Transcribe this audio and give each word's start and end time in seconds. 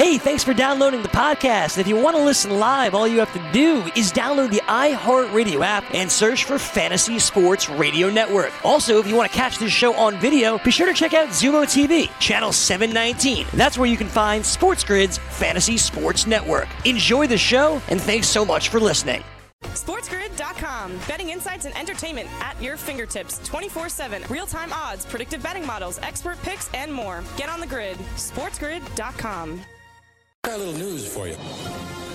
Hey, 0.00 0.16
thanks 0.16 0.42
for 0.42 0.54
downloading 0.54 1.02
the 1.02 1.10
podcast. 1.10 1.76
If 1.76 1.86
you 1.86 1.94
want 1.94 2.16
to 2.16 2.24
listen 2.24 2.58
live, 2.58 2.94
all 2.94 3.06
you 3.06 3.18
have 3.18 3.34
to 3.34 3.52
do 3.52 3.82
is 3.94 4.10
download 4.10 4.50
the 4.50 4.62
iHeartRadio 4.66 5.62
app 5.62 5.84
and 5.94 6.10
search 6.10 6.44
for 6.44 6.58
Fantasy 6.58 7.18
Sports 7.18 7.68
Radio 7.68 8.08
Network. 8.08 8.50
Also, 8.64 8.98
if 8.98 9.06
you 9.06 9.14
want 9.14 9.30
to 9.30 9.36
catch 9.36 9.58
this 9.58 9.70
show 9.70 9.92
on 9.92 10.18
video, 10.18 10.56
be 10.56 10.70
sure 10.70 10.86
to 10.86 10.94
check 10.94 11.12
out 11.12 11.28
Xumo 11.28 11.64
TV, 11.64 12.10
channel 12.18 12.50
719. 12.50 13.46
That's 13.52 13.76
where 13.76 13.90
you 13.90 13.98
can 13.98 14.06
find 14.06 14.42
Sports 14.42 14.84
Grid's 14.84 15.18
Fantasy 15.18 15.76
Sports 15.76 16.26
Network. 16.26 16.68
Enjoy 16.86 17.26
the 17.26 17.36
show, 17.36 17.82
and 17.88 18.00
thanks 18.00 18.26
so 18.26 18.42
much 18.42 18.70
for 18.70 18.80
listening. 18.80 19.22
SportsGrid.com. 19.64 20.98
Betting 21.06 21.28
insights 21.28 21.66
and 21.66 21.76
entertainment 21.76 22.30
at 22.40 22.58
your 22.62 22.78
fingertips 22.78 23.38
24 23.44 23.90
7. 23.90 24.22
Real 24.30 24.46
time 24.46 24.72
odds, 24.72 25.04
predictive 25.04 25.42
betting 25.42 25.66
models, 25.66 26.00
expert 26.02 26.40
picks, 26.42 26.72
and 26.72 26.90
more. 26.90 27.22
Get 27.36 27.50
on 27.50 27.60
the 27.60 27.66
grid. 27.66 27.98
SportsGrid.com. 28.16 29.60
Got 30.50 30.58
a 30.58 30.64
little 30.64 30.80
news 30.80 31.06
for 31.06 31.28
you. 31.28 31.36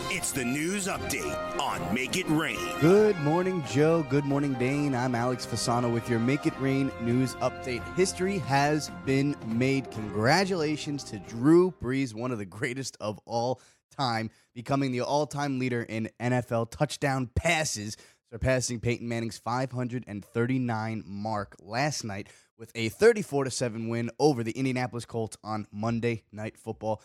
It's 0.10 0.32
the 0.32 0.44
news 0.44 0.88
update 0.88 1.60
on 1.60 1.94
Make 1.94 2.18
It 2.18 2.28
Rain. 2.28 2.58
Good 2.82 3.16
morning, 3.20 3.64
Joe. 3.70 4.04
Good 4.10 4.26
morning, 4.26 4.56
Dane. 4.56 4.96
I'm 4.96 5.14
Alex 5.14 5.46
Fasano 5.46 5.94
with 5.94 6.10
your 6.10 6.18
Make 6.18 6.48
It 6.48 6.60
Rain 6.60 6.92
news 7.02 7.36
update. 7.36 7.82
History 7.96 8.40
has 8.40 8.90
been 9.06 9.36
made. 9.46 9.92
Congratulations 9.92 11.04
to 11.06 11.20
Drew 11.20 11.72
Brees, 11.80 12.16
one 12.16 12.32
of 12.32 12.40
the 12.40 12.46
greatest 12.46 12.98
of 13.00 13.20
all 13.26 13.62
time, 13.96 14.32
becoming 14.56 14.92
the 14.92 15.02
all 15.02 15.28
time 15.28 15.60
leader 15.60 15.84
in 15.84 16.10
NFL 16.20 16.72
touchdown 16.72 17.30
passes, 17.36 17.96
surpassing 18.32 18.80
Peyton 18.80 19.08
Manning's 19.08 19.38
539 19.38 21.04
mark 21.06 21.56
last 21.62 22.04
night 22.04 22.28
with 22.58 22.72
a 22.76 22.90
34 22.90 23.50
7 23.50 23.88
win 23.88 24.10
over 24.20 24.44
the 24.44 24.52
Indianapolis 24.52 25.06
Colts 25.06 25.38
on 25.44 25.68
Monday 25.72 26.24
Night 26.32 26.58
Football. 26.58 27.02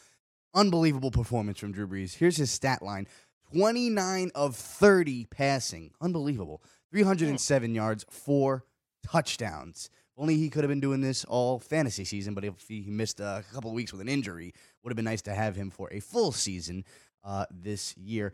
Unbelievable 0.55 1.11
performance 1.11 1.59
from 1.59 1.73
Drew 1.73 1.87
Brees. 1.87 2.17
Here's 2.17 2.37
his 2.37 2.51
stat 2.51 2.83
line 2.83 3.07
29 3.53 4.31
of 4.35 4.57
30 4.57 5.27
passing. 5.27 5.93
Unbelievable. 6.01 6.63
307 6.91 7.75
yards, 7.75 8.05
four 8.11 8.65
touchdowns. 9.07 9.91
Only 10.17 10.37
he 10.37 10.51
could 10.51 10.65
have 10.65 10.69
been 10.69 10.81
doing 10.81 11.01
this 11.01 11.25
all 11.25 11.59
fantasy 11.61 12.05
season, 12.05 12.35
but 12.35 12.45
if 12.45 12.55
he 12.69 12.85
missed 12.89 13.21
a 13.21 13.45
couple 13.55 13.71
of 13.71 13.75
weeks 13.75 13.93
with 13.93 14.01
an 14.01 14.09
injury, 14.09 14.53
would 14.83 14.91
have 14.91 14.97
been 14.97 15.05
nice 15.05 15.23
to 15.23 15.35
have 15.35 15.57
him 15.57 15.71
for 15.71 15.89
a 15.93 16.01
full 16.01 16.33
season 16.33 16.85
uh, 17.25 17.47
this 17.51 17.97
year. 17.97 18.33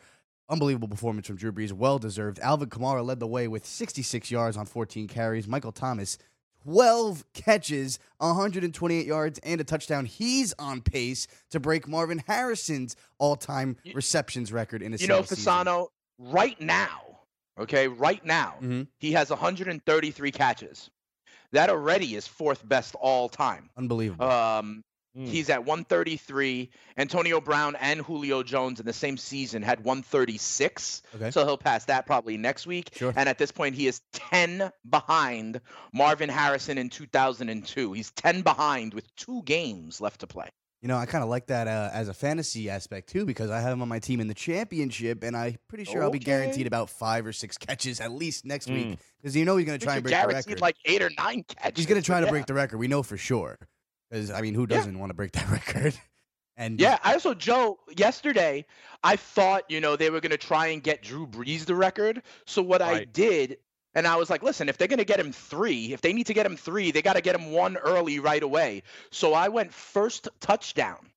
Unbelievable 0.48 0.88
performance 0.88 1.26
from 1.26 1.36
Drew 1.36 1.52
Brees, 1.52 1.72
well 1.72 1.98
deserved. 1.98 2.38
Alvin 2.40 2.70
Kamara 2.70 3.04
led 3.04 3.20
the 3.20 3.26
way 3.26 3.46
with 3.46 3.66
66 3.66 4.30
yards 4.30 4.56
on 4.56 4.66
14 4.66 5.06
carries. 5.06 5.46
Michael 5.46 5.72
Thomas 5.72 6.18
12 6.66 7.24
catches, 7.32 8.00
128 8.18 9.06
yards, 9.06 9.38
and 9.44 9.60
a 9.60 9.64
touchdown. 9.64 10.04
He's 10.04 10.52
on 10.58 10.80
pace 10.80 11.28
to 11.50 11.60
break 11.60 11.86
Marvin 11.86 12.22
Harrison's 12.26 12.96
all-time 13.18 13.76
receptions 13.94 14.52
record 14.52 14.82
in 14.82 14.92
a 14.92 14.96
You 14.96 15.06
know, 15.06 15.22
season. 15.22 15.44
Fasano, 15.44 15.88
right 16.18 16.60
now, 16.60 17.20
okay, 17.58 17.86
right 17.86 18.24
now, 18.24 18.56
Mhm. 18.60 18.88
he 18.98 19.12
has 19.12 19.30
133 19.30 20.32
catches. 20.32 20.90
That 21.52 21.70
already 21.70 22.16
is 22.16 22.26
fourth 22.26 22.66
best 22.68 22.96
all 22.96 23.28
time. 23.28 23.70
Unbelievable. 23.76 24.26
Um, 24.28 24.82
Hmm. 25.16 25.24
He's 25.24 25.48
at 25.48 25.64
133. 25.64 26.68
Antonio 26.98 27.40
Brown 27.40 27.74
and 27.80 28.00
Julio 28.00 28.42
Jones 28.42 28.80
in 28.80 28.86
the 28.86 28.92
same 28.92 29.16
season 29.16 29.62
had 29.62 29.82
136. 29.82 31.02
Okay. 31.14 31.30
So 31.30 31.44
he'll 31.46 31.56
pass 31.58 31.84
that 31.86 32.06
probably 32.06 32.36
next 32.36 32.66
week. 32.66 32.90
Sure. 32.94 33.12
And 33.16 33.28
at 33.28 33.38
this 33.38 33.50
point, 33.50 33.74
he 33.74 33.86
is 33.86 34.00
10 34.12 34.70
behind 34.90 35.60
Marvin 35.92 36.28
Harrison 36.28 36.78
in 36.78 36.90
2002. 36.90 37.92
He's 37.92 38.10
10 38.12 38.42
behind 38.42 38.94
with 38.94 39.14
two 39.16 39.42
games 39.44 40.00
left 40.00 40.20
to 40.20 40.26
play. 40.26 40.48
You 40.82 40.88
know, 40.88 40.98
I 40.98 41.06
kind 41.06 41.24
of 41.24 41.30
like 41.30 41.46
that 41.46 41.66
uh, 41.66 41.88
as 41.92 42.08
a 42.08 42.14
fantasy 42.14 42.68
aspect 42.68 43.08
too, 43.08 43.24
because 43.24 43.50
I 43.50 43.60
have 43.60 43.72
him 43.72 43.82
on 43.82 43.88
my 43.88 43.98
team 43.98 44.20
in 44.20 44.28
the 44.28 44.34
championship, 44.34 45.24
and 45.24 45.34
I'm 45.36 45.56
pretty 45.68 45.84
sure 45.84 46.02
I'll 46.02 46.10
be 46.10 46.18
guaranteed 46.18 46.66
about 46.66 46.90
five 46.90 47.26
or 47.26 47.32
six 47.32 47.56
catches 47.56 47.98
at 48.00 48.12
least 48.12 48.44
next 48.44 48.68
week, 48.68 48.86
Mm. 48.88 48.98
because 49.20 49.34
you 49.34 49.44
know 49.46 49.56
he's 49.56 49.66
going 49.66 49.78
to 49.78 49.84
try 49.84 49.94
and 49.94 50.02
break 50.04 50.14
the 50.14 50.20
guaranteed 50.20 50.46
record. 50.46 50.60
like 50.60 50.76
eight 50.84 51.02
or 51.02 51.10
nine 51.18 51.42
catches. 51.44 51.78
he's 51.78 51.86
going 51.86 52.00
to 52.00 52.04
try 52.04 52.20
to 52.20 52.26
Yeah. 52.26 52.30
break 52.30 52.46
the 52.46 52.54
record. 52.54 52.76
We 52.76 52.88
know 52.88 53.02
for 53.02 53.16
sure, 53.16 53.58
because 54.10 54.30
I 54.30 54.40
mean, 54.40 54.54
who 54.54 54.66
doesn't 54.66 54.98
want 54.98 55.10
to 55.10 55.14
break 55.14 55.32
that 55.32 55.50
record? 55.50 55.94
And 56.56 56.80
Yeah, 56.80 56.98
I 57.04 57.12
also 57.12 57.34
Joe. 57.34 57.78
Yesterday, 57.96 58.64
I 59.04 59.16
thought 59.16 59.64
you 59.68 59.80
know 59.80 59.96
they 59.96 60.10
were 60.10 60.20
gonna 60.20 60.36
try 60.36 60.68
and 60.68 60.82
get 60.82 61.02
Drew 61.02 61.26
Brees 61.26 61.64
the 61.64 61.74
record. 61.74 62.22
So 62.46 62.62
what 62.62 62.80
I 62.82 63.04
did, 63.04 63.58
and 63.94 64.06
I 64.06 64.16
was 64.16 64.30
like, 64.30 64.42
listen, 64.42 64.68
if 64.68 64.78
they're 64.78 64.88
gonna 64.88 65.04
get 65.04 65.20
him 65.20 65.32
three, 65.32 65.92
if 65.92 66.00
they 66.00 66.12
need 66.12 66.26
to 66.26 66.34
get 66.34 66.46
him 66.46 66.56
three, 66.56 66.90
they 66.92 67.02
got 67.02 67.14
to 67.14 67.20
get 67.20 67.34
him 67.34 67.52
one 67.52 67.76
early 67.76 68.20
right 68.20 68.42
away. 68.42 68.82
So 69.10 69.34
I 69.34 69.48
went 69.48 69.72
first 69.74 70.28
touchdown, 70.40 71.10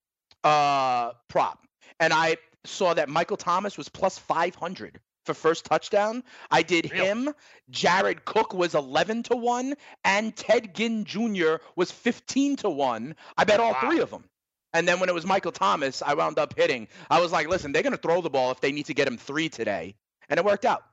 uh, 0.44 1.12
prop, 1.30 1.66
and 2.00 2.12
I 2.12 2.38
saw 2.66 2.94
that 2.94 3.08
Michael 3.08 3.38
Thomas 3.38 3.78
was 3.78 3.88
plus 3.88 4.18
five 4.18 4.56
hundred 4.56 5.00
for 5.30 5.34
first 5.36 5.66
touchdown. 5.66 6.24
I 6.50 6.64
did 6.64 6.92
Really? 6.92 7.06
him. 7.06 7.30
Jared 7.70 8.26
Cook 8.26 8.54
was 8.54 8.74
eleven 8.74 9.22
to 9.24 9.36
one, 9.36 9.76
and 10.04 10.36
Ted 10.36 10.74
Ginn 10.74 11.06
Jr. 11.06 11.58
was 11.76 11.92
fifteen 11.92 12.56
to 12.58 12.70
one. 12.70 13.16
I 13.38 13.44
bet 13.44 13.60
all 13.60 13.74
Wow. 13.74 13.80
three 13.82 14.00
of 14.00 14.10
them. 14.10 14.24
And 14.74 14.88
then 14.88 15.00
when 15.00 15.10
it 15.10 15.14
was 15.16 15.26
Michael 15.26 15.52
Thomas, 15.52 16.02
I 16.02 16.14
wound 16.16 16.38
up 16.40 16.56
hitting. 16.58 16.88
I 17.10 17.20
was 17.20 17.32
like, 17.32 17.48
listen, 17.48 17.72
they're 17.72 17.84
going 17.84 17.96
to 17.96 17.98
throw 18.02 18.22
the 18.22 18.30
ball 18.30 18.52
if 18.52 18.60
they 18.62 18.72
need 18.72 18.86
to 18.88 18.94
get 18.94 19.08
him 19.08 19.18
three 19.18 19.50
today. 19.50 19.96
And 20.30 20.38
it 20.40 20.46
worked 20.46 20.66
out. 20.66 20.84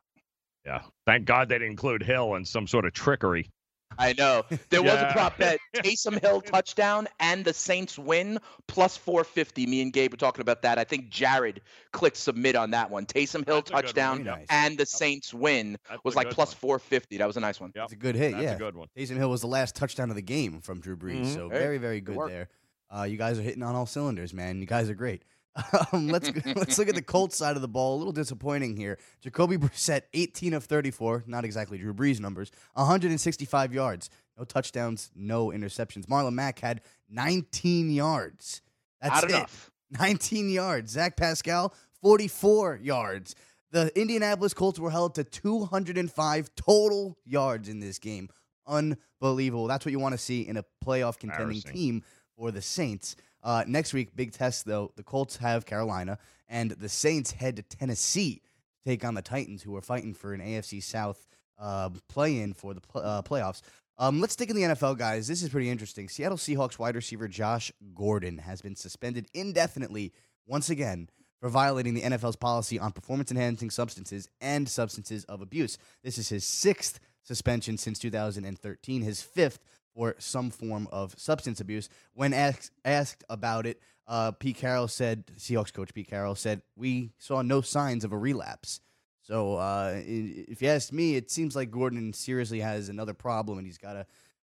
Yeah. 0.64 0.82
Thank 1.06 1.26
God 1.26 1.48
they 1.48 1.56
didn't 1.56 1.70
include 1.72 2.02
Hill 2.02 2.34
in 2.34 2.44
some 2.44 2.66
sort 2.66 2.84
of 2.86 2.92
trickery. 2.94 3.50
I 3.98 4.14
know. 4.18 4.44
There 4.70 4.82
was 4.82 4.92
a 4.94 5.10
prop 5.12 5.38
bet 5.38 5.58
Taysom 5.76 6.20
Hill 6.20 6.40
touchdown 6.40 7.08
and 7.20 7.44
the 7.44 7.52
Saints 7.54 7.98
win 7.98 8.38
plus 8.66 8.96
450. 8.96 9.66
Me 9.66 9.82
and 9.82 9.92
Gabe 9.92 10.12
were 10.12 10.16
talking 10.16 10.40
about 10.42 10.62
that. 10.62 10.78
I 10.78 10.84
think 10.84 11.08
Jared 11.08 11.60
clicked 11.92 12.16
submit 12.16 12.56
on 12.56 12.70
that 12.72 12.90
one. 12.90 13.06
Taysom 13.06 13.46
Hill 13.46 13.62
That's 13.62 13.70
a 13.70 13.72
good 13.72 13.74
one. 13.74 13.82
touchdown 13.84 14.24
nice. 14.24 14.46
and 14.50 14.76
the 14.78 14.86
Saints 14.86 15.32
win 15.34 15.78
That's 15.88 16.02
was 16.04 16.14
like 16.16 16.30
plus 16.30 16.50
one. 16.52 16.78
450. 16.80 17.18
That 17.18 17.26
was 17.26 17.36
a 17.36 17.40
nice 17.40 17.60
one. 17.60 17.72
Yep. 17.74 17.84
it's 17.84 17.92
a 17.92 17.96
good 17.96 18.14
hit. 18.16 18.32
That's 18.32 18.42
yeah, 18.44 18.54
a 18.54 18.58
good 18.58 18.76
one. 18.76 18.88
Taysom 18.96 19.16
Hill 19.16 19.30
was 19.30 19.40
the 19.40 19.46
last 19.46 19.74
touchdown 19.76 20.10
of 20.10 20.16
the 20.16 20.22
game 20.22 20.60
from 20.60 20.80
Drew 20.80 20.96
Brees, 20.96 21.26
Mhm. 21.26 21.34
so 21.34 21.48
Hey, 21.48 21.58
very, 21.58 21.78
very 21.78 22.00
good 22.00 22.16
work. 22.16 22.30
there. 22.30 22.48
Uh, 22.94 23.02
you 23.02 23.16
guys 23.16 23.38
are 23.38 23.42
hitting 23.42 23.62
on 23.62 23.74
all 23.74 23.86
cylinders, 23.86 24.32
man. 24.32 24.60
You 24.60 24.66
guys 24.66 24.88
are 24.88 24.94
great. 24.94 25.22
Um, 25.92 26.08
let's 26.08 26.30
let's 26.56 26.78
look 26.78 26.88
at 26.88 26.94
the 26.94 27.02
Colts 27.02 27.36
side 27.36 27.56
of 27.56 27.62
the 27.62 27.68
ball. 27.68 27.96
A 27.96 27.98
little 27.98 28.12
disappointing 28.12 28.76
here. 28.76 28.98
Jacoby 29.22 29.56
Brissett, 29.56 30.02
18 30.12 30.52
of 30.54 30.64
34, 30.64 31.24
not 31.26 31.44
exactly 31.44 31.78
Drew 31.78 31.94
Brees 31.94 32.20
numbers, 32.20 32.50
165 32.74 33.72
yards, 33.72 34.10
no 34.36 34.44
touchdowns, 34.44 35.10
no 35.14 35.48
interceptions. 35.48 36.06
Marlon 36.06 36.34
Mack 36.34 36.58
had 36.58 36.82
19 37.08 37.90
yards. 37.90 38.60
That's 39.00 39.22
Not 39.22 39.24
it. 39.30 39.34
enough. 39.34 39.70
19 39.98 40.50
yards. 40.50 40.92
Zach 40.92 41.16
Pascal, 41.16 41.72
44 42.02 42.80
yards. 42.82 43.34
The 43.72 43.90
Indianapolis 43.98 44.54
Colts 44.54 44.78
were 44.78 44.90
held 44.90 45.14
to 45.16 45.24
205 45.24 46.50
total 46.54 47.18
yards 47.24 47.68
in 47.68 47.80
this 47.80 47.98
game. 47.98 48.28
Unbelievable. 48.66 49.66
That's 49.66 49.84
what 49.84 49.92
you 49.92 49.98
want 49.98 50.12
to 50.12 50.18
see 50.18 50.42
in 50.46 50.56
a 50.56 50.64
playoff 50.84 51.18
contending 51.18 51.60
team 51.60 52.02
for 52.36 52.50
the 52.50 52.62
Saints. 52.62 53.16
Uh, 53.46 53.62
next 53.68 53.94
week, 53.94 54.08
big 54.16 54.32
test 54.32 54.64
though. 54.64 54.90
The 54.96 55.04
Colts 55.04 55.36
have 55.36 55.64
Carolina, 55.64 56.18
and 56.48 56.72
the 56.72 56.88
Saints 56.88 57.30
head 57.30 57.54
to 57.56 57.62
Tennessee 57.62 58.42
to 58.74 58.90
take 58.90 59.04
on 59.04 59.14
the 59.14 59.22
Titans, 59.22 59.62
who 59.62 59.76
are 59.76 59.80
fighting 59.80 60.14
for 60.14 60.34
an 60.34 60.40
AFC 60.40 60.82
South 60.82 61.28
uh, 61.56 61.90
play-in 62.08 62.54
for 62.54 62.74
the 62.74 62.80
pl- 62.80 63.02
uh, 63.02 63.22
playoffs. 63.22 63.62
Um, 63.98 64.20
let's 64.20 64.32
stick 64.32 64.50
in 64.50 64.56
the 64.56 64.62
NFL, 64.62 64.98
guys. 64.98 65.28
This 65.28 65.44
is 65.44 65.48
pretty 65.48 65.70
interesting. 65.70 66.08
Seattle 66.08 66.36
Seahawks 66.36 66.76
wide 66.76 66.96
receiver 66.96 67.28
Josh 67.28 67.70
Gordon 67.94 68.38
has 68.38 68.60
been 68.60 68.74
suspended 68.74 69.28
indefinitely 69.32 70.12
once 70.44 70.68
again 70.68 71.08
for 71.40 71.48
violating 71.48 71.94
the 71.94 72.02
NFL's 72.02 72.34
policy 72.34 72.80
on 72.80 72.90
performance 72.90 73.30
enhancing 73.30 73.70
substances 73.70 74.28
and 74.40 74.68
substances 74.68 75.24
of 75.26 75.40
abuse. 75.40 75.78
This 76.02 76.18
is 76.18 76.28
his 76.28 76.44
sixth 76.44 76.98
suspension 77.22 77.78
since 77.78 78.00
2013, 78.00 79.02
his 79.02 79.22
fifth 79.22 79.60
for 79.96 80.14
some 80.18 80.50
form 80.50 80.86
of 80.92 81.14
substance 81.18 81.58
abuse. 81.60 81.88
When 82.12 82.34
asked, 82.34 82.70
asked 82.84 83.24
about 83.30 83.66
it, 83.66 83.80
uh, 84.06 84.32
Pete 84.32 84.56
Carroll 84.58 84.88
said, 84.88 85.24
Seahawks 85.38 85.72
coach 85.72 85.92
Pete 85.94 86.08
Carroll 86.08 86.34
said, 86.34 86.60
We 86.76 87.12
saw 87.18 87.40
no 87.42 87.62
signs 87.62 88.04
of 88.04 88.12
a 88.12 88.18
relapse. 88.18 88.80
So 89.22 89.56
uh, 89.56 89.94
if 89.96 90.60
you 90.62 90.68
ask 90.68 90.92
me, 90.92 91.16
it 91.16 91.30
seems 91.30 91.56
like 91.56 91.70
Gordon 91.70 92.12
seriously 92.12 92.60
has 92.60 92.88
another 92.90 93.14
problem 93.14 93.58
and 93.58 93.66
he's 93.66 93.78
got 93.78 93.94
to 93.94 94.06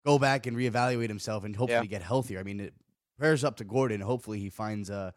go 0.06 0.18
back 0.18 0.46
and 0.46 0.56
reevaluate 0.56 1.08
himself 1.08 1.44
and 1.44 1.54
hopefully 1.54 1.88
get 1.88 2.02
healthier. 2.02 2.38
I 2.38 2.44
mean, 2.44 2.60
it, 2.60 2.72
prayers 3.18 3.44
up 3.44 3.56
to 3.56 3.64
Gordon. 3.64 4.00
Hopefully 4.00 4.38
he 4.38 4.48
finds 4.48 4.90
uh, 4.90 5.10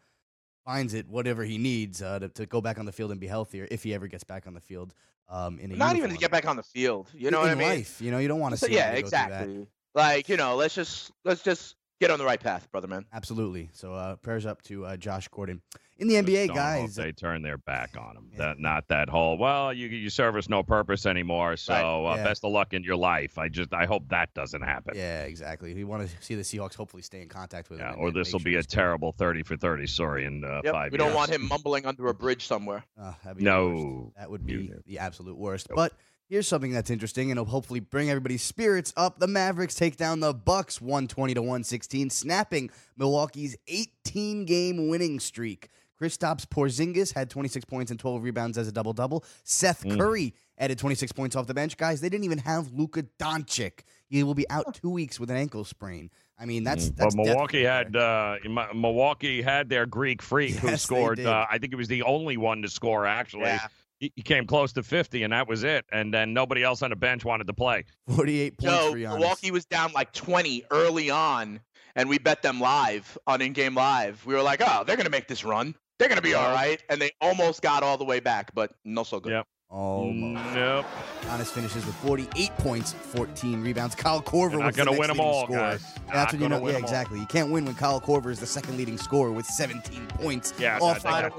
finds 0.66 0.92
it 0.92 1.08
whatever 1.08 1.44
he 1.44 1.56
needs 1.56 2.02
uh, 2.02 2.18
to, 2.18 2.28
to 2.30 2.44
go 2.46 2.60
back 2.60 2.78
on 2.78 2.84
the 2.84 2.92
field 2.92 3.12
and 3.12 3.20
be 3.20 3.26
healthier 3.28 3.66
if 3.70 3.84
he 3.84 3.94
ever 3.94 4.08
gets 4.08 4.24
back 4.24 4.46
on 4.46 4.52
the 4.54 4.60
field. 4.60 4.92
Um, 5.28 5.58
in 5.60 5.72
a 5.72 5.76
Not 5.76 5.96
even 5.96 6.10
to 6.10 6.14
uniform. 6.14 6.20
get 6.20 6.30
back 6.32 6.46
on 6.46 6.56
the 6.56 6.62
field. 6.62 7.08
You 7.14 7.30
know 7.30 7.40
in 7.42 7.48
what 7.48 7.52
I 7.52 7.54
mean? 7.54 7.68
life, 7.78 8.00
you 8.02 8.10
know, 8.10 8.18
you 8.18 8.28
don't 8.28 8.40
want 8.40 8.52
to 8.52 8.58
So, 8.58 8.66
see. 8.66 8.74
yeah, 8.74 8.90
him 8.90 8.94
go 8.96 9.00
through 9.00 9.10
that. 9.10 9.26
exactly. 9.30 9.66
Like, 9.96 10.28
you 10.28 10.36
know, 10.36 10.54
let's 10.56 10.74
just 10.74 11.10
let's 11.24 11.42
just 11.42 11.74
get 12.00 12.10
on 12.10 12.18
the 12.18 12.24
right 12.26 12.38
path, 12.38 12.70
brother 12.70 12.86
man. 12.86 13.06
Absolutely. 13.14 13.70
So 13.72 13.94
uh, 13.94 14.16
prayers 14.16 14.44
up 14.44 14.60
to 14.64 14.84
uh, 14.84 14.96
Josh 14.98 15.26
Gordon. 15.28 15.62
In 15.98 16.08
the 16.08 16.16
Just 16.16 16.26
NBA, 16.28 16.48
don't 16.48 16.56
hope 16.56 16.56
guys, 16.56 16.94
they 16.94 17.12
turn 17.12 17.40
their 17.40 17.56
back 17.56 17.96
on 17.98 18.14
him. 18.18 18.28
Yeah. 18.32 18.38
That 18.38 18.58
not 18.58 18.88
that 18.88 19.08
whole. 19.08 19.38
Well, 19.38 19.72
you 19.72 19.88
you 19.88 20.10
serve 20.10 20.36
us 20.36 20.46
no 20.50 20.62
purpose 20.62 21.06
anymore. 21.06 21.56
So 21.56 21.72
uh, 21.72 22.16
yeah. 22.16 22.24
best 22.24 22.44
of 22.44 22.52
luck 22.52 22.74
in 22.74 22.84
your 22.84 22.96
life. 22.96 23.38
I 23.38 23.48
just 23.48 23.72
I 23.72 23.86
hope 23.86 24.06
that 24.10 24.34
doesn't 24.34 24.60
happen. 24.60 24.92
yeah, 24.94 25.22
exactly. 25.22 25.72
We 25.72 25.84
want 25.84 26.06
to 26.06 26.14
see 26.20 26.34
the 26.34 26.42
Seahawks 26.42 26.74
hopefully 26.74 27.02
stay 27.02 27.22
in 27.22 27.30
contact 27.30 27.70
with 27.70 27.78
Yeah, 27.78 27.94
him. 27.94 28.00
or 28.00 28.10
this 28.12 28.30
will 28.34 28.40
make 28.40 28.44
be 28.44 28.54
a 28.56 28.58
he's 28.58 28.66
good. 28.66 28.74
terrible 28.74 29.12
thirty 29.12 29.42
for 29.42 29.56
thirty 29.56 29.86
Sorry, 29.86 30.26
in 30.26 30.44
uh, 30.44 30.60
Yep, 30.64 30.72
five 30.74 30.92
we 30.92 30.98
don't 30.98 31.14
want 31.14 31.30
him 31.30 31.48
mumbling 31.48 31.86
under 31.86 32.06
a 32.08 32.14
bridge 32.14 32.46
somewhere. 32.46 32.84
Uh, 33.00 33.14
that'd 33.24 33.38
be. 33.38 33.44
No. 33.44 34.12
that 34.18 34.30
would 34.30 34.44
be 34.44 34.66
do. 34.66 34.82
the 34.84 34.98
absolute 34.98 35.38
worst. 35.38 35.68
Nope. 35.70 35.76
But 35.76 35.92
here's 36.28 36.46
something 36.48 36.72
that's 36.72 36.90
interesting, 36.90 37.30
and 37.30 37.38
it'll 37.38 37.50
hopefully 37.50 37.80
bring 37.80 38.10
everybody's 38.10 38.42
spirits 38.42 38.92
up. 38.96 39.18
The 39.18 39.26
Mavericks 39.26 39.74
take 39.74 39.96
down 39.96 40.20
the 40.20 40.34
Bucks, 40.34 40.80
120 40.80 41.34
to 41.34 41.42
116, 41.42 42.10
snapping 42.10 42.70
Milwaukee's 42.96 43.56
18 43.68 44.44
game 44.44 44.88
winning 44.88 45.20
streak. 45.20 45.68
Kristaps 46.00 46.46
Porzingis 46.46 47.14
had 47.14 47.30
26 47.30 47.64
points 47.64 47.90
and 47.90 47.98
12 47.98 48.22
rebounds 48.22 48.58
as 48.58 48.68
a 48.68 48.72
double 48.72 48.92
double. 48.92 49.24
Seth 49.44 49.82
Mm. 49.84 49.96
Curry 49.98 50.34
added 50.58 50.78
26 50.78 51.12
points 51.12 51.34
off 51.36 51.46
the 51.46 51.54
bench. 51.54 51.76
Guys, 51.78 52.02
they 52.02 52.10
didn't 52.10 52.24
even 52.24 52.38
have 52.38 52.70
Luka 52.72 53.04
Doncic. 53.18 53.80
He 54.08 54.22
will 54.22 54.34
be 54.34 54.48
out 54.50 54.74
two 54.74 54.90
weeks 54.90 55.18
with 55.18 55.30
an 55.30 55.36
ankle 55.38 55.64
sprain. 55.64 56.10
I 56.38 56.44
mean, 56.44 56.64
that's 56.64 56.90
Mm, 56.90 56.96
that's 56.96 57.14
but 57.14 57.24
Milwaukee 57.24 57.62
had 57.62 57.96
uh, 57.96 58.36
Milwaukee 58.74 59.40
had 59.40 59.70
their 59.70 59.86
Greek 59.86 60.20
freak 60.20 60.56
who 60.56 60.68
Yes, 60.68 60.82
they 60.82 60.94
scored. 60.96 61.20
Uh, 61.20 61.46
I 61.50 61.56
think 61.56 61.72
it 61.72 61.76
was 61.76 61.88
the 61.88 62.02
only 62.02 62.36
one 62.36 62.60
to 62.60 62.68
score. 62.68 63.06
Actually, 63.06 63.44
Yeah. 63.44 63.66
He, 64.00 64.12
he 64.16 64.22
came 64.22 64.46
close 64.46 64.72
to 64.74 64.82
fifty, 64.82 65.22
and 65.22 65.32
that 65.32 65.48
was 65.48 65.64
it. 65.64 65.84
And 65.92 66.12
then 66.12 66.32
nobody 66.34 66.62
else 66.62 66.82
on 66.82 66.90
the 66.90 66.96
bench 66.96 67.24
wanted 67.24 67.46
to 67.46 67.52
play. 67.54 67.84
48 68.14 68.58
points 68.58 68.74
So 68.74 68.92
for 68.92 68.98
Giannis. 68.98 69.18
Milwaukee 69.18 69.50
was 69.50 69.64
down 69.64 69.92
like 69.92 70.12
20 70.12 70.64
early 70.70 71.10
on, 71.10 71.60
and 71.94 72.08
we 72.08 72.18
bet 72.18 72.42
them 72.42 72.60
live 72.60 73.16
on 73.26 73.40
in 73.40 73.52
game 73.52 73.74
live. 73.74 74.24
We 74.26 74.34
were 74.34 74.42
like, 74.42 74.60
oh, 74.64 74.84
they're 74.84 74.96
gonna 74.96 75.10
make 75.10 75.28
this 75.28 75.44
run. 75.44 75.74
They're 75.98 76.08
gonna 76.08 76.20
be 76.20 76.34
all 76.34 76.52
right, 76.52 76.82
and 76.90 77.00
they 77.00 77.10
almost 77.20 77.62
got 77.62 77.82
all 77.82 77.96
the 77.96 78.04
way 78.04 78.20
back, 78.20 78.54
but 78.54 78.72
no 78.84 79.02
so 79.02 79.18
good. 79.20 79.32
Yep. 79.32 79.46
Almost. 79.68 80.54
Nope. 80.54 80.86
Giannis 81.22 81.46
finishes 81.46 81.84
with 81.86 81.94
48 81.96 82.50
points, 82.58 82.92
14 82.92 83.62
rebounds. 83.62 83.94
Kyle 83.96 84.22
Korver 84.22 84.64
was 84.64 84.76
the 84.76 84.84
gonna 84.84 84.90
next 84.92 85.00
win 85.00 85.10
'em 85.10 85.16
leading 85.16 85.20
all, 85.32 85.44
scorer. 85.44 85.58
guys. 85.58 85.94
That's 86.12 86.32
when 86.34 86.42
you 86.42 86.48
know. 86.48 86.60
win 86.60 86.72
Yeah, 86.72 86.76
'em 86.78 86.84
all. 86.84 86.88
exactly. 86.90 87.18
You 87.18 87.26
can't 87.26 87.50
win 87.50 87.64
when 87.64 87.74
Kyle 87.74 88.00
Korver 88.00 88.30
is 88.30 88.38
the 88.38 88.46
second 88.46 88.76
leading 88.76 88.96
scorer 88.96 89.32
with 89.32 89.44
17 89.46 90.06
points 90.06 90.54
Yeah, 90.58 90.78
off 90.80 91.02
that- 91.02 91.32
the 91.32 91.38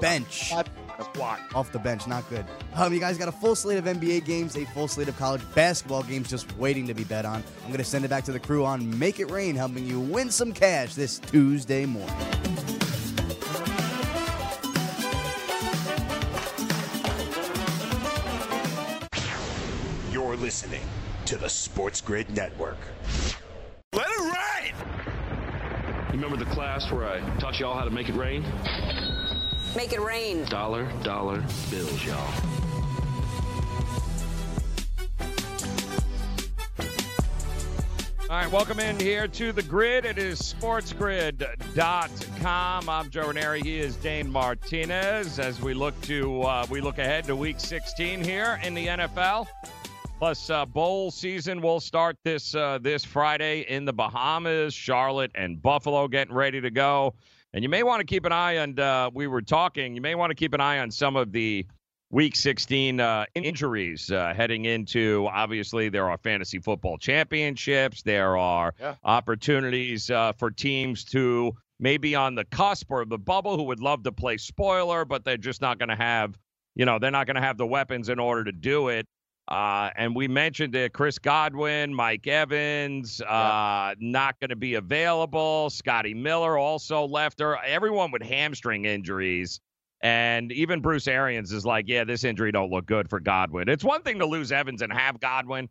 bench. 0.98 1.14
Squat. 1.14 1.40
Off 1.54 1.72
the 1.72 1.78
bench, 1.78 2.06
not 2.06 2.28
good. 2.28 2.44
Um, 2.74 2.92
you 2.92 3.00
guys 3.00 3.18
got 3.18 3.28
a 3.28 3.32
full 3.32 3.54
slate 3.54 3.78
of 3.78 3.84
NBA 3.84 4.24
games, 4.24 4.56
a 4.56 4.64
full 4.66 4.88
slate 4.88 5.08
of 5.08 5.16
college 5.18 5.42
basketball 5.54 6.02
games 6.02 6.28
just 6.28 6.56
waiting 6.56 6.86
to 6.86 6.94
be 6.94 7.04
bet 7.04 7.24
on. 7.24 7.42
I'm 7.64 7.70
gonna 7.70 7.84
send 7.84 8.04
it 8.04 8.08
back 8.08 8.24
to 8.24 8.32
the 8.32 8.40
crew 8.40 8.64
on 8.64 8.98
Make 8.98 9.20
It 9.20 9.30
Rain, 9.30 9.54
helping 9.54 9.86
you 9.86 10.00
win 10.00 10.30
some 10.30 10.52
cash 10.52 10.94
this 10.94 11.18
Tuesday 11.18 11.86
morning. 11.86 12.14
You're 20.10 20.36
listening 20.36 20.82
to 21.26 21.36
the 21.36 21.48
Sports 21.48 22.00
Grid 22.00 22.30
Network. 22.30 22.78
Let 23.92 24.06
it 24.08 24.20
rain! 24.20 24.74
You 26.08 26.14
remember 26.24 26.36
the 26.42 26.50
class 26.50 26.90
where 26.90 27.06
I 27.08 27.20
taught 27.38 27.58
y'all 27.60 27.76
how 27.76 27.84
to 27.84 27.90
make 27.90 28.08
it 28.08 28.14
rain? 28.14 28.44
Make 29.76 29.92
it 29.92 30.00
rain. 30.00 30.44
Dollar, 30.46 30.90
dollar 31.02 31.44
bills, 31.70 32.04
y'all. 32.04 32.32
All 38.30 38.36
right, 38.36 38.52
welcome 38.52 38.78
in 38.78 39.00
here 39.00 39.26
to 39.26 39.52
the 39.52 39.62
grid. 39.62 40.04
It 40.04 40.18
is 40.18 40.38
sportsgrid.com. 40.40 42.88
I'm 42.88 43.08
Joe 43.08 43.28
Ranieri. 43.28 43.62
He 43.62 43.78
is 43.78 43.96
Dane 43.96 44.30
Martinez. 44.30 45.38
As 45.38 45.62
we 45.62 45.72
look 45.72 45.98
to 46.02 46.42
uh, 46.42 46.66
we 46.70 46.82
look 46.82 46.98
ahead 46.98 47.24
to 47.24 47.34
Week 47.34 47.58
16 47.58 48.22
here 48.22 48.60
in 48.62 48.74
the 48.74 48.86
NFL. 48.86 49.46
Plus, 50.18 50.50
uh, 50.50 50.66
bowl 50.66 51.10
season 51.10 51.62
will 51.62 51.80
start 51.80 52.18
this 52.22 52.54
uh, 52.54 52.78
this 52.82 53.02
Friday 53.04 53.60
in 53.60 53.86
the 53.86 53.94
Bahamas. 53.94 54.74
Charlotte 54.74 55.30
and 55.34 55.62
Buffalo 55.62 56.06
getting 56.06 56.34
ready 56.34 56.60
to 56.60 56.70
go. 56.70 57.14
And 57.58 57.64
you 57.64 57.68
may 57.68 57.82
want 57.82 57.98
to 57.98 58.06
keep 58.06 58.24
an 58.24 58.30
eye 58.30 58.58
on. 58.58 58.78
Uh, 58.78 59.10
we 59.12 59.26
were 59.26 59.42
talking. 59.42 59.96
You 59.96 60.00
may 60.00 60.14
want 60.14 60.30
to 60.30 60.36
keep 60.36 60.54
an 60.54 60.60
eye 60.60 60.78
on 60.78 60.92
some 60.92 61.16
of 61.16 61.32
the 61.32 61.66
Week 62.08 62.36
16 62.36 63.00
uh, 63.00 63.24
injuries 63.34 64.12
uh, 64.12 64.32
heading 64.32 64.66
into. 64.66 65.26
Obviously, 65.28 65.88
there 65.88 66.08
are 66.08 66.16
fantasy 66.18 66.60
football 66.60 66.98
championships. 66.98 68.02
There 68.02 68.36
are 68.36 68.74
Yeah. 68.78 68.94
opportunities 69.02 70.08
uh, 70.08 70.34
for 70.34 70.52
teams 70.52 71.02
to 71.06 71.52
maybe 71.80 72.14
on 72.14 72.36
the 72.36 72.44
cusp 72.44 72.92
or 72.92 73.04
the 73.04 73.18
bubble 73.18 73.56
who 73.56 73.64
would 73.64 73.80
love 73.80 74.04
to 74.04 74.12
play 74.12 74.36
spoiler, 74.36 75.04
but 75.04 75.24
they're 75.24 75.36
just 75.36 75.60
not 75.60 75.80
going 75.80 75.88
to 75.88 75.96
have. 75.96 76.38
You 76.76 76.84
know, 76.84 77.00
they're 77.00 77.10
not 77.10 77.26
going 77.26 77.34
to 77.34 77.42
have 77.42 77.58
the 77.58 77.66
weapons 77.66 78.08
in 78.08 78.20
order 78.20 78.44
to 78.44 78.52
do 78.52 78.86
it. 78.86 79.04
Uh, 79.48 79.88
and 79.96 80.14
we 80.14 80.28
mentioned 80.28 80.74
it 80.74 80.92
Chris 80.92 81.18
Godwin, 81.18 81.94
Mike 81.94 82.26
Evans, 82.26 83.22
uh, 83.22 83.94
not 83.98 84.38
going 84.40 84.50
to 84.50 84.56
be 84.56 84.74
available. 84.74 85.70
Scotty 85.70 86.12
Miller 86.12 86.58
also 86.58 87.06
left 87.06 87.40
her. 87.40 87.56
Everyone 87.64 88.10
with 88.10 88.22
hamstring 88.22 88.84
injuries. 88.84 89.58
And 90.02 90.52
even 90.52 90.80
Bruce 90.80 91.08
Arians 91.08 91.50
is 91.50 91.64
like, 91.64 91.86
yeah, 91.88 92.04
this 92.04 92.24
injury 92.24 92.52
don't 92.52 92.70
look 92.70 92.86
good 92.86 93.08
for 93.08 93.20
Godwin. 93.20 93.68
It's 93.68 93.82
one 93.82 94.02
thing 94.02 94.18
to 94.18 94.26
lose 94.26 94.52
Evans 94.52 94.82
and 94.82 94.92
have 94.92 95.18
Godwin. 95.18 95.68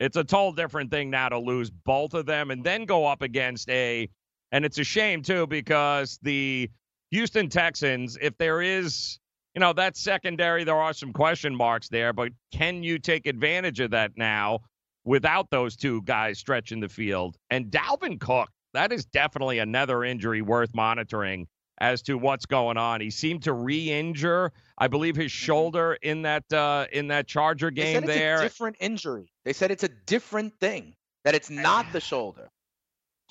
It's 0.00 0.16
a 0.16 0.24
total 0.24 0.52
different 0.52 0.90
thing 0.90 1.10
now 1.10 1.28
to 1.28 1.38
lose 1.38 1.70
both 1.70 2.14
of 2.14 2.24
them 2.24 2.50
and 2.50 2.64
then 2.64 2.86
go 2.86 3.06
up 3.06 3.20
against 3.20 3.68
a, 3.68 4.08
and 4.52 4.64
it's 4.64 4.78
a 4.78 4.84
shame 4.84 5.22
too 5.22 5.46
because 5.46 6.18
the 6.22 6.70
Houston 7.10 7.48
Texans, 7.48 8.16
if 8.20 8.36
there 8.38 8.62
is, 8.62 9.18
you 9.54 9.60
know, 9.60 9.72
that 9.72 9.96
secondary, 9.96 10.64
there 10.64 10.76
are 10.76 10.92
some 10.92 11.12
question 11.12 11.54
marks 11.54 11.88
there, 11.88 12.12
but 12.12 12.32
can 12.52 12.82
you 12.82 12.98
take 12.98 13.26
advantage 13.26 13.80
of 13.80 13.90
that 13.92 14.12
now 14.16 14.60
without 15.04 15.50
those 15.50 15.76
two 15.76 16.02
guys 16.02 16.38
stretching 16.38 16.80
the 16.80 16.88
field? 16.88 17.36
And 17.50 17.66
Dalvin 17.66 18.20
Cook, 18.20 18.50
that 18.74 18.92
is 18.92 19.04
definitely 19.06 19.58
another 19.58 20.04
injury 20.04 20.42
worth 20.42 20.74
monitoring 20.74 21.48
as 21.80 22.02
to 22.02 22.18
what's 22.18 22.44
going 22.46 22.76
on. 22.76 23.00
He 23.00 23.10
seemed 23.10 23.44
to 23.44 23.52
re-injure, 23.52 24.52
I 24.76 24.88
believe, 24.88 25.16
his 25.16 25.30
shoulder 25.32 25.96
in 26.02 26.22
that 26.22 26.52
uh, 26.52 26.86
in 26.92 27.08
that 27.08 27.26
Charger 27.26 27.70
Mm-hmm. 27.70 27.76
They 27.76 27.82
game 27.82 27.94
said 27.94 28.04
it's 28.04 28.18
there. 28.18 28.38
a 28.38 28.42
different 28.42 28.76
injury. 28.80 29.32
They 29.44 29.52
said 29.52 29.70
it's 29.70 29.84
a 29.84 29.88
different 30.06 30.58
thing. 30.60 30.94
That 31.24 31.34
it's 31.34 31.50
not 31.50 31.92
the 31.92 32.00
shoulder. 32.00 32.48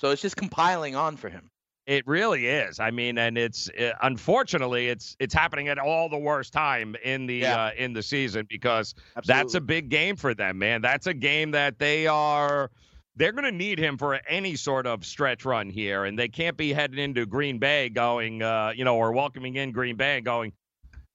So 0.00 0.10
it's 0.10 0.22
just 0.22 0.36
compiling 0.36 0.94
on 0.94 1.16
for 1.16 1.28
him. 1.28 1.50
It 1.88 2.06
really 2.06 2.46
is. 2.46 2.80
I 2.80 2.90
mean, 2.90 3.16
and 3.16 3.38
it's 3.38 3.70
uh, 3.70 3.92
unfortunately 4.02 4.88
it's 4.88 5.16
it's 5.18 5.32
happening 5.32 5.68
at 5.68 5.78
all 5.78 6.10
the 6.10 6.18
worst 6.18 6.52
time 6.52 6.94
in 7.02 7.26
the 7.26 7.36
Yeah. 7.36 7.64
uh, 7.64 7.70
in 7.78 7.94
the 7.94 8.02
season 8.02 8.46
because 8.46 8.94
that's 9.24 9.54
a 9.54 9.60
big 9.60 9.88
game 9.88 10.14
for 10.14 10.34
them, 10.34 10.58
man. 10.58 10.82
That's 10.82 11.06
a 11.06 11.14
game 11.14 11.50
that 11.52 11.78
they 11.78 12.06
are 12.06 12.70
they're 13.16 13.32
going 13.32 13.44
to 13.44 13.52
need 13.52 13.78
him 13.78 13.96
for 13.96 14.20
any 14.28 14.54
sort 14.54 14.86
of 14.86 15.02
stretch 15.02 15.46
run 15.46 15.70
here, 15.70 16.04
and 16.04 16.18
they 16.18 16.28
can't 16.28 16.58
be 16.58 16.74
heading 16.74 16.98
into 16.98 17.24
Green 17.24 17.58
Bay 17.58 17.88
going, 17.88 18.42
uh, 18.42 18.70
you 18.76 18.84
know, 18.84 18.96
or 18.96 19.12
welcoming 19.12 19.56
in 19.56 19.72
Green 19.72 19.96
Bay 19.96 20.16
and 20.16 20.26
going. 20.26 20.52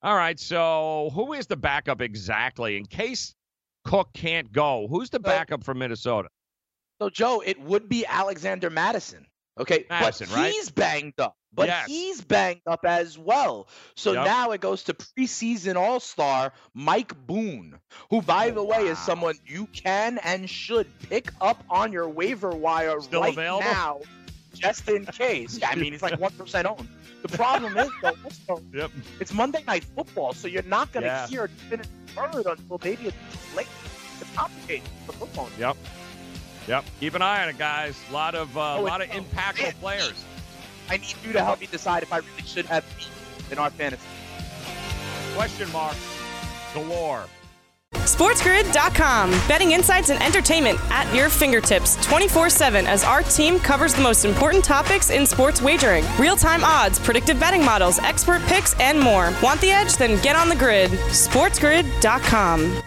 All 0.02 0.16
right, 0.16 0.40
so 0.40 1.12
who 1.14 1.34
is 1.34 1.46
the 1.46 1.56
backup 1.56 2.02
exactly 2.02 2.78
in 2.78 2.86
case 2.88 3.36
Cook 3.86 4.10
can't 4.16 4.52
go? 4.52 4.88
Who's 4.90 5.12
the 5.12 5.20
backup 5.20 5.64
for 5.64 5.76
Minnesota? 5.76 6.30
So 7.00 7.12
Joe, 7.12 7.44
it 7.46 7.62
would 7.62 7.88
be 7.88 8.08
Alexander 8.08 8.72
Mattison. 8.72 9.28
Okay, 9.60 9.86
Mattison, 9.90 10.28
but 10.30 10.36
right? 10.38 10.52
he's 10.52 10.70
banged 10.72 11.20
up. 11.20 11.36
But 11.56 11.68
Yes. 11.68 11.88
he's 11.88 12.22
banged 12.22 12.62
up 12.66 12.80
as 12.86 13.16
well. 13.18 13.68
So 13.96 14.14
Yep. 14.14 14.26
now 14.26 14.52
it 14.52 14.62
goes 14.62 14.84
to 14.86 14.96
preseason 14.96 15.76
All-Star 15.76 16.52
Mike 16.74 17.16
Boone, 17.28 17.80
who, 18.10 18.24
by 18.24 18.50
oh, 18.50 18.54
the 18.56 18.64
way, 18.64 18.88
is 18.88 18.98
someone 18.98 19.36
you 19.46 19.68
can 19.68 20.18
and 20.18 20.50
should 20.50 20.88
pick 21.10 21.32
up 21.40 21.64
on 21.70 21.92
your 21.94 22.10
waiver 22.10 22.50
wire 22.50 23.00
Still 23.02 23.22
right 23.22 23.34
available? 23.34 23.70
now, 23.70 24.00
just 24.56 24.90
in 24.90 25.06
case. 25.06 25.60
I 25.64 25.76
mean, 25.76 25.94
he's 25.94 26.02
like 26.02 26.20
one 26.20 26.32
percent 26.32 26.68
owned. 26.68 26.88
The 27.22 27.38
problem 27.38 27.78
is, 27.78 27.92
though, 28.02 28.16
also, 28.50 28.64
Yep. 28.74 28.92
it's 29.20 29.32
Monday 29.32 29.64
Night 29.68 29.84
Football, 29.96 30.34
so 30.34 30.48
you're 30.48 30.64
not 30.64 30.92
going 30.92 31.04
to 31.04 31.08
Yeah. 31.10 31.28
hear 31.28 31.44
a 31.44 31.48
definitive 31.48 31.92
word 32.18 32.46
until 32.48 32.80
maybe 32.84 33.04
it's 33.10 33.56
late. 33.56 33.68
It's 34.20 34.36
complicated 34.36 34.90
for 35.06 35.12
football. 35.14 35.50
Yep. 35.60 35.78
Yep. 36.68 36.86
Keep 37.00 37.16
an 37.16 37.22
eye 37.22 37.44
on 37.44 37.50
it, 37.50 37.58
guys. 37.58 37.96
A 38.10 38.14
lot 38.14 38.36
of 38.36 38.56
uh, 38.58 38.60
a 38.62 38.78
Oh, 38.80 38.84
lot 38.84 39.02
of 39.02 39.10
impactful 39.10 39.70
it- 39.70 39.80
players. 39.80 40.24
I 40.90 40.98
need 40.98 41.16
you 41.26 41.32
to 41.34 41.44
help 41.44 41.62
me 41.62 41.68
decide 41.68 42.04
if 42.04 42.12
I 42.12 42.18
really 42.18 42.42
should 42.46 42.66
have 42.66 42.84
me 42.98 43.06
in 43.52 43.58
our 43.58 43.70
fantasy. 43.70 44.04
Question 45.36 45.72
mark 45.72 45.96
galore. 46.74 47.26
SportsGrid.com. 47.96 49.30
Betting 49.48 49.72
insights 49.72 50.10
and 50.10 50.22
entertainment 50.22 50.80
at 50.92 51.14
your 51.16 51.30
fingertips 51.30 51.96
24 52.06 52.50
7 52.50 52.86
as 52.88 53.04
our 53.04 53.22
team 53.24 53.60
covers 53.60 53.94
the 53.94 54.02
most 54.02 54.26
important 54.26 54.64
topics 54.66 55.10
in 55.10 55.26
sports 55.26 55.62
wagering 55.62 56.04
real 56.20 56.36
time 56.36 56.64
odds, 56.64 57.00
predictive 57.00 57.40
betting 57.40 57.64
models, 57.64 58.00
expert 58.00 58.42
picks, 58.44 58.78
and 58.80 59.00
more. 59.00 59.34
Want 59.42 59.62
the 59.62 59.72
edge? 59.72 59.96
Then 59.96 60.22
get 60.22 60.36
on 60.36 60.50
the 60.50 60.56
grid. 60.56 60.92
SportsGrid.com. 60.92 62.84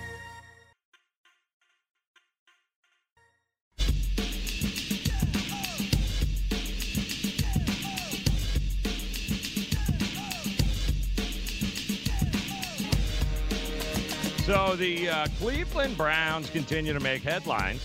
So 14.46 14.76
the 14.76 15.08
uh, 15.08 15.26
Cleveland 15.40 15.96
Browns 15.96 16.48
continue 16.50 16.92
to 16.92 17.00
make 17.00 17.22
headlines, 17.22 17.84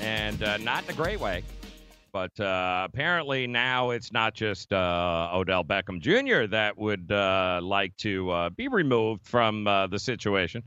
and 0.00 0.40
uh, 0.40 0.56
not 0.58 0.84
in 0.84 0.90
a 0.90 0.92
great 0.92 1.18
way. 1.18 1.42
But 2.12 2.38
uh, 2.38 2.86
apparently 2.88 3.48
now 3.48 3.90
it's 3.90 4.12
not 4.12 4.34
just 4.34 4.72
uh, 4.72 5.30
Odell 5.34 5.64
Beckham 5.64 6.00
Jr. 6.00 6.48
that 6.52 6.78
would 6.78 7.10
uh, 7.10 7.58
like 7.60 7.96
to 7.96 8.30
uh, 8.30 8.50
be 8.50 8.68
removed 8.68 9.26
from 9.26 9.66
uh, 9.66 9.88
the 9.88 9.98
situation. 9.98 10.62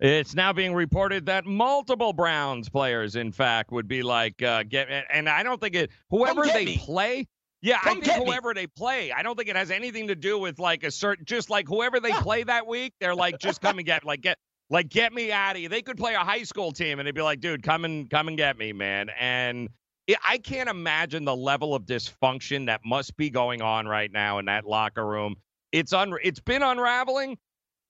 It's 0.00 0.34
now 0.34 0.52
being 0.52 0.74
reported 0.74 1.26
that 1.26 1.46
multiple 1.46 2.12
Browns 2.12 2.68
players, 2.68 3.14
in 3.14 3.30
fact, 3.30 3.70
would 3.70 3.86
be 3.86 4.02
like 4.02 4.42
uh, 4.42 4.64
get. 4.64 4.88
And 5.12 5.28
I 5.28 5.44
don't 5.44 5.60
think 5.60 5.76
it. 5.76 5.90
Whoever 6.10 6.44
they 6.44 6.64
me. 6.64 6.78
play. 6.78 7.28
Yeah, 7.64 7.78
Come 7.78 7.88
I 7.88 7.92
think 7.94 8.04
get 8.04 8.20
me. 8.20 8.26
whoever 8.26 8.52
they 8.52 8.66
play. 8.66 9.10
I 9.10 9.22
don't 9.22 9.36
think 9.38 9.48
it 9.48 9.56
has 9.56 9.70
anything 9.70 10.08
to 10.08 10.14
do 10.14 10.38
with 10.38 10.58
like 10.58 10.84
a 10.84 10.90
certain. 10.90 11.24
Just 11.24 11.48
like 11.48 11.66
whoever 11.66 11.98
they 11.98 12.12
play 12.12 12.42
that 12.42 12.66
week, 12.66 12.92
they're 13.00 13.14
like, 13.24 13.38
just 13.38 13.62
come 13.62 13.78
and 13.78 13.86
get 13.86 14.04
like 14.04 14.20
get 14.20 14.36
like 14.68 14.90
get 14.90 15.14
me 15.14 15.32
out 15.32 15.52
of 15.52 15.56
here. 15.60 15.70
They 15.70 15.80
could 15.80 15.96
play 15.96 16.12
a 16.12 16.18
high 16.18 16.42
school 16.42 16.72
team 16.72 16.98
and 16.98 17.06
they'd 17.06 17.14
be 17.14 17.22
like, 17.22 17.40
dude, 17.40 17.62
come 17.62 17.86
and 17.86 18.10
come 18.10 18.28
and 18.28 18.36
get 18.36 18.58
me, 18.58 18.74
man. 18.74 19.08
And 19.18 19.70
it, 20.06 20.18
I 20.22 20.36
can't 20.36 20.68
imagine 20.68 21.24
the 21.24 21.34
level 21.34 21.74
of 21.74 21.84
dysfunction 21.86 22.66
that 22.66 22.82
must 22.84 23.16
be 23.16 23.30
going 23.30 23.62
on 23.62 23.86
right 23.86 24.12
now 24.12 24.38
in 24.40 24.44
that 24.44 24.66
locker 24.66 25.06
room. 25.06 25.36
It's 25.72 25.94
un 25.94 26.14
it's 26.22 26.40
been 26.40 26.62
unraveling, 26.62 27.38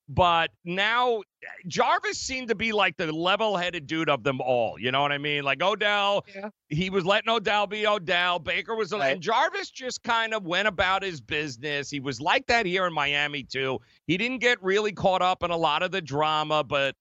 but 0.09 0.53
now 0.65 1.23
Jarvis 1.67 2.19
seemed 2.19 2.49
to 2.49 2.55
be 2.55 2.73
like 2.73 2.97
the 2.97 3.11
level-headed 3.13 3.87
dude 3.87 4.09
of 4.09 4.23
them 4.23 4.41
all. 4.41 4.79
You 4.79 4.91
know 4.93 5.01
what 5.03 5.13
I 5.13 5.19
mean? 5.19 5.45
Like 5.45 5.63
Odell, 5.63 6.25
Yeah. 6.35 6.51
he 6.69 6.91
was 6.91 7.05
letting 7.05 7.31
Odell 7.31 7.67
be 7.67 7.87
Odell. 7.87 8.39
Baker 8.39 8.75
was, 8.75 8.93
Right. 8.93 9.13
and 9.13 9.21
Jarvis 9.23 9.71
just 9.71 10.03
kind 10.03 10.35
of 10.35 10.45
went 10.45 10.69
about 10.69 11.03
his 11.03 11.21
business. 11.21 11.91
He 11.91 12.01
was 12.01 12.21
like 12.21 12.47
that 12.49 12.67
here 12.67 12.87
in 12.87 12.93
Miami 12.93 13.43
too. 13.43 13.81
He 14.07 14.17
didn't 14.17 14.39
get 14.39 14.63
really 14.63 14.93
caught 14.93 15.23
up 15.23 15.43
in 15.43 15.51
a 15.51 15.57
lot 15.57 15.83
of 15.83 15.91
the 15.91 16.03
drama, 16.03 16.63
but 16.65 16.95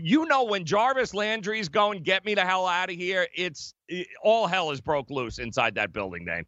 you 0.00 0.26
know 0.26 0.44
when 0.44 0.64
Jarvis 0.64 1.14
Landry's 1.14 1.68
going, 1.68 2.02
get 2.02 2.24
me 2.24 2.34
the 2.34 2.42
hell 2.44 2.66
out 2.66 2.90
of 2.90 2.96
here. 2.96 3.28
It's 3.34 3.72
it, 3.88 4.08
all 4.22 4.46
hell 4.46 4.70
is 4.72 4.80
broke 4.80 5.10
loose 5.10 5.38
inside 5.38 5.76
that 5.76 5.92
building, 5.92 6.24
Dane. 6.24 6.44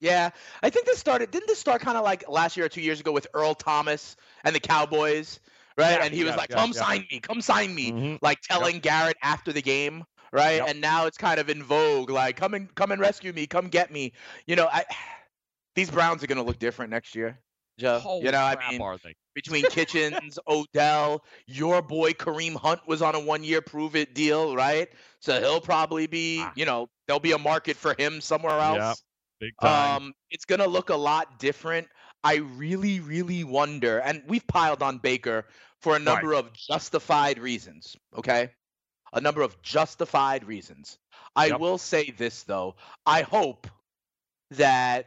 Yeah, 0.00 0.30
I 0.62 0.70
think 0.70 0.86
this 0.86 0.98
started. 0.98 1.30
Didn't 1.32 1.48
this 1.48 1.58
start 1.58 1.80
kind 1.82 1.96
of 1.98 2.04
like 2.04 2.28
last 2.28 2.56
year 2.56 2.66
or 2.66 2.68
two 2.68 2.80
years 2.80 3.00
ago 3.00 3.10
with 3.10 3.26
Earl 3.34 3.54
Thomas 3.54 4.14
and 4.44 4.54
the 4.54 4.60
Cowboys, 4.60 5.40
right? 5.78 5.98
Yeah, 6.00 6.04
and 6.04 6.14
he 6.14 6.24
was 6.24 6.32
yeah, 6.32 6.36
like, 6.36 6.50
"Come 6.50 6.72
yeah. 6.74 6.80
sign 6.80 7.06
me, 7.10 7.20
come 7.20 7.40
sign 7.40 7.74
me," 7.74 7.92
Mhm. 7.92 8.18
like 8.22 8.40
telling 8.42 8.80
Garrett 8.80 9.16
after 9.22 9.52
the 9.52 9.62
game, 9.62 10.04
right? 10.32 10.56
Yep. 10.56 10.68
And 10.68 10.80
now 10.80 11.06
it's 11.06 11.18
kind 11.18 11.40
of 11.40 11.48
in 11.48 11.62
vogue, 11.62 12.10
like, 12.10 12.36
"Come 12.36 12.54
and 12.54 12.74
come 12.74 12.92
and 12.92 13.00
rescue 13.00 13.32
me, 13.32 13.46
come 13.46 13.68
get 13.68 13.90
me." 13.92 14.12
You 14.46 14.56
know, 14.56 14.68
I, 14.70 14.84
these 15.76 15.90
Browns 15.90 16.22
are 16.24 16.26
gonna 16.26 16.42
look 16.42 16.58
different 16.58 16.90
next 16.90 17.14
year, 17.14 17.40
Joe. 17.78 18.00
Holy 18.00 18.26
you 18.26 18.32
know, 18.32 18.38
I 18.42 18.56
mean, 18.70 18.80
between 19.34 19.64
Kitchens, 19.66 20.38
Odell, 20.48 21.24
your 21.46 21.82
boy 21.82 22.12
Kareem 22.12 22.56
Hunt 22.56 22.80
was 22.88 23.02
on 23.02 23.14
a 23.14 23.20
one-year 23.20 23.62
prove-it 23.62 24.14
deal, 24.14 24.56
right? 24.56 24.88
So 25.20 25.40
he'll 25.40 25.60
probably 25.60 26.06
be, 26.06 26.40
Ah. 26.40 26.52
you 26.56 26.64
know, 26.66 26.88
there'll 27.06 27.20
be 27.20 27.32
a 27.32 27.38
market 27.38 27.76
for 27.76 27.94
him 27.98 28.20
somewhere 28.20 28.58
else. 28.58 28.78
Yep, 28.78 28.96
Big 29.40 29.54
time. 29.62 30.02
Um, 30.02 30.14
it's 30.30 30.44
gonna 30.44 30.66
look 30.66 30.90
a 30.90 30.96
lot 30.96 31.38
different. 31.38 31.88
I 32.24 32.36
really, 32.36 33.00
really 33.00 33.44
wonder, 33.44 33.98
and 33.98 34.22
we've 34.26 34.46
piled 34.46 34.82
on 34.82 34.98
Baker 34.98 35.46
for 35.80 35.96
a 35.96 36.00
number 36.00 36.32
of 36.34 36.52
justified 36.52 37.38
reasons. 37.38 37.96
Okay, 38.16 38.50
a 39.12 39.20
number 39.20 39.42
of 39.42 39.60
justified 39.62 40.44
reasons. 40.44 40.98
I 41.36 41.50
Yep. 41.50 41.60
will 41.60 41.78
say 41.78 42.10
this 42.10 42.44
though. 42.44 42.76
I 43.06 43.22
hope 43.22 43.66
that 44.52 45.06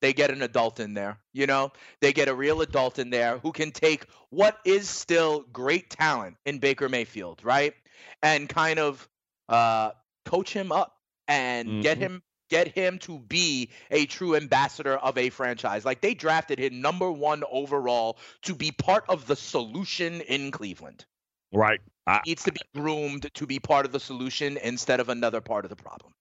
they 0.00 0.12
get 0.12 0.30
an 0.30 0.42
adult 0.42 0.80
in 0.80 0.94
there. 0.94 1.18
You 1.32 1.46
know, 1.46 1.72
they 2.00 2.12
get 2.12 2.28
a 2.28 2.34
real 2.34 2.60
adult 2.62 2.98
in 2.98 3.10
there 3.10 3.38
who 3.38 3.52
can 3.52 3.70
take 3.72 4.06
what 4.30 4.58
is 4.64 4.88
still 4.88 5.42
great 5.52 5.90
talent 5.90 6.36
in 6.44 6.58
Baker 6.58 6.88
Mayfield, 6.88 7.44
right, 7.44 7.74
and 8.22 8.48
kind 8.48 8.78
of 8.78 9.08
uh, 9.48 9.92
coach 10.24 10.52
him 10.52 10.72
up 10.72 10.96
and 11.28 11.78
get 11.80 11.98
Mhm. 11.98 11.98
him 11.98 12.22
get 12.52 12.68
him 12.68 12.98
to 12.98 13.18
be 13.18 13.70
a 13.90 14.04
true 14.04 14.36
ambassador 14.36 14.96
of 14.98 15.16
a 15.16 15.30
franchise. 15.30 15.86
Like 15.86 16.02
they 16.02 16.12
drafted 16.12 16.58
him 16.58 16.82
number 16.82 17.10
one 17.10 17.42
overall 17.50 18.18
to 18.42 18.54
be 18.54 18.70
part 18.70 19.04
of 19.08 19.26
the 19.26 19.36
solution 19.36 20.20
in 20.20 20.50
Cleveland. 20.50 21.06
right. 21.52 21.80
I, 22.06 22.20
Needs 22.26 22.44
to 22.44 22.52
be 22.52 22.60
groomed 22.74 23.32
to 23.34 23.46
be 23.46 23.58
part 23.58 23.86
of 23.86 23.92
the 23.92 24.00
solution 24.00 24.58
instead 24.58 25.00
of 25.00 25.08
another 25.08 25.40
part 25.40 25.64
of 25.64 25.70
the 25.70 25.76
problem. 25.76 26.12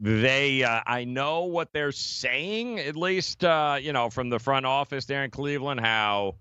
they 0.00 0.62
uh, 0.64 0.80
i 0.86 1.04
know 1.04 1.44
what 1.44 1.68
they're 1.72 1.92
saying 1.92 2.78
at 2.80 2.96
least 2.96 3.44
uh, 3.44 3.76
you 3.80 3.92
know 3.92 4.08
from 4.10 4.30
the 4.30 4.38
front 4.38 4.66
office 4.66 5.04
there 5.06 5.24
in 5.24 5.30
cleveland 5.30 5.80
how 5.80 6.36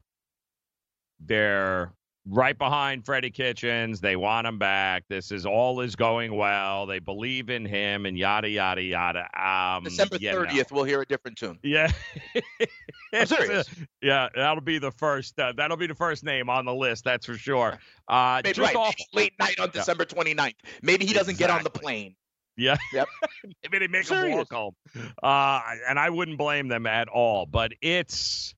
they're 1.20 1.92
right 2.30 2.58
behind 2.58 3.06
freddie 3.06 3.32
kitchens 3.32 4.00
they 4.02 4.16
want 4.16 4.46
him 4.46 4.58
back 4.60 5.04
this 5.10 5.32
is 5.32 5.46
all 5.46 5.82
is 5.82 5.96
going 5.96 6.36
well 6.36 6.86
they 6.86 7.00
believe 7.00 7.50
in 7.50 7.66
him 7.66 8.06
and 8.06 8.18
yada 8.18 8.48
yada 8.50 8.82
yada 8.82 9.28
um 9.36 9.84
December. 9.84 10.18
30th, 10.18 10.72
we'll 10.72 10.84
hear 10.84 11.02
a 11.02 11.06
different 11.06 11.38
tune. 11.38 11.58
yeah 11.64 11.90
uh, 13.14 13.26
serious. 13.26 13.68
yeah 14.02 14.28
that'll 14.36 14.62
be 14.62 14.78
the 14.78 14.92
first 14.92 15.40
uh, 15.40 15.54
that'll 15.56 15.78
be 15.78 15.88
the 15.88 15.96
first 15.96 16.24
name 16.24 16.50
on 16.50 16.66
the 16.66 16.74
list 16.74 17.04
that's 17.04 17.26
for 17.26 17.38
sure 17.38 17.80
uh 18.08 18.42
Maybe, 18.44 18.54
just 18.54 18.68
right, 18.68 18.76
off 18.76 18.96
late 19.14 19.34
night 19.40 19.60
on. 19.60 19.70
December 19.70 20.06
29th. 20.06 20.54
Maybe 20.82 21.06
he 21.06 21.14
doesn't 21.14 21.38
get 21.38 21.50
on 21.50 21.64
the 21.64 21.70
plane. 21.70 22.16
Yeah. 22.58 22.76
Yep. 22.94 23.08
Maybe 23.64 23.80
they 23.80 23.88
make 23.88 24.06
them 24.06 24.18
Serious. 24.18 24.36
walk 24.36 24.52
home. 24.52 24.76
Uh, 25.24 25.62
and 25.88 25.98
I 25.98 26.10
wouldn't 26.10 26.38
blame 26.38 26.68
them 26.68 26.86
at 26.86 27.08
all. 27.08 27.46
But 27.46 27.72
it's 27.82 28.54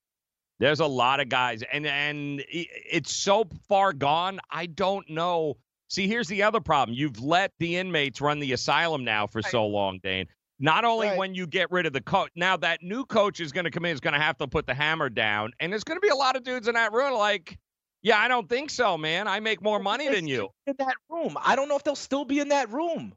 there's 0.62 0.80
a 0.80 0.86
lot 0.86 1.20
of 1.20 1.28
guys, 1.28 1.64
and 1.74 1.86
and 1.88 2.44
it's 2.48 3.14
so 3.14 3.46
far 3.68 3.94
gone. 3.94 4.40
I 4.50 4.68
don't 4.68 5.10
know. 5.10 5.58
See, 5.90 6.08
here's 6.08 6.28
the 6.28 6.44
other 6.44 6.62
problem. 6.62 6.96
You've 6.96 7.20
let 7.20 7.52
the 7.60 7.76
inmates 7.78 8.22
run 8.22 8.40
the 8.40 8.54
asylum 8.54 9.04
now 9.04 9.28
for 9.28 9.42
so 9.42 9.66
long, 9.66 10.00
Dane. 10.02 10.28
Not 10.60 10.86
only 10.86 11.08
Right. 11.08 11.18
when 11.18 11.34
you 11.34 11.48
get 11.48 11.72
rid 11.72 11.88
of 11.88 11.94
the 11.94 12.00
coach, 12.02 12.30
now 12.36 12.56
that 12.58 12.84
new 12.84 13.04
coach 13.04 13.40
is 13.40 13.52
going 13.52 13.66
to 13.66 13.72
come 13.72 13.84
in, 13.86 13.92
is 13.92 14.00
going 14.00 14.14
to 14.14 14.20
have 14.20 14.38
to 14.38 14.48
put 14.48 14.68
the 14.68 14.76
hammer 14.76 15.10
down, 15.10 15.52
and 15.60 15.72
there's 15.74 15.84
going 15.84 15.98
to 15.98 16.02
be 16.02 16.10
a 16.10 16.16
lot 16.16 16.36
of 16.38 16.44
dudes 16.44 16.68
in 16.68 16.76
that 16.76 16.94
room 16.94 17.14
like, 17.16 17.58
yeah, 18.04 18.20
I 18.20 18.28
don't 18.28 18.48
think 18.48 18.70
so, 18.70 18.98
man. 18.98 19.28
I 19.28 19.40
make 19.40 19.62
more 19.64 19.80
money 19.80 20.08
than 20.08 20.28
you. 20.28 20.50
In 20.68 20.76
that 20.78 20.96
room. 21.10 21.36
I 21.42 21.56
don't 21.56 21.68
know 21.68 21.76
if 21.76 21.84
they'll 21.84 21.96
still 21.96 22.24
be 22.26 22.40
in 22.40 22.50
that 22.50 22.72
room. 22.72 23.14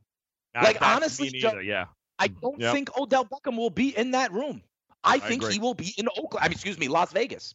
Uh, 0.55 0.63
Like, 0.65 0.79
honestly, 0.81 1.31
neither, 1.31 1.61
yeah. 1.61 1.87
I 2.19 2.29
don't 2.29 2.59
Yep. 2.59 2.73
think 2.73 2.97
Odell 2.99 3.27
Beckham 3.27 3.57
will 3.59 3.71
be 3.71 3.97
in 3.97 4.13
that 4.13 4.33
room. 4.33 4.63
I 5.05 5.19
think 5.19 5.43
agree. 5.43 5.55
he 5.55 5.59
will 5.59 5.75
be 5.75 5.95
in 5.97 6.09
Oakland. 6.17 6.45
I 6.45 6.49
mean, 6.49 6.53
excuse 6.53 6.79
me, 6.79 6.89
Las 6.89 7.13
Vegas. 7.13 7.55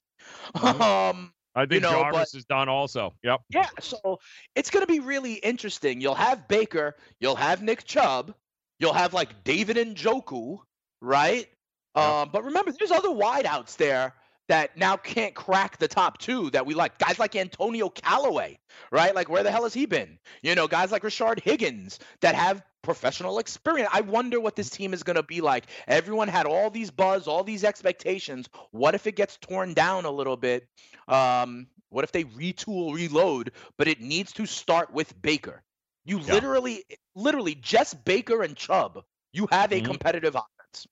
Mhm. 0.55 0.79
Um, 1.09 1.33
I 1.55 1.65
think 1.65 1.81
know, 1.81 1.91
but- 1.91 2.11
Jarvis 2.11 2.35
is 2.35 2.45
done 2.45 2.69
also. 2.69 3.13
Yep. 3.23 3.41
yeah, 3.49 3.67
so 3.79 4.19
it's 4.55 4.69
going 4.69 4.85
to 4.85 4.91
be 4.91 4.99
really 4.99 5.33
interesting. 5.33 5.99
You'll 5.99 6.15
have 6.15 6.47
Baker, 6.47 6.95
you'll 7.19 7.35
have 7.35 7.61
Nick 7.63 7.85
Chubb, 7.85 8.33
you'll 8.79 8.93
have 8.93 9.13
like 9.13 9.43
David 9.43 9.77
Njoku, 9.77 10.59
right? 11.01 11.47
Yeah. 11.95 12.21
Um, 12.21 12.29
but 12.31 12.43
remember, 12.43 12.71
there's 12.71 12.91
other 12.91 13.09
wideouts 13.09 13.75
there 13.77 14.13
that 14.49 14.75
now 14.75 14.97
can't 14.97 15.33
crack 15.33 15.77
the 15.77 15.87
top 15.87 16.17
two 16.17 16.49
that 16.51 16.65
we 16.65 16.73
like. 16.73 16.97
Guys 16.99 17.17
like 17.17 17.35
Antonio 17.35 17.89
Callaway, 17.89 18.59
right? 18.91 19.15
Like, 19.15 19.29
where 19.29 19.43
the 19.43 19.51
hell 19.51 19.63
has 19.63 19.73
he 19.73 19.85
been? 19.85 20.19
You 20.41 20.55
know, 20.55 20.67
guys 20.67 20.91
like 20.91 21.03
Rashard 21.03 21.39
Higgins 21.39 21.99
that 22.21 22.35
have 22.35 22.61
professional 22.81 23.39
experience. 23.39 23.89
I 23.93 24.01
wonder 24.01 24.39
what 24.39 24.55
this 24.55 24.69
team 24.69 24.93
is 24.93 25.03
going 25.03 25.15
to 25.15 25.23
be 25.23 25.41
like. 25.41 25.67
Everyone 25.87 26.27
had 26.27 26.45
all 26.45 26.69
these 26.69 26.91
buzz, 26.91 27.27
all 27.27 27.43
these 27.43 27.63
expectations. 27.63 28.49
What 28.71 28.95
if 28.95 29.07
it 29.07 29.15
gets 29.15 29.37
torn 29.37 29.73
down 29.73 30.05
a 30.05 30.11
little 30.11 30.37
bit? 30.37 30.67
Um, 31.07 31.67
what 31.89 32.03
if 32.03 32.11
they 32.11 32.23
retool, 32.25 32.93
reload, 32.93 33.51
but 33.77 33.87
it 33.87 34.01
needs 34.01 34.33
to 34.33 34.45
start 34.45 34.91
with 34.93 35.19
Baker? 35.21 35.63
You 36.05 36.19
Yeah. 36.19 36.33
literally, 36.33 36.83
literally, 37.15 37.55
just 37.55 38.03
Baker 38.03 38.41
and 38.41 38.55
Chubb, 38.55 39.03
you 39.31 39.47
have 39.51 39.71
a 39.71 39.79
Mhm. 39.79 39.85
competitive 39.85 40.35
offense. 40.35 40.87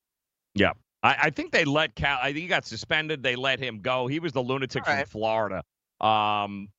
I, 1.04 1.16
I 1.24 1.30
think 1.30 1.52
they 1.52 1.66
let 1.66 1.96
Cal. 1.96 2.18
I 2.22 2.28
think 2.28 2.38
he 2.38 2.48
got 2.48 2.66
suspended. 2.66 3.24
They 3.24 3.36
let 3.36 3.60
him 3.60 3.80
go. 3.82 4.08
He 4.08 4.20
was 4.20 4.34
the 4.34 4.42
lunatic 4.42 4.86
from 4.86 5.06
Florida. 5.06 5.64
Um, 6.02 6.70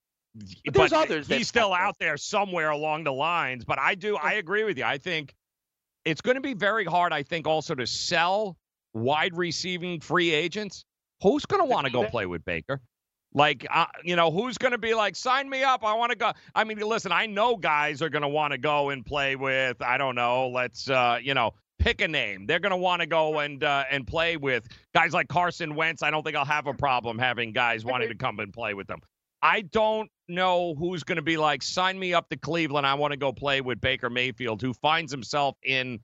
But 0.64 0.74
there's 0.74 0.92
others 0.92 1.26
He's 1.26 1.48
still 1.48 1.72
out 1.72 1.96
there 1.98 2.16
somewhere 2.16 2.70
along 2.70 3.04
the 3.04 3.12
lines. 3.12 3.64
But 3.64 3.78
I 3.78 3.94
do. 3.94 4.16
I 4.16 4.34
agree 4.34 4.64
with 4.64 4.78
you. 4.78 4.84
I 4.84 4.98
think 4.98 5.34
it's 6.04 6.20
going 6.20 6.36
to 6.36 6.40
be 6.40 6.54
very 6.54 6.84
hard. 6.84 7.12
I 7.12 7.22
think 7.22 7.46
also 7.46 7.74
to 7.74 7.86
sell 7.86 8.56
wide 8.94 9.36
receiving 9.36 10.00
free 10.00 10.32
agents. 10.32 10.84
Who's 11.22 11.46
going 11.46 11.62
to 11.62 11.68
want 11.68 11.86
to 11.86 11.92
go 11.92 12.04
play 12.04 12.26
with 12.26 12.44
Baker? 12.44 12.80
Like, 13.34 13.66
uh, 13.68 13.86
you 14.04 14.16
know, 14.16 14.30
who's 14.30 14.56
going 14.56 14.72
to 14.72 14.78
be 14.78 14.94
like, 14.94 15.16
sign 15.16 15.50
me 15.50 15.62
up? 15.62 15.84
I 15.84 15.94
want 15.94 16.10
to 16.10 16.16
go. 16.16 16.32
I 16.54 16.64
mean, 16.64 16.78
listen, 16.78 17.12
I 17.12 17.26
know 17.26 17.56
guys 17.56 18.00
are 18.02 18.08
going 18.08 18.22
to 18.22 18.28
want 18.28 18.52
to 18.52 18.58
go 18.58 18.90
and 18.90 19.04
play 19.04 19.36
with. 19.36 19.82
I 19.82 19.98
don't 19.98 20.14
know. 20.14 20.48
Let's, 20.48 20.88
uh, 20.88 21.18
you 21.20 21.34
know, 21.34 21.52
pick 21.88 22.00
a 22.02 22.08
name. 22.08 22.46
They're 22.46 22.58
going 22.58 22.70
to 22.70 22.76
want 22.76 23.00
to 23.00 23.06
go 23.06 23.38
and 23.38 23.62
uh, 23.64 23.84
and 23.90 24.06
play 24.06 24.36
with 24.36 24.68
guys 24.94 25.12
like 25.12 25.28
Carson 25.28 25.74
Wentz. 25.74 26.02
I 26.02 26.10
don't 26.10 26.22
think 26.22 26.36
I'll 26.36 26.44
have 26.44 26.66
a 26.66 26.74
problem 26.74 27.18
having 27.18 27.52
guys 27.52 27.84
wanting 27.84 28.08
to 28.08 28.14
come 28.14 28.38
and 28.40 28.52
play 28.52 28.74
with 28.74 28.86
them. 28.86 29.00
I 29.40 29.62
don't 29.62 30.10
know 30.28 30.74
who's 30.74 31.04
going 31.04 31.16
to 31.16 31.22
be 31.22 31.36
like, 31.36 31.62
sign 31.62 31.98
me 31.98 32.12
up 32.12 32.28
to 32.30 32.36
Cleveland. 32.36 32.86
I 32.86 32.94
want 32.94 33.12
to 33.12 33.16
go 33.16 33.32
play 33.32 33.60
with 33.60 33.80
Baker 33.80 34.10
Mayfield, 34.10 34.60
who 34.60 34.74
finds 34.74 35.12
himself 35.12 35.56
in 35.62 36.00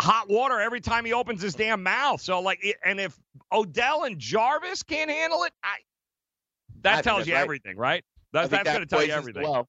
hot 0.00 0.28
water 0.28 0.60
every 0.60 0.80
time 0.80 1.04
he 1.04 1.12
opens 1.12 1.42
his 1.42 1.54
damn 1.54 1.82
mouth. 1.82 2.20
So 2.20 2.40
like, 2.40 2.64
and 2.84 3.00
if 3.00 3.18
Odell 3.52 4.04
and 4.04 4.18
Jarvis 4.18 4.82
can't 4.84 5.10
handle 5.10 5.42
it, 5.44 5.52
I 5.62 5.76
that 6.82 6.98
I 6.98 7.02
tells 7.02 7.26
you 7.26 7.34
right. 7.34 7.40
everything, 7.42 7.76
right? 7.76 8.04
I 8.04 8.28
That's 8.32 8.48
that's 8.50 8.64
that 8.64 8.72
going 8.72 8.86
to 8.86 8.86
tell 8.86 9.04
you 9.04 9.12
everything. 9.12 9.42
Well, 9.42 9.68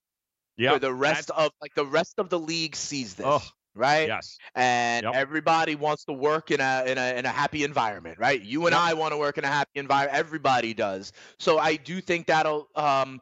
Yeah. 0.58 0.74
for 0.74 0.80
the 0.80 0.94
rest 0.94 1.32
of 1.32 1.52
like 1.62 1.74
the 1.76 1.86
rest 1.86 2.20
of 2.20 2.30
the 2.30 2.40
league 2.40 2.76
sees 2.76 3.16
this, 3.16 3.26
Oh, 3.28 3.42
right? 3.76 4.14
Yes. 4.14 4.42
and 4.56 5.06
Yep. 5.06 5.14
everybody 5.14 5.76
wants 5.76 6.06
to 6.06 6.14
work 6.14 6.52
in 6.52 6.60
a 6.62 6.84
in 6.88 6.98
a 6.98 7.18
in 7.18 7.26
a 7.26 7.30
happy 7.30 7.64
environment, 7.64 8.20
right? 8.20 8.42
You 8.42 8.66
and 8.68 8.74
Yep. 8.74 8.76
I 8.76 8.94
want 8.94 9.14
to 9.14 9.18
work 9.18 9.38
in 9.38 9.44
a 9.44 9.48
happy 9.48 9.80
environment. 9.80 10.18
Everybody 10.18 10.74
does. 10.74 11.12
So 11.40 11.58
I 11.60 11.76
do 11.78 12.02
think 12.02 12.28
that'll 12.28 12.70
um 12.76 13.22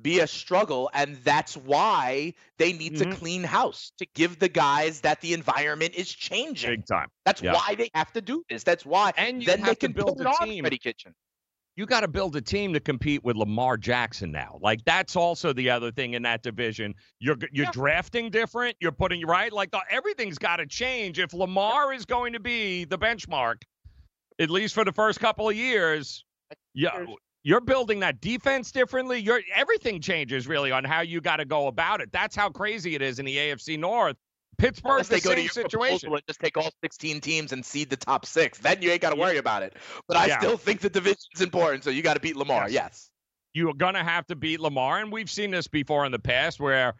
be 0.00 0.20
a 0.20 0.26
struggle, 0.26 0.90
and 0.94 1.16
that's 1.18 1.56
why 1.56 2.34
they 2.58 2.72
need 2.72 2.96
Mhm. 2.96 2.96
to 2.96 3.06
clean 3.06 3.44
house 3.44 3.92
to 3.98 4.06
give 4.14 4.38
the 4.38 4.48
guys 4.48 5.00
that 5.02 5.20
the 5.20 5.32
environment 5.34 5.94
is 5.94 6.12
changing. 6.12 6.70
Big 6.70 6.86
time. 6.86 7.08
That's 7.24 7.42
Yeah. 7.42 7.52
why 7.52 7.74
they 7.76 7.90
have 7.94 8.12
to 8.12 8.20
do 8.20 8.44
this. 8.48 8.62
That's 8.64 8.86
why. 8.86 9.12
And 9.16 9.42
you 9.42 9.46
then 9.46 9.64
they 9.64 9.74
can 9.74 9.92
build 9.92 10.20
a 10.20 10.26
team. 10.26 10.64
Freddie 10.64 10.78
Kitchen. 10.78 11.14
You 11.78 11.86
got 11.86 12.00
to 12.00 12.08
build 12.08 12.34
a 12.34 12.40
team 12.40 12.72
to 12.72 12.80
compete 12.80 13.22
with 13.22 13.36
Lamar 13.36 13.76
Jackson 13.76 14.32
now. 14.32 14.58
Like 14.60 14.84
that's 14.84 15.14
also 15.14 15.52
the 15.52 15.70
other 15.70 15.92
thing 15.92 16.14
in 16.14 16.22
that 16.22 16.42
division. 16.42 16.92
You're 17.20 17.36
you're 17.52 17.66
Yeah. 17.66 17.70
drafting 17.70 18.30
different. 18.30 18.76
You're 18.80 18.90
putting 18.90 19.24
right 19.24 19.52
like 19.52 19.70
the, 19.70 19.80
everything's 19.88 20.38
got 20.38 20.56
to 20.56 20.66
change. 20.66 21.20
If 21.20 21.32
Lamar 21.32 21.92
is 21.92 22.04
going 22.04 22.32
to 22.32 22.40
be 22.40 22.84
the 22.84 22.98
benchmark, 22.98 23.62
at 24.40 24.50
least 24.50 24.74
for 24.74 24.84
the 24.84 24.90
first 24.90 25.20
couple 25.20 25.48
of 25.48 25.54
years, 25.54 26.24
yeah, 26.74 27.06
you're 27.44 27.60
building 27.60 28.00
that 28.00 28.20
defense 28.20 28.72
differently. 28.72 29.20
You're 29.20 29.42
everything 29.54 30.00
changes 30.00 30.48
really 30.48 30.72
on 30.72 30.82
how 30.82 31.02
you 31.02 31.20
got 31.20 31.36
to 31.36 31.44
go 31.44 31.68
about 31.68 32.00
it. 32.00 32.10
That's 32.10 32.34
how 32.34 32.50
crazy 32.50 32.96
it 32.96 33.02
is 33.02 33.20
in 33.20 33.24
the 33.24 33.36
AFC 33.36 33.78
North. 33.78 34.16
Pittsburgh's 34.58 35.08
the 35.08 35.14
they 35.16 35.20
go 35.20 35.30
to 35.30 35.36
same 35.36 35.44
your 35.44 35.50
situation. 35.52 36.12
and 36.12 36.22
just 36.26 36.40
take 36.40 36.56
all 36.56 36.70
16 36.82 37.20
teams 37.20 37.52
and 37.52 37.64
seed 37.64 37.90
the 37.90 37.96
top 37.96 38.26
six, 38.26 38.58
then 38.58 38.82
you 38.82 38.90
ain't 38.90 39.00
got 39.00 39.10
to 39.10 39.16
worry 39.16 39.36
about 39.38 39.62
it. 39.62 39.76
But 40.08 40.16
I 40.16 40.26
Yeah. 40.26 40.38
still 40.38 40.56
think 40.58 40.80
the 40.80 40.90
division's 40.90 41.40
important, 41.40 41.84
so 41.84 41.90
you 41.90 42.02
got 42.02 42.14
to 42.14 42.20
beat 42.20 42.36
Lamar. 42.36 42.64
Yes. 42.64 42.72
Yes. 42.72 43.10
you're 43.54 43.74
going 43.74 43.94
to 43.94 44.04
have 44.04 44.26
to 44.26 44.36
beat 44.36 44.60
Lamar. 44.60 44.98
And 45.00 45.10
we've 45.10 45.30
seen 45.30 45.50
this 45.50 45.66
before 45.66 46.04
in 46.04 46.12
the 46.12 46.18
past 46.18 46.60
where, 46.60 46.94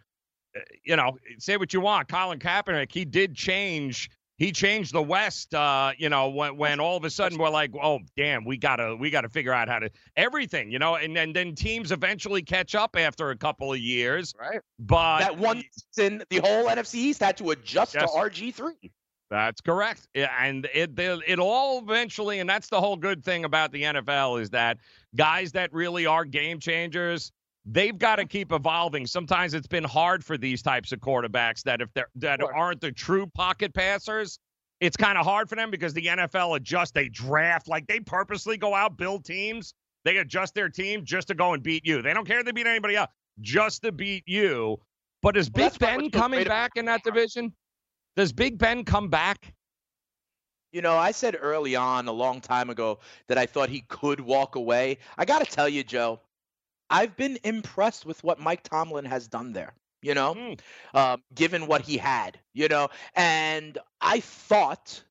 uh, 0.57 0.61
you 0.83 0.97
know, 0.97 1.17
say 1.39 1.57
what 1.57 1.73
you 1.73 1.81
want. 1.81 2.09
Colin 2.09 2.39
Kaepernick, 2.39 2.91
he 2.91 3.05
did 3.05 3.35
change. 3.35 4.11
He 4.39 4.53
changed 4.53 4.93
the 4.93 5.03
West, 5.03 5.53
uh, 5.53 5.93
you 5.99 6.09
know, 6.09 6.29
when, 6.29 6.57
when 6.57 6.81
all 6.81 6.97
of 6.97 7.05
a 7.05 7.11
sudden 7.11 7.39
we're 7.39 7.51
like, 7.51 7.73
oh, 7.83 7.99
damn, 8.17 8.45
we 8.45 8.57
gotta 8.57 8.95
we 8.95 9.11
gotta 9.11 9.29
figure 9.29 9.53
out 9.53 9.69
how 9.69 9.81
to 9.81 9.91
everything, 10.17 10.71
you 10.71 10.79
know, 10.79 10.95
and 10.95 11.15
then 11.17 11.33
then 11.33 11.55
teams 11.57 11.91
eventually 11.91 12.41
catch 12.43 12.77
up 12.77 12.95
after 12.97 13.31
a 13.31 13.37
couple 13.37 13.73
of 13.73 13.81
years. 13.81 14.33
Right. 14.39 14.61
But 14.79 15.21
that 15.21 15.39
one 15.39 15.65
season, 15.93 16.23
the 16.31 16.39
whole 16.39 16.67
NFC 16.67 16.95
East 16.95 17.21
had 17.21 17.37
to 17.39 17.51
adjust 17.51 17.95
Yes. 17.95 18.13
to 18.13 18.19
RG3. 18.19 18.91
That's 19.31 19.61
correct. 19.61 20.09
And 20.15 20.67
it 20.73 20.93
it 20.99 21.39
all 21.39 21.81
eventually, 21.81 22.39
and 22.39 22.49
that's 22.49 22.69
the 22.69 22.81
whole 22.81 22.97
good 22.97 23.25
thing 23.25 23.45
about 23.45 23.73
the 23.73 23.83
NFL 23.83 24.41
is 24.41 24.51
that 24.51 24.79
guys 25.17 25.53
that 25.53 25.73
really 25.73 26.07
are 26.07 26.25
game 26.25 26.61
changers, 26.61 27.33
they've 27.71 27.99
got 27.99 28.17
to 28.17 28.25
keep 28.25 28.53
evolving. 28.53 29.07
Sometimes 29.07 29.55
it's 29.55 29.67
been 29.67 29.85
hard 29.85 30.25
for 30.25 30.39
these 30.39 30.63
types 30.63 30.93
of 30.93 31.01
quarterbacks 31.01 31.63
that 31.65 31.81
if 31.81 31.93
they're 31.95 32.09
that 32.17 32.41
Sure. 32.41 32.55
aren't 32.55 32.81
the 32.81 32.93
true 32.93 33.27
pocket 33.27 33.75
passers, 33.75 34.39
it's 34.81 34.97
kind 34.97 35.19
of 35.19 35.25
hard 35.25 35.49
for 35.49 35.57
them 35.57 35.71
because 35.71 35.93
the 35.93 36.07
NFL 36.07 36.57
adjusts, 36.57 36.93
they 36.93 37.09
draft, 37.09 37.69
like 37.69 37.87
they 37.87 38.01
purposely 38.01 38.57
go 38.57 38.75
out, 38.75 38.97
build 38.97 39.25
teams, 39.25 39.75
they 40.05 40.17
adjust 40.19 40.55
their 40.55 40.69
team 40.69 41.05
just 41.05 41.29
to 41.29 41.35
go 41.35 41.53
and 41.53 41.63
beat 41.63 41.85
you. 41.85 42.01
They 42.01 42.15
don't 42.15 42.27
care 42.27 42.39
if 42.41 42.47
they 42.47 42.53
beat 42.53 42.67
anybody 42.67 42.97
else, 42.97 43.11
just 43.41 43.83
to 43.83 43.93
beat 43.93 44.25
you. 44.27 44.81
But 45.21 45.37
is 45.37 45.51
Well, 45.51 45.69
Big 45.69 45.79
Ben 45.79 46.11
coming 46.11 46.45
back 46.45 46.73
in 46.77 46.85
that 46.87 47.03
division? 47.03 47.53
Does 48.17 48.33
Big 48.33 48.57
Ben 48.57 48.85
come 48.85 49.09
back? 49.09 49.53
You 50.73 50.83
know, 50.83 50.97
I 50.97 51.11
said 51.11 51.37
early 51.41 51.75
on 51.77 52.09
a 52.09 52.13
long 52.13 52.41
time 52.41 52.71
ago 52.71 53.01
that 53.27 53.39
I 53.39 53.47
thought 53.47 53.69
he 53.69 53.83
could 53.89 54.21
walk 54.21 54.55
away. 54.55 54.99
I 55.17 55.25
got 55.25 55.39
to 55.41 55.47
tell 55.47 55.69
you, 55.69 55.83
Joe, 55.83 56.21
I've 56.91 57.17
been 57.17 57.39
impressed 57.45 58.07
with 58.07 58.23
what 58.25 58.39
Mike 58.39 58.63
Tomlin 58.63 59.05
has 59.05 59.29
done 59.29 59.53
there, 59.53 59.75
you 60.03 60.15
know, 60.15 60.35
Mm. 60.35 60.61
um, 60.95 61.23
given 61.35 61.67
what 61.67 61.83
he 61.83 61.97
had, 61.97 62.39
you 62.55 62.69
know, 62.69 62.89
and 63.15 63.79
I 64.01 64.21
thought 64.21 65.03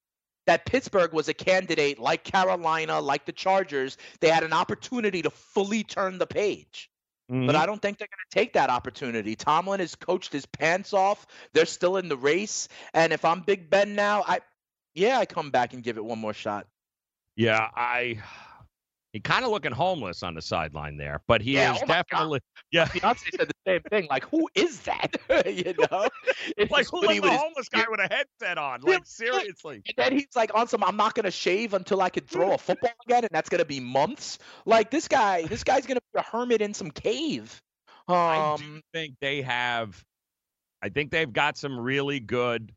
that 0.48 0.66
Pittsburgh 0.66 1.14
was 1.14 1.28
a 1.28 1.34
candidate 1.34 2.00
like 2.00 2.24
Carolina, 2.24 3.00
like 3.02 3.26
the 3.26 3.34
Chargers. 3.34 3.98
They 4.22 4.30
had 4.30 4.44
an 4.44 4.54
opportunity 4.54 5.22
to 5.22 5.30
fully 5.30 5.84
turn 5.84 6.18
the 6.18 6.28
page. 6.28 6.90
Mm-hmm. 7.30 7.46
But 7.46 7.58
I 7.58 7.66
don't 7.66 7.82
think 7.82 7.98
they're 7.98 8.08
going 8.08 8.26
to 8.32 8.34
take 8.34 8.54
that 8.54 8.70
opportunity. 8.70 9.36
Tomlin 9.36 9.82
has 9.82 9.96
coached 9.96 10.32
his 10.32 10.46
pants 10.46 10.94
off. 10.94 11.28
They're 11.52 11.66
still 11.66 11.98
in 11.98 12.08
the 12.08 12.16
race. 12.16 12.70
And 12.94 13.12
if 13.12 13.26
I'm 13.26 13.42
Big 13.42 13.70
Ben 13.70 13.96
now, 13.96 14.24
I, 14.26 14.40
yeah, 14.96 15.20
I 15.20 15.26
come 15.26 15.52
back 15.52 15.74
and 15.74 15.84
give 15.84 15.98
it 15.98 16.06
one 16.06 16.20
more 16.20 16.34
shot. 16.34 16.68
Yeah, 17.36 17.68
I. 17.76 18.20
He 19.18 19.22
kind 19.22 19.44
of 19.44 19.50
looking 19.50 19.72
homeless 19.72 20.22
on 20.22 20.36
the 20.36 20.44
sideline 20.44 20.96
there, 20.96 21.24
but 21.28 21.42
he 21.42 21.56
Yeah, 21.56 21.72
is 21.72 21.82
oh 21.82 21.88
definitely. 21.88 22.40
Yeah, 22.70 22.86
Beyonce 22.94 23.34
said 23.36 23.48
the 23.48 23.54
same 23.66 23.82
thing. 23.90 24.08
Like, 24.12 24.24
who 24.26 24.48
is 24.54 24.82
that? 24.82 25.16
you 25.48 25.74
know, 25.74 26.08
it's 26.56 26.70
like 26.70 26.86
who 26.86 27.00
is 27.02 27.02
who 27.02 27.02
when 27.02 27.10
let 27.10 27.16
he 27.16 27.20
the 27.20 27.32
homeless 27.32 27.68
guy 27.68 27.86
with 27.90 28.00
a 28.00 28.08
headset 28.14 28.60
on? 28.60 28.82
Like 28.84 29.02
seriously. 29.06 29.84
And 29.88 29.96
then 29.98 30.14
he's 30.14 30.28
like 30.36 30.52
on 30.54 30.68
some. 30.68 30.84
I'm 30.84 30.98
not 30.98 31.16
gonna 31.16 31.32
shave 31.32 31.74
until 31.74 32.00
I 32.04 32.12
can 32.12 32.26
throw 32.26 32.54
a 32.54 32.60
football 32.60 32.92
again, 33.08 33.24
and 33.24 33.32
that's 33.32 33.50
gonna 33.50 33.66
be 33.66 33.80
months. 33.80 34.38
Like 34.68 34.92
this 34.92 35.08
guy, 35.08 35.48
this 35.48 35.64
guy's 35.64 35.88
gonna 35.88 36.00
be 36.14 36.20
a 36.20 36.22
hermit 36.22 36.62
in 36.62 36.76
some 36.76 36.92
cave. 36.92 37.60
I 38.28 38.42
do 38.42 38.62
Um, 38.62 38.82
think 38.94 39.16
they 39.20 39.42
have. 39.42 40.06
I 40.84 40.90
think 40.90 41.10
they've 41.10 41.34
got 41.34 41.58
some 41.58 41.80
really 41.80 42.20
good 42.20 42.72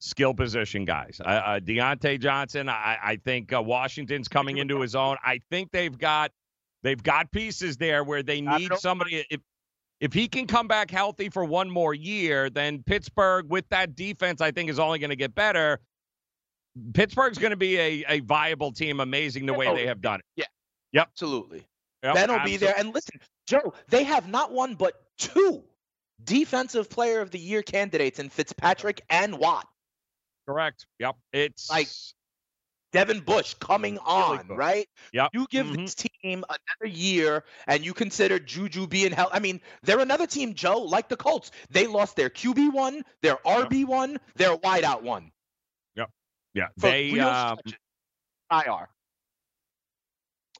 skill 0.00 0.34
position 0.34 0.84
guys. 0.84 1.20
Uh, 1.24 1.28
uh, 1.28 1.60
Diontae 1.60 2.20
Johnson. 2.20 2.68
I, 2.68 2.98
I 3.02 3.16
think 3.16 3.52
uh, 3.52 3.62
Washington's 3.62 4.28
coming 4.28 4.58
into 4.58 4.80
his 4.80 4.94
own. 4.94 5.16
I 5.24 5.40
think 5.50 5.70
they've 5.70 5.96
got 5.96 6.32
they've 6.82 7.02
got 7.02 7.30
pieces 7.30 7.76
there 7.76 8.02
where 8.02 8.22
they 8.22 8.40
need 8.40 8.72
somebody. 8.78 9.24
If 9.30 9.40
if 10.00 10.12
he 10.12 10.28
can 10.28 10.46
come 10.46 10.66
back 10.66 10.90
healthy 10.90 11.28
for 11.28 11.44
one 11.44 11.70
more 11.70 11.94
year, 11.94 12.50
then 12.50 12.82
Pittsburgh 12.82 13.48
with 13.48 13.68
that 13.68 13.94
defense, 13.94 14.40
I 14.40 14.50
think 14.50 14.70
is 14.70 14.78
only 14.78 14.98
going 14.98 15.10
to 15.10 15.16
get 15.16 15.34
better. 15.34 15.78
Pittsburgh's 16.94 17.36
going 17.36 17.50
to 17.50 17.56
be 17.56 17.78
a, 17.78 18.04
a 18.08 18.20
viable 18.20 18.72
team, 18.72 19.00
amazing 19.00 19.44
the 19.44 19.52
way 19.52 19.68
Oh, 19.68 19.74
they 19.74 19.86
have 19.86 20.00
done 20.00 20.20
it. 20.20 20.26
Yeah. 20.36 20.44
Yep. 20.92 21.08
Absolutely. 21.08 21.66
Yep, 22.02 22.14
Ben'll 22.14 22.44
be 22.44 22.56
there. 22.56 22.74
And 22.78 22.94
listen, 22.94 23.20
Joe, 23.46 23.74
they 23.88 24.04
have 24.04 24.28
not 24.28 24.52
one 24.52 24.74
but 24.74 25.02
two 25.18 25.62
defensive 26.24 26.88
player 26.88 27.20
of 27.20 27.30
the 27.30 27.38
year 27.38 27.62
candidates 27.62 28.18
in 28.18 28.30
Fitzpatrick 28.30 29.02
and 29.10 29.38
Watt. 29.38 29.68
Correct. 30.50 30.86
Yep. 30.98 31.14
It's 31.32 31.70
Like, 31.70 31.86
Devin 32.92 33.20
Bush 33.20 33.54
coming 33.54 33.98
on, 33.98 34.48
right? 34.48 34.88
Yep. 35.12 35.30
You 35.32 35.46
give 35.48 35.68
Mhm. 35.68 35.76
this 35.76 35.94
team 35.94 36.44
another 36.48 36.92
year 36.92 37.44
and 37.68 37.84
you 37.84 37.94
consider 37.94 38.40
Juju 38.40 38.88
being 38.88 39.12
held. 39.12 39.30
I 39.32 39.38
mean, 39.38 39.60
they're 39.82 40.00
another 40.00 40.26
team, 40.26 40.54
Joe, 40.54 40.80
like 40.80 41.08
the 41.08 41.16
Colts. 41.16 41.52
They 41.70 41.86
lost 41.86 42.16
their 42.16 42.30
QB 42.30 42.72
one, 42.72 43.04
their 43.22 43.36
RB 43.46 43.84
one, 43.84 44.18
their 44.34 44.56
wideout 44.56 45.02
one. 45.02 45.30
Yep. 45.94 46.10
Yeah. 46.54 46.68
For 46.80 46.90
They 46.90 47.20
um. 47.20 47.58
IR. 48.50 48.88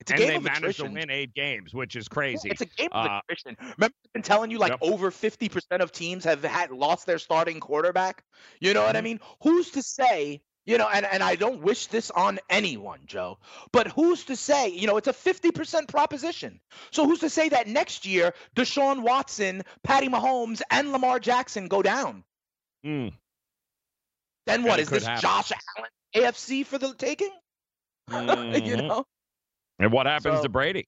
It's 0.00 0.10
a 0.10 0.14
and 0.14 0.20
game 0.22 0.28
they 0.28 0.38
of 0.38 0.44
managed 0.44 0.56
attrition. 0.56 0.86
to 0.86 0.92
win 0.92 1.10
eight 1.10 1.34
games, 1.34 1.74
which 1.74 1.94
is 1.96 2.08
Yeah, 2.08 2.14
crazy. 2.14 2.50
It's 2.50 2.62
a 2.62 2.66
game 2.66 2.90
of 2.92 3.04
Uh, 3.04 3.20
attrition. 3.28 3.56
Remember, 3.60 3.84
I've 4.04 4.12
been 4.14 4.22
telling 4.22 4.50
you 4.50 4.58
like 4.58 4.72
Yep. 4.72 4.80
over 4.80 5.10
50% 5.10 5.82
of 5.82 5.92
teams 5.92 6.24
have 6.24 6.42
had 6.42 6.70
lost 6.70 7.06
their 7.06 7.18
starting 7.18 7.60
quarterback. 7.60 8.24
You 8.60 8.72
know 8.74 8.82
what 8.84 8.96
I 8.96 9.00
Mhm. 9.00 9.04
mean? 9.04 9.20
Who's 9.42 9.70
to 9.72 9.82
say, 9.82 10.42
you 10.64 10.78
know, 10.78 10.88
and, 10.88 11.04
and 11.04 11.22
I 11.22 11.36
don't 11.36 11.60
wish 11.62 11.86
this 11.88 12.10
on 12.10 12.38
anyone, 12.48 13.00
Joe, 13.06 13.38
but 13.72 13.88
who's 13.88 14.24
to 14.26 14.36
say, 14.36 14.68
you 14.68 14.86
know, 14.86 14.96
it's 14.96 15.08
a 15.08 15.12
50% 15.12 15.88
proposition. 15.88 16.60
So 16.92 17.06
who's 17.06 17.20
to 17.20 17.30
say 17.30 17.48
that 17.50 17.66
next 17.68 18.06
year 18.06 18.34
Deshaun 18.56 19.02
Watson, 19.02 19.62
Patty 19.82 20.08
Mahomes, 20.08 20.62
and 20.70 20.92
Lamar 20.92 21.18
Jackson 21.20 21.68
go 21.68 21.82
down? 21.82 22.24
Mm, 22.84 23.10
Then 24.46 24.62
what 24.64 24.80
is 24.80 24.88
this 24.90 25.04
happen. 25.04 25.20
Josh 25.20 25.52
Allen 25.76 25.90
AFC 26.14 26.64
for 26.64 26.78
the 26.78 26.94
taking? 26.94 27.32
you 28.64 28.76
mhm. 28.76 28.88
know? 28.88 29.04
And 29.80 29.90
what 29.92 30.06
happens 30.06 30.36
So- 30.38 30.42
to 30.44 30.48
Brady? 30.48 30.86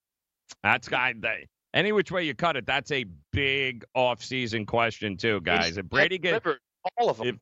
That's 0.63 0.87
guy. 0.89 1.15
That, 1.21 1.39
any 1.75 1.93
which 1.93 2.13
way 2.13 2.25
you 2.25 2.35
cut 2.35 2.57
it, 2.57 2.67
that's 2.67 2.93
a 2.93 3.05
big 3.33 3.85
off-season 3.95 4.67
question 4.67 5.17
too, 5.17 5.41
guys. 5.41 5.79
If 5.79 5.87
Brady 5.87 6.19
get 6.19 6.35
Rivers, 6.35 6.61
all 6.99 7.09
of 7.11 7.17
them. 7.19 7.27
if- 7.29 7.37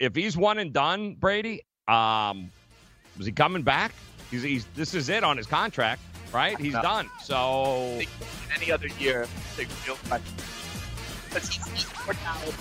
if 0.00 0.14
he's 0.14 0.36
one 0.36 0.58
and 0.58 0.72
done, 0.72 1.14
Brady, 1.14 1.62
um, 1.88 2.50
is 3.18 3.26
he 3.26 3.32
coming 3.32 3.62
back? 3.62 3.92
He's, 4.30 4.42
he's 4.42 4.64
this 4.74 4.92
is 4.92 5.08
it 5.08 5.22
on 5.24 5.36
his 5.36 5.46
contract, 5.46 6.02
right? 6.32 6.58
He's 6.58 6.72
No. 6.74 6.82
done. 6.82 7.08
So 7.22 8.00
any 8.54 8.72
other 8.72 8.88
year, 8.98 9.26
they 9.56 9.64
feel 9.66 9.96
like 10.10 10.22
because 11.28 11.48
he's 11.48 11.86
more 12.04 12.14
talented. 12.14 12.54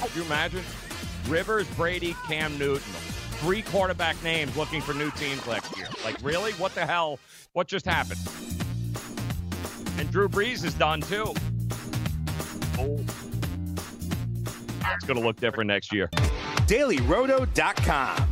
could 0.00 0.14
you 0.16 0.22
imagine 0.24 0.62
Rivers, 1.28 1.66
Brady, 1.76 2.16
Cam 2.26 2.58
Newton, 2.58 2.92
three 3.42 3.62
quarterback 3.62 4.22
names 4.22 4.56
looking 4.56 4.80
for 4.80 4.94
new 4.94 5.10
teams 5.10 5.44
next 5.48 5.76
year? 5.76 5.88
Like 6.04 6.16
really? 6.22 6.52
What 6.52 6.76
the 6.76 6.86
hell? 6.86 7.18
What 7.54 7.66
just 7.66 7.84
happened? 7.84 8.20
And 9.98 10.08
Drew 10.12 10.28
Brees 10.28 10.64
is 10.64 10.74
done 10.74 11.00
too. 11.00 11.34
Oh. 12.78 13.04
It's 14.94 15.04
going 15.04 15.18
to 15.18 15.26
look 15.26 15.40
different 15.40 15.68
next 15.68 15.92
year. 15.92 16.08
DailyRoto.com. 16.68 18.31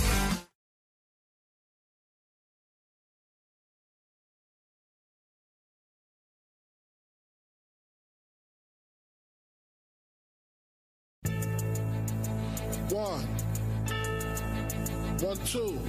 One. 12.91 13.21
One, 15.21 15.37
two. 15.45 15.79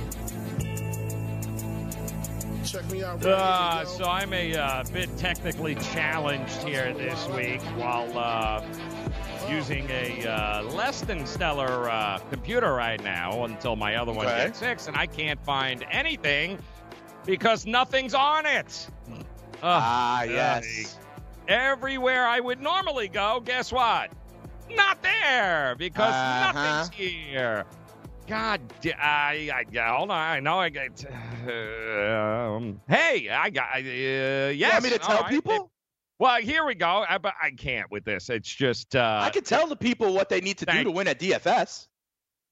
Check 2.65 2.89
me 2.91 3.03
out. 3.03 3.25
Right 3.25 3.33
Uh, 3.33 3.85
so 3.85 4.05
I'm 4.05 4.33
a 4.33 4.55
uh, 4.55 4.85
bit 4.93 5.15
technically 5.19 5.75
challenged 5.75 6.63
here 6.63 6.93
this 6.95 7.29
week 7.31 7.61
while 7.77 8.17
uh, 8.17 8.63
using 9.51 9.89
a 9.91 10.27
uh, 10.27 10.63
less 10.63 11.01
than 11.01 11.27
stellar 11.27 11.91
uh, 11.91 12.19
computer 12.31 12.73
right 12.73 13.03
now 13.03 13.45
until 13.45 13.75
my 13.75 13.97
other 13.97 14.13
one 14.13 14.27
Okay. 14.27 14.47
gets 14.47 14.61
fixed, 14.61 14.89
and 14.89 14.97
I 14.97 15.07
can't 15.07 15.43
find 15.45 15.85
anything 15.91 16.59
because 17.27 17.67
nothing's 17.67 18.15
on 18.15 18.47
it. 18.47 18.89
Ugh, 19.11 19.25
Ah, 19.63 20.21
golly. 20.25 20.35
yes. 20.35 20.99
Everywhere 21.49 22.27
I 22.27 22.39
would 22.39 22.61
normally 22.61 23.09
go, 23.09 23.41
guess 23.45 23.73
what? 23.73 24.11
Not 24.71 25.03
there 25.03 25.75
because 25.77 26.13
Uh-huh. 26.13 26.53
nothing's 26.53 26.95
here. 26.95 27.65
God, 28.27 28.61
I, 28.99 29.51
I, 29.53 29.95
hold 29.97 30.11
on. 30.11 30.17
I 30.17 30.41
know 30.41 30.59
I 30.59 30.71
got. 30.71 31.05
um, 31.47 32.81
hey, 32.89 33.29
I 33.29 33.51
got. 33.51 33.75
Uh, 33.77 33.79
yes. 33.81 34.55
You 34.59 34.69
want 34.69 34.85
me 34.85 34.91
to 34.91 34.99
tell 34.99 35.21
right. 35.23 35.31
people? 35.31 35.71
Well, 36.19 36.41
here 36.41 36.65
we 36.65 36.75
go. 36.77 37.05
I, 37.09 37.19
but 37.19 37.35
I 37.43 37.51
can't 37.51 37.91
with 37.91 38.05
this. 38.05 38.31
It's 38.31 38.49
just. 38.49 38.95
Uh, 38.95 39.21
I 39.23 39.31
can 39.31 39.43
tell 39.43 39.67
the 39.67 39.77
people 39.77 40.15
what 40.15 40.29
they 40.29 40.41
need 40.41 40.59
to 40.59 40.67
do 40.67 40.85
to 40.85 40.91
win 40.91 41.09
at 41.09 41.19
DFS. 41.19 41.89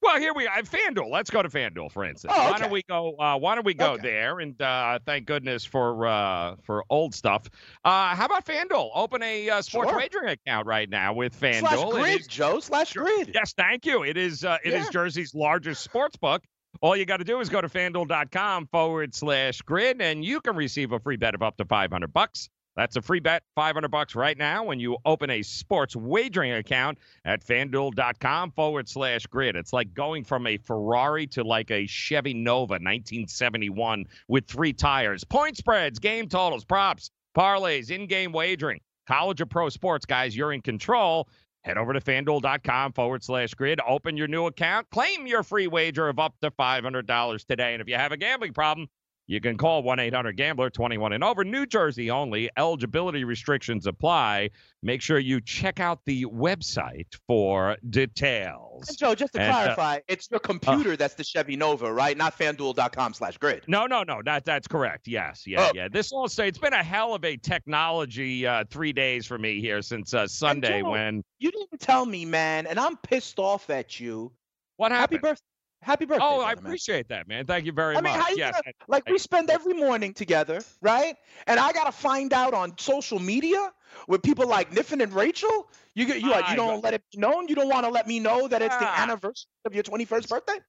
Well, 0.01 0.19
here 0.19 0.33
we 0.33 0.47
are. 0.47 0.61
FanDuel. 0.63 1.11
Let's 1.11 1.29
go 1.29 1.43
to 1.43 1.49
FanDuel, 1.49 1.91
for 1.91 2.03
instance. 2.03 2.33
Oh, 2.35 2.51
Why 2.51 2.57
don't 2.57 2.71
we 2.71 2.81
go? 2.89 3.15
Uh, 3.17 3.37
why 3.37 3.53
don't 3.55 3.65
we 3.65 3.75
go 3.75 3.93
Okay. 3.93 4.01
there? 4.01 4.39
And 4.39 4.59
uh, 4.59 4.97
thank 5.05 5.27
goodness 5.27 5.63
for 5.63 6.07
uh, 6.07 6.55
for 6.63 6.83
old 6.89 7.13
stuff. 7.13 7.47
Uh, 7.85 8.15
how 8.15 8.25
about 8.25 8.45
FanDuel? 8.45 8.89
Open 8.95 9.21
a 9.21 9.49
uh, 9.49 9.61
sports 9.61 9.89
Sure. 9.91 9.97
wagering 9.99 10.29
account 10.29 10.65
right 10.65 10.89
now 10.89 11.13
with 11.13 11.39
FanDuel. 11.39 11.59
Slash 11.59 11.89
grid, 11.91 12.19
is- 12.21 12.27
Joe. 12.27 12.59
Slash 12.59 12.93
grid. 12.93 13.31
Yes, 13.33 13.53
thank 13.53 13.85
you. 13.85 14.03
It 14.03 14.17
is 14.17 14.43
uh, 14.43 14.57
it 14.63 14.73
is 14.73 14.85
Yeah. 14.85 14.91
Jersey's 14.91 15.35
largest 15.35 15.83
sports 15.83 16.15
book. 16.17 16.41
All 16.81 16.95
you 16.95 17.05
got 17.05 17.17
to 17.17 17.23
do 17.25 17.39
is 17.41 17.49
go 17.49 17.61
to 17.61 17.67
fanduel.com 17.69 18.67
forward 18.71 19.13
slash 19.13 19.61
grid, 19.61 20.01
and 20.01 20.25
you 20.25 20.41
can 20.41 20.55
receive 20.55 20.93
a 20.93 20.99
free 20.99 21.17
bet 21.17 21.35
of 21.35 21.43
up 21.43 21.57
to 21.57 21.65
500 21.65 22.11
bucks. 22.11 22.49
That's 22.81 22.95
a 22.95 23.01
free 23.03 23.19
bet, 23.19 23.43
500 23.53 23.89
bucks 23.89 24.15
right 24.15 24.35
now 24.35 24.63
when 24.63 24.79
you 24.79 24.97
open 25.05 25.29
a 25.29 25.43
sports 25.43 25.95
wagering 25.95 26.53
account 26.53 26.97
at 27.23 27.45
fanduel.com 27.45 28.53
forward 28.53 28.89
slash 28.89 29.27
grid. 29.27 29.55
It's 29.55 29.71
like 29.71 29.93
going 29.93 30.23
from 30.23 30.47
a 30.47 30.57
Ferrari 30.57 31.27
to 31.27 31.43
like 31.43 31.69
a 31.69 31.85
Chevy 31.85 32.33
Nova 32.33 32.73
1971 32.73 34.05
with 34.27 34.47
three 34.47 34.73
tires. 34.73 35.23
Point 35.23 35.57
spreads, 35.57 35.99
game 35.99 36.27
totals, 36.27 36.65
props, 36.65 37.11
parlays, 37.37 37.91
in 37.91 38.07
game 38.07 38.31
wagering, 38.31 38.79
college 39.07 39.41
or 39.41 39.45
pro 39.45 39.69
sports, 39.69 40.07
guys, 40.07 40.35
you're 40.35 40.51
in 40.51 40.61
control. 40.63 41.29
Head 41.63 41.77
over 41.77 41.93
to 41.93 42.01
fanduel.com 42.01 42.93
forward 42.93 43.23
slash 43.23 43.53
grid. 43.53 43.79
Open 43.87 44.17
your 44.17 44.27
new 44.27 44.47
account. 44.47 44.89
Claim 44.89 45.27
your 45.27 45.43
free 45.43 45.67
wager 45.67 46.09
of 46.09 46.17
up 46.17 46.33
to 46.41 46.49
$500 46.49 47.45
today. 47.45 47.73
And 47.73 47.81
if 47.81 47.87
you 47.87 47.93
have 47.93 48.11
a 48.11 48.17
gambling 48.17 48.53
problem, 48.53 48.87
you 49.27 49.39
can 49.39 49.57
call 49.57 49.81
1 49.83 49.99
800 49.99 50.35
Gambler 50.35 50.69
21 50.69 51.13
and 51.13 51.23
over. 51.23 51.43
New 51.43 51.65
Jersey 51.65 52.11
only. 52.11 52.49
Eligibility 52.57 53.23
restrictions 53.23 53.87
apply. 53.87 54.49
Make 54.83 55.01
sure 55.01 55.19
you 55.19 55.39
check 55.39 55.79
out 55.79 55.99
the 56.05 56.25
website 56.25 57.07
for 57.27 57.77
details. 57.89 58.89
And 58.89 58.97
Joe, 58.97 59.15
just 59.15 59.33
to 59.33 59.39
And, 59.41 59.49
uh, 59.51 59.53
clarify, 59.53 59.99
it's 60.07 60.27
your 60.31 60.39
computer 60.39 60.97
that's 60.97 61.13
the 61.13 61.23
Chevy 61.23 61.55
Nova, 61.55 61.91
right? 61.93 62.17
Not 62.17 62.37
fanduel.com 62.37 63.13
slash 63.13 63.37
grid. 63.37 63.63
No, 63.67 63.85
no, 63.85 64.03
no. 64.03 64.21
That 64.25 64.43
that's 64.43 64.67
correct. 64.67 65.07
Yes, 65.07 65.43
yeah, 65.45 65.67
Oh. 65.67 65.71
yeah. 65.75 65.87
This 65.87 66.11
will 66.11 66.27
say 66.27 66.47
it's 66.47 66.57
been 66.57 66.73
a 66.73 66.83
hell 66.83 67.13
of 67.13 67.23
a 67.23 67.37
technology 67.37 68.45
uh, 68.45 68.65
three 68.69 68.91
days 68.91 69.25
for 69.25 69.37
me 69.37 69.61
here 69.61 69.81
since 69.81 70.13
uh, 70.13 70.27
Sunday 70.27 70.81
Joe, 70.81 70.89
when 70.89 71.23
You 71.39 71.51
didn't 71.51 71.79
tell 71.79 72.05
me, 72.05 72.25
man, 72.25 72.67
and 72.67 72.79
I'm 72.79 72.97
pissed 72.97 73.39
off 73.39 73.69
at 73.69 73.99
you. 73.99 74.31
what 74.77 74.91
Happy 74.91 75.17
birthday. 75.17 75.41
Happy 75.83 76.05
birthday. 76.05 76.23
Oh, 76.23 76.41
I 76.41 76.53
brother, 76.53 76.61
man. 76.61 76.65
appreciate 76.71 77.07
that, 77.09 77.27
man. 77.27 77.45
Thank 77.47 77.65
you 77.65 77.71
very 77.71 77.95
I 77.97 78.01
mean, 78.01 78.13
much. 78.13 78.21
how 78.23 78.29
you 78.29 78.37
yes, 78.37 78.53
gonna, 78.53 78.73
like 78.87 79.07
we 79.09 79.17
spend 79.17 79.49
every 79.49 79.73
morning 79.73 80.13
together, 80.13 80.61
right? 80.81 81.15
And 81.47 81.59
I 81.59 81.71
gotta 81.73 81.91
find 81.91 82.33
out 82.33 82.53
on 82.53 82.77
social 82.77 83.17
media 83.19 83.71
with 84.07 84.21
people 84.21 84.47
like 84.47 84.71
Niffin 84.71 85.01
and 85.01 85.11
Rachel. 85.11 85.69
You 85.95 86.05
get 86.05 86.21
you 86.21 86.29
like 86.29 86.49
you 86.49 86.55
don't 86.55 86.83
let 86.83 86.93
it 86.93 87.01
be 87.11 87.19
known. 87.19 87.47
You 87.47 87.55
don't 87.55 87.67
want 87.69 87.85
to 87.85 87.91
let 87.91 88.07
me 88.07 88.19
know 88.19 88.47
that 88.47 88.61
it's 88.61 88.77
the 88.77 88.85
Ah. 88.85 89.01
anniversary 89.03 89.47
of 89.65 89.73
your 89.73 89.83
21st 89.83 90.29
birthday. 90.29 90.59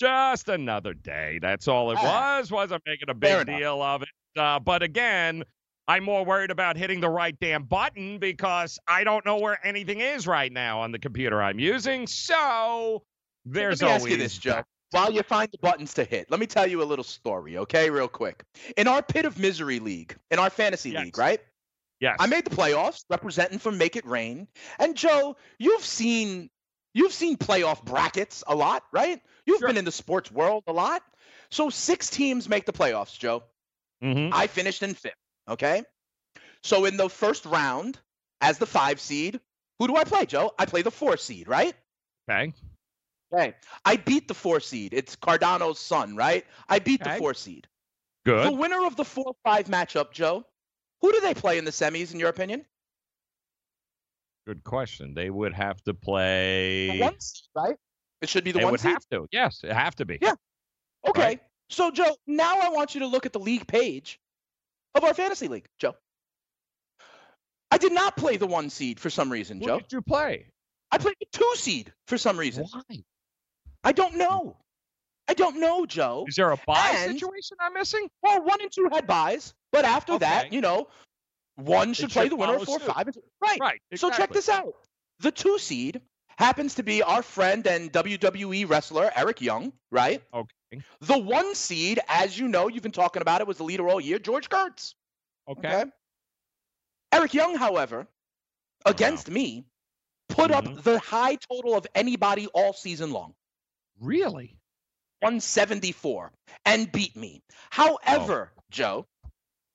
just 0.00 0.48
another 0.48 0.94
day. 0.94 1.38
That's 1.40 1.68
all 1.68 1.90
it 1.92 1.98
Ah. 2.00 2.38
was. 2.38 2.50
Wasn't 2.50 2.82
making 2.86 3.08
a 3.08 3.14
big 3.14 3.46
deal 3.46 3.80
of 3.82 4.02
it. 4.02 4.08
Uh, 4.36 4.58
but 4.58 4.82
again, 4.82 5.44
I'm 5.86 6.02
more 6.04 6.24
worried 6.24 6.50
about 6.50 6.76
hitting 6.76 7.00
the 7.00 7.08
right 7.08 7.36
damn 7.40 7.64
button 7.64 8.18
because 8.18 8.78
I 8.88 9.04
don't 9.04 9.24
know 9.24 9.38
where 9.38 9.64
anything 9.64 10.00
is 10.00 10.26
right 10.26 10.50
now 10.52 10.80
on 10.80 10.90
the 10.92 10.98
computer 10.98 11.40
I'm 11.42 11.58
using. 11.60 12.06
So 12.06 13.04
there's 13.44 13.82
Let 13.82 13.86
me 13.86 13.90
always 13.92 14.02
ask 14.02 14.10
you 14.10 14.16
this, 14.16 14.38
Joe. 14.38 14.62
While 14.90 15.12
you 15.12 15.22
find 15.22 15.48
the 15.50 15.58
buttons 15.58 15.94
to 15.94 16.04
hit, 16.04 16.30
let 16.30 16.38
me 16.38 16.46
tell 16.46 16.66
you 16.66 16.82
a 16.82 16.84
little 16.84 17.04
story, 17.04 17.56
okay, 17.58 17.88
real 17.88 18.08
quick. 18.08 18.44
In 18.76 18.86
our 18.86 19.02
pit 19.02 19.24
of 19.24 19.38
misery 19.38 19.78
league, 19.78 20.14
in 20.30 20.38
our 20.38 20.50
fantasy 20.50 20.90
Yes. 20.90 21.04
league, 21.04 21.18
right? 21.18 21.40
Yes. 21.98 22.16
I 22.18 22.26
made 22.26 22.44
the 22.44 22.54
playoffs, 22.54 23.04
representing 23.08 23.58
from 23.58 23.78
Make 23.78 23.96
It 23.96 24.04
Rain. 24.04 24.48
And 24.78 24.94
Joe, 24.96 25.36
you've 25.58 25.84
seen 25.84 26.50
you've 26.94 27.14
seen 27.14 27.38
playoff 27.38 27.82
brackets 27.84 28.44
a 28.46 28.54
lot, 28.54 28.84
right? 28.92 29.22
You've 29.46 29.60
Sure. 29.60 29.68
been 29.68 29.78
in 29.78 29.86
the 29.86 29.92
sports 29.92 30.30
world 30.30 30.64
a 30.66 30.72
lot. 30.74 31.02
So 31.50 31.70
six 31.70 32.10
teams 32.10 32.50
make 32.50 32.66
the 32.66 32.72
playoffs, 32.72 33.18
Joe. 33.18 33.44
Mhm. 34.02 34.28
I 34.30 34.46
finished 34.46 34.82
in 34.82 34.92
fifth. 34.92 35.14
Okay. 35.48 35.84
So 36.62 36.84
in 36.84 36.98
the 36.98 37.08
first 37.08 37.46
round, 37.46 37.98
as 38.42 38.58
the 38.58 38.66
five 38.66 39.00
seed, 39.00 39.40
who 39.78 39.86
do 39.88 39.96
I 39.96 40.04
play, 40.04 40.26
Joe? 40.26 40.54
I 40.58 40.66
play 40.66 40.82
the 40.82 40.90
four 40.90 41.16
seed, 41.16 41.48
right? 41.48 41.74
Okay. 42.28 42.52
Okay. 43.32 43.54
I 43.84 43.96
beat 43.96 44.28
the 44.28 44.34
four 44.34 44.60
seed. 44.60 44.92
It's 44.92 45.16
Cardano's 45.16 45.78
son, 45.78 46.16
right? 46.16 46.44
I 46.68 46.78
beat 46.78 47.02
the 47.02 47.10
four 47.10 47.34
seed. 47.34 47.66
Good. 48.26 48.46
The 48.46 48.52
winner 48.52 48.84
of 48.86 48.96
the 48.96 49.04
four 49.04 49.34
five 49.44 49.66
matchup, 49.66 50.12
Joe. 50.12 50.44
Who 51.00 51.12
do 51.12 51.20
they 51.20 51.34
play 51.34 51.58
in 51.58 51.64
the 51.64 51.70
semis, 51.70 52.12
in 52.12 52.20
your 52.20 52.28
opinion? 52.28 52.64
Good 54.46 54.62
question. 54.64 55.14
They 55.14 55.30
would 55.30 55.54
have 55.54 55.82
to 55.84 55.94
play. 55.94 56.98
one 57.00 57.18
seed, 57.20 57.48
right? 57.56 57.76
It 58.20 58.28
should 58.28 58.44
be 58.44 58.52
the 58.52 58.58
They 58.58 58.64
one 58.64 58.72
would 58.72 58.80
seed. 58.80 58.92
have 58.92 59.06
to. 59.10 59.26
Yes, 59.32 59.60
it 59.64 59.72
have 59.72 59.96
to 59.96 60.04
be. 60.04 60.18
Yeah. 60.20 60.34
Okay. 61.08 61.22
Right. 61.22 61.40
So, 61.70 61.90
Joe, 61.90 62.14
now 62.26 62.58
I 62.60 62.68
want 62.68 62.94
you 62.94 63.00
to 63.00 63.06
look 63.06 63.24
at 63.26 63.32
the 63.32 63.40
league 63.40 63.66
page 63.66 64.20
of 64.94 65.04
our 65.04 65.14
fantasy 65.14 65.48
league, 65.48 65.66
Joe. 65.78 65.94
I 67.70 67.78
did 67.78 67.92
not 67.92 68.16
play 68.16 68.36
the 68.36 68.46
one 68.46 68.68
seed 68.68 69.00
for 69.00 69.08
some 69.10 69.32
reason, 69.32 69.58
What 69.58 69.66
Joe. 69.66 69.74
What 69.76 69.88
did 69.88 69.92
you 69.96 70.02
play? 70.02 70.46
I 70.90 70.98
played 70.98 71.16
the 71.18 71.26
two 71.32 71.50
seed 71.56 71.92
for 72.06 72.18
some 72.18 72.36
reason. 72.38 72.66
Why? 72.70 73.02
I 73.84 73.92
don't 73.92 74.16
know. 74.16 74.56
I 75.28 75.34
don't 75.34 75.60
know, 75.60 75.86
Joe. 75.86 76.24
Is 76.28 76.36
there 76.36 76.50
a 76.50 76.56
buy 76.66 76.92
And- 76.96 77.12
situation 77.14 77.56
I'm 77.60 77.74
missing? 77.74 78.08
Well, 78.22 78.42
one 78.42 78.60
and 78.60 78.70
two 78.70 78.88
had 78.92 79.06
buys, 79.06 79.54
but 79.70 79.84
after 79.84 80.18
that, 80.18 80.52
you 80.52 80.60
know, 80.60 80.88
one 81.56 81.94
should 81.94 82.10
play 82.10 82.24
should 82.24 82.32
the 82.32 82.36
winner 82.36 82.56
of 82.56 82.64
four 82.64 82.80
suit. 82.80 82.92
five. 82.92 83.06
and- 83.08 83.16
Right. 83.40 83.60
Right. 83.60 83.80
So 83.94 84.10
check 84.10 84.30
this 84.32 84.48
out. 84.48 84.74
The 85.20 85.30
two 85.30 85.58
seed 85.58 86.00
happens 86.38 86.74
to 86.76 86.82
be 86.82 87.02
our 87.02 87.22
friend 87.22 87.66
and 87.66 87.92
WWE 87.92 88.64
wrestler 88.68 89.12
Eric 89.14 89.40
Young, 89.40 89.72
right? 89.90 90.22
Okay. 90.34 90.82
The 91.00 91.18
one 91.18 91.54
seed, 91.54 92.00
as 92.08 92.38
you 92.38 92.48
know, 92.48 92.68
you've 92.68 92.82
been 92.82 92.90
talking 92.92 93.22
about 93.22 93.40
it, 93.40 93.46
was 93.46 93.58
the 93.58 93.64
leader 93.64 93.88
all 93.88 94.00
year, 94.00 94.18
George 94.18 94.48
Kurtz. 94.48 94.94
Okay. 95.48 95.84
Eric 97.12 97.34
Young, 97.34 97.54
however, 97.56 98.08
against 98.86 99.28
me, 99.30 99.66
put 100.28 100.50
Mhm. 100.50 100.54
up 100.76 100.82
the 100.82 100.98
high 100.98 101.36
total 101.36 101.76
of 101.76 101.86
anybody 101.94 102.46
all 102.48 102.72
season 102.72 103.12
long, 103.12 103.34
Really? 104.02 104.56
174, 105.20 106.32
and 106.66 106.90
beat 106.90 107.16
me. 107.16 107.40
However, 107.70 108.50
Joe, 108.70 109.06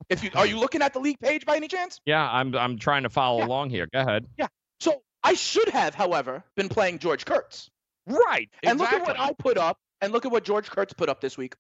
if 0.10 0.22
you 0.24 0.30
are 0.36 0.46
you 0.46 0.60
looking 0.60 0.82
at 0.82 0.92
the 0.94 1.00
league 1.00 1.20
page 1.22 1.46
by 1.46 1.56
any 1.56 1.70
chance? 1.70 2.00
Yeah, 2.06 2.30
I'm 2.30 2.54
I'm 2.56 2.78
trying 2.78 3.04
to 3.04 3.10
follow 3.10 3.40
Yeah. 3.40 3.46
along 3.46 3.70
here. 3.70 3.88
Go 3.94 4.02
ahead. 4.02 4.26
Yeah. 4.38 4.48
So 4.82 5.02
I 5.24 5.34
should 5.34 5.70
have, 5.70 5.96
however, 5.96 6.44
been 6.58 6.68
playing 6.68 7.00
George 7.00 7.26
Kurtz. 7.26 7.70
Right. 8.06 8.50
Exactly. 8.62 8.70
And 8.70 8.80
look 8.80 8.92
at 8.94 9.02
what 9.02 9.20
I 9.20 9.34
put 9.40 9.58
up, 9.58 9.78
and 10.02 10.12
look 10.12 10.26
at 10.26 10.32
what 10.32 10.44
George 10.44 10.70
Kurtz 10.70 10.94
put 10.94 11.08
up 11.08 11.22
this 11.22 11.38
week. 11.38 11.56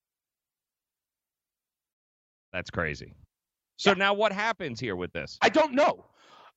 That's 2.51 2.69
crazy. 2.69 3.13
So 3.77 3.93
now 3.93 4.13
what 4.13 4.31
happens 4.33 4.79
here 4.79 4.95
with 4.95 5.13
this? 5.13 5.37
I 5.41 5.49
don't 5.49 5.73
know. 5.73 6.05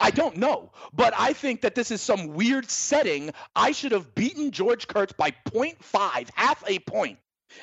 I 0.01 0.11
don't 0.11 0.37
know. 0.37 0.73
But 0.93 1.15
I 1.17 1.33
think 1.33 1.61
that 1.61 1.75
this 1.75 1.91
is 1.91 2.01
some 2.01 2.29
weird 2.29 2.71
setting. 2.71 3.33
I 3.55 3.73
should 3.73 3.93
have 3.93 4.15
beaten 4.15 4.51
George 4.51 4.89
Kurtz 4.89 5.13
by 5.13 5.31
0.5, 5.49 6.31
half 6.35 6.65
a 6.67 6.79
point, 6.81 7.19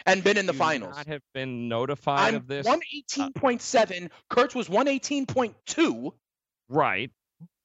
and 0.06 0.24
been 0.24 0.38
in 0.38 0.46
the 0.46 0.54
you 0.54 0.60
finals. 0.60 0.96
Not 0.96 1.08
have 1.08 1.24
been 1.34 1.68
notified 1.68 2.30
I'm 2.30 2.36
of 2.36 2.48
this. 2.48 2.68
Uh, 2.68 2.78
118.7. 2.78 4.10
Kurtz 4.30 4.56
was 4.56 4.70
118.2. 4.70 6.12
Right. 6.70 7.12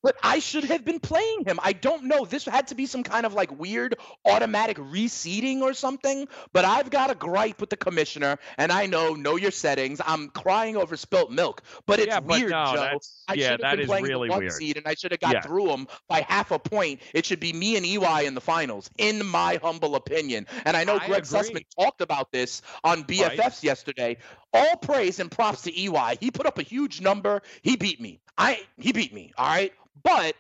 But 0.03 0.17
I 0.23 0.39
should 0.41 0.65
have 0.65 0.85
been 0.85 1.01
playing 1.01 1.45
him. 1.47 1.59
I 1.63 1.73
don't 1.73 2.05
know. 2.05 2.25
This 2.25 2.45
had 2.45 2.69
to 2.69 2.75
be 2.75 2.87
some 2.87 3.03
kind 3.03 3.25
of 3.27 3.35
like 3.35 3.57
weird 3.59 3.97
automatic 4.25 4.77
reseeding 4.79 5.61
or 5.61 5.75
something. 5.75 6.27
But 6.53 6.65
I've 6.65 6.91
got 6.91 7.11
a 7.11 7.15
gripe 7.15 7.61
with 7.61 7.71
the 7.71 7.77
commissioner, 7.77 8.39
and 8.59 8.73
I 8.73 8.87
know 8.87 9.15
know 9.15 9.37
your 9.37 9.51
settings. 9.51 10.01
I'm 10.05 10.29
crying 10.31 10.77
over 10.77 10.97
spilt 10.97 11.31
milk, 11.31 11.63
but 11.87 11.99
it's 12.01 12.09
Yeah, 12.09 12.21
but 12.21 12.39
weird, 12.41 12.51
no, 12.51 12.73
Joe. 12.75 12.99
I 13.29 13.35
yeah, 13.35 13.51
should 13.51 13.51
have 13.53 13.61
that 13.61 13.71
been 13.73 13.81
is 13.81 13.87
playing 13.87 14.05
really 14.05 14.29
one 14.29 14.41
weird. 14.41 14.53
seed, 14.53 14.77
and 14.77 14.87
I 14.87 14.95
should 14.95 15.13
have 15.13 15.21
got 15.21 15.33
Yeah. 15.35 15.41
through 15.43 15.69
him 15.71 15.87
by 16.09 16.23
half 16.29 16.51
a 16.51 16.59
point. 16.59 17.01
It 17.15 17.25
should 17.27 17.41
be 17.41 17.53
me 17.53 17.77
and 17.77 17.87
EY 17.87 18.27
in 18.27 18.35
the 18.35 18.41
finals, 18.41 18.91
in 18.99 19.25
my 19.25 19.59
humble 19.63 19.95
opinion. 19.95 20.47
And 20.65 20.77
I 20.77 20.85
know 20.85 20.97
I 20.97 21.07
Greg 21.07 21.25
agree. 21.25 21.39
Sussman 21.41 21.65
talked 21.79 22.01
about 22.01 22.33
this 22.33 22.63
on 22.83 23.05
BFFs 23.05 23.63
yesterday. 23.63 24.19
All 24.53 24.77
praise 24.77 25.21
and 25.21 25.31
props 25.31 25.63
to 25.63 25.73
EY. 25.79 26.17
He 26.21 26.31
put 26.31 26.47
up 26.47 26.59
a 26.59 26.63
huge 26.63 27.01
number. 27.01 27.43
He 27.63 27.77
beat 27.77 28.01
me. 28.01 28.21
I 28.43 28.61
he 28.79 28.93
beat 28.93 29.13
me. 29.13 29.33
All 29.37 29.47
right, 29.47 29.73
but. 30.03 30.35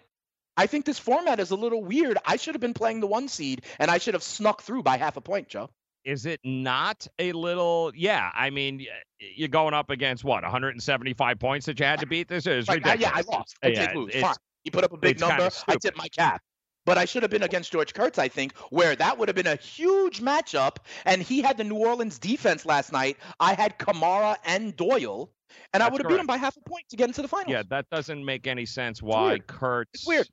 I 0.54 0.66
think 0.66 0.84
this 0.84 0.98
format 0.98 1.40
is 1.40 1.50
a 1.50 1.56
little 1.56 1.82
weird. 1.82 2.18
I 2.26 2.36
should 2.36 2.54
have 2.54 2.60
been 2.60 2.74
playing 2.74 3.00
the 3.00 3.06
one 3.06 3.26
seed, 3.28 3.62
and 3.78 3.90
I 3.90 3.96
should 3.96 4.12
have 4.12 4.22
snuck 4.22 4.60
through 4.60 4.82
by 4.82 4.98
half 4.98 5.16
a 5.16 5.22
point, 5.22 5.48
Joe. 5.48 5.70
Is 6.04 6.26
it 6.26 6.40
not 6.44 7.06
a 7.18 7.32
little? 7.32 7.90
Yeah, 7.94 8.30
I 8.34 8.50
mean, 8.50 8.84
you're 9.18 9.48
going 9.48 9.72
up 9.72 9.88
against 9.88 10.24
what 10.24 10.42
175 10.42 11.38
points 11.38 11.64
that 11.66 11.80
you 11.80 11.86
had 11.86 12.00
to 12.00 12.06
beat. 12.06 12.28
This 12.28 12.46
is 12.46 12.68
Like, 12.68 12.86
I- 12.86 12.94
yeah, 12.94 13.12
I 13.14 13.22
lost. 13.22 13.56
I 13.64 13.68
Yeah, 13.68 13.86
did 13.86 13.96
lose. 13.96 14.08
it's- 14.10 14.22
Fine. 14.22 14.36
He 14.62 14.70
put 14.70 14.84
up 14.84 14.92
a 14.92 14.98
big 14.98 15.18
number. 15.20 15.48
I 15.68 15.76
tipped 15.76 15.96
my 15.96 16.08
cap. 16.08 16.42
But 16.84 16.98
I 16.98 17.06
should 17.06 17.22
have 17.22 17.30
been 17.30 17.44
against 17.44 17.72
George 17.72 17.94
Kurtz, 17.94 18.18
I 18.18 18.28
think, 18.28 18.54
where 18.68 18.94
that 18.94 19.16
would 19.16 19.28
have 19.28 19.36
been 19.36 19.46
a 19.46 19.56
huge 19.56 20.20
matchup. 20.20 20.76
And 21.06 21.22
he 21.22 21.40
had 21.40 21.56
the 21.56 21.64
New 21.64 21.76
Orleans 21.76 22.18
defense 22.18 22.66
last 22.66 22.92
night. 22.92 23.16
I 23.40 23.54
had 23.54 23.78
Kamara 23.78 24.36
and 24.44 24.76
Doyle, 24.76 25.30
and 25.72 25.82
I 25.82 25.88
would 25.88 26.00
have 26.02 26.08
beat 26.08 26.18
him 26.20 26.26
by 26.26 26.36
half 26.36 26.56
a 26.56 26.60
point 26.68 26.84
to 26.90 26.96
get 26.96 27.08
into 27.08 27.22
the 27.22 27.28
finals. 27.28 27.50
Yeah, 27.52 27.62
that 27.70 27.86
doesn't 27.90 28.24
make 28.24 28.46
any 28.46 28.66
sense. 28.66 29.02
Why 29.02 29.28
weird. 29.28 29.46
Kurtz? 29.46 29.90
It's 29.94 30.06
weird. 30.06 30.28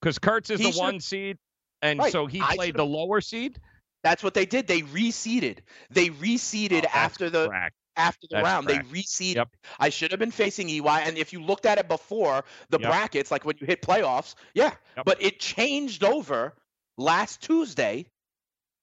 Because 0.00 0.18
Kurtz 0.18 0.50
is 0.50 0.60
He 0.60 0.66
the 0.66 0.72
should- 0.72 0.80
one 0.80 1.00
seed, 1.00 1.38
and 1.82 1.98
Right. 1.98 2.12
so 2.12 2.26
he 2.26 2.40
played 2.40 2.76
the 2.76 2.84
lower 2.86 3.20
seed. 3.20 3.58
That's 4.02 4.22
what 4.22 4.34
they 4.34 4.44
did. 4.44 4.66
They 4.66 4.82
reseeded. 4.82 5.60
They 5.90 6.10
reseeded 6.10 6.84
Oh, 6.84 6.90
after 6.92 7.30
the 7.30 7.70
after 7.96 8.26
the 8.28 8.36
That's 8.36 8.44
round. 8.44 8.66
They 8.66 8.78
reseeded. 8.80 9.36
Yep. 9.36 9.48
I 9.78 9.88
should 9.88 10.10
have 10.10 10.18
been 10.18 10.32
facing 10.32 10.68
EY. 10.68 11.02
And 11.04 11.16
if 11.16 11.32
you 11.32 11.40
looked 11.40 11.64
at 11.64 11.78
it 11.78 11.86
before 11.86 12.44
the 12.70 12.78
Yep. 12.80 12.90
brackets, 12.90 13.30
like 13.30 13.44
when 13.44 13.56
you 13.60 13.68
hit 13.68 13.82
playoffs, 13.82 14.34
yeah. 14.52 14.74
Yep. 14.96 15.06
But 15.06 15.22
it 15.22 15.38
changed 15.38 16.02
over 16.02 16.56
last 16.98 17.40
Tuesday, 17.40 18.06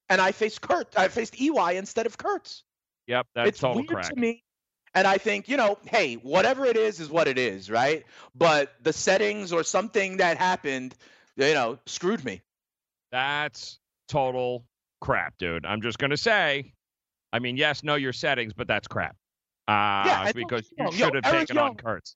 and 0.09 0.21
I 0.21 0.31
faced 0.31 0.61
Kurt. 0.61 0.97
I 0.97 1.09
faced 1.09 1.35
EY 1.41 1.73
instead 1.77 2.05
of 2.05 2.17
Kurtz. 2.17 2.63
Yep, 3.07 3.27
that's 3.35 3.49
it's 3.49 3.59
total 3.59 3.81
weird 3.81 3.89
crack. 3.89 4.09
to 4.11 4.15
me. 4.15 4.43
And 4.93 5.07
I 5.07 5.17
think, 5.17 5.47
you 5.47 5.57
know, 5.57 5.77
hey, 5.85 6.15
whatever 6.15 6.65
it 6.65 6.75
is, 6.75 6.99
is 6.99 7.09
what 7.09 7.27
it 7.27 7.37
is, 7.37 7.69
right? 7.69 8.03
But 8.35 8.73
the 8.83 8.91
settings 8.91 9.53
or 9.53 9.63
something 9.63 10.17
that 10.17 10.37
happened, 10.37 10.95
you 11.37 11.53
know, 11.53 11.79
screwed 11.85 12.23
me. 12.25 12.41
That's 13.11 13.79
total 14.09 14.65
crap, 14.99 15.37
dude. 15.37 15.65
I'm 15.65 15.81
just 15.81 15.97
gonna 15.97 16.17
say. 16.17 16.73
I 17.33 17.39
mean, 17.39 17.55
yes, 17.55 17.83
know 17.83 17.95
your 17.95 18.11
settings, 18.13 18.51
but 18.53 18.67
that's 18.67 18.87
crap. 18.87 19.15
Uh, 19.67 20.23
told 20.23 20.35
because 20.35 20.69
you, 20.77 20.85
you 20.85 20.91
should 20.91 21.15
have 21.15 21.23
taken 21.23 21.57
on 21.57 21.67
Young- 21.67 21.75
Kurtz. 21.77 22.15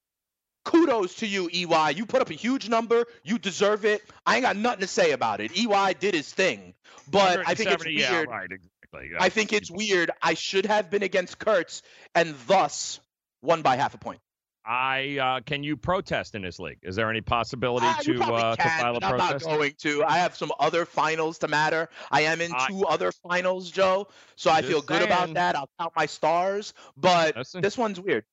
kudos 0.66 1.16
to 1.16 1.28
you, 1.28 1.50
EY. 1.54 1.92
You 1.96 2.06
put 2.06 2.22
up 2.22 2.30
a 2.30 2.34
huge 2.34 2.68
number. 2.68 3.06
You 3.24 3.40
deserve 3.40 3.86
it. 3.86 4.02
I 4.26 4.36
ain't 4.36 4.44
got 4.44 4.58
nothing 4.58 4.82
to 4.82 4.88
say 4.88 5.12
about 5.12 5.40
it. 5.40 5.58
EY 5.58 5.94
did 6.00 6.14
his 6.14 6.32
thing, 6.32 6.74
but 7.10 7.40
I 7.48 7.56
think 7.56 7.72
it's 7.72 7.86
170, 7.86 7.94
yeah, 7.94 8.24
right, 8.24 8.50
exactly. 8.96 9.26
I 9.26 9.30
think 9.30 9.54
it's 9.54 9.72
weird. 9.72 10.12
I 10.22 10.34
should 10.34 10.66
have 10.66 10.90
been 10.90 11.04
against 11.04 11.40
Kurtz 11.40 11.82
and 12.14 12.36
thus 12.48 13.00
won 13.42 13.62
by 13.62 13.76
half 13.76 13.94
a 13.94 13.98
point. 13.98 14.20
I 14.66 15.20
uh, 15.22 15.40
can 15.42 15.64
you 15.64 15.78
protest 15.78 16.34
in 16.34 16.42
this 16.42 16.58
league? 16.58 16.80
Is 16.82 16.96
there 16.96 17.10
any 17.10 17.22
possibility 17.22 17.86
you 18.08 18.18
to 18.18 18.24
uh, 18.24 18.56
to 18.56 18.62
can, 18.62 18.82
file 18.82 18.96
a 18.98 19.00
protest? 19.00 19.46
I'm 19.46 19.52
not 19.52 19.58
going 19.58 19.74
to. 19.80 20.04
I 20.04 20.18
have 20.18 20.36
some 20.36 20.52
other 20.60 20.86
finals 20.86 21.38
to 21.40 21.48
matter. 21.48 21.88
I 22.10 22.22
am 22.22 22.42
in 22.42 22.52
I- 22.52 22.68
two 22.68 22.84
other 22.86 23.12
finals, 23.12 23.70
Joe. 23.70 24.08
So 24.36 24.50
I 24.50 24.64
feel 24.64 24.82
good 24.82 25.04
about 25.04 25.36
that. 25.36 25.56
I'll 25.56 25.70
count 25.80 25.94
my 25.96 26.08
stars. 26.08 26.74
But 26.98 27.36
Listen. 27.38 27.62
this 27.62 27.78
one's 27.78 28.00
weird. 28.00 28.24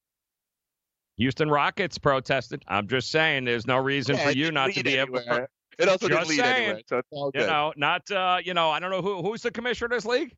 Houston 1.18 1.50
Rockets 1.50 1.98
protested. 1.98 2.64
I'm 2.66 2.88
just 2.88 3.10
saying, 3.10 3.44
there's 3.44 3.66
no 3.66 3.76
reason 3.76 4.16
Yeah, 4.16 4.24
for 4.24 4.30
you 4.30 4.50
didn't 4.50 4.72
to 4.72 4.82
be 4.82 4.96
able 4.96 5.20
to. 5.20 5.46
It 5.78 5.88
also 5.88 6.08
didn't 6.08 6.20
Just 6.20 6.30
lead 6.30 6.40
saying. 6.40 6.64
anywhere, 6.64 6.82
so 6.86 6.98
it's 6.98 7.08
all 7.10 7.30
You 7.34 7.40
know, 7.40 7.72
not 7.76 8.10
uh, 8.10 8.38
you 8.44 8.54
know, 8.54 8.70
I 8.70 8.80
don't 8.80 8.90
know 8.90 9.02
who 9.02 9.22
who's 9.22 9.42
the 9.42 9.50
commissioner 9.50 9.86
of 9.86 9.92
this 9.92 10.04
league. 10.04 10.34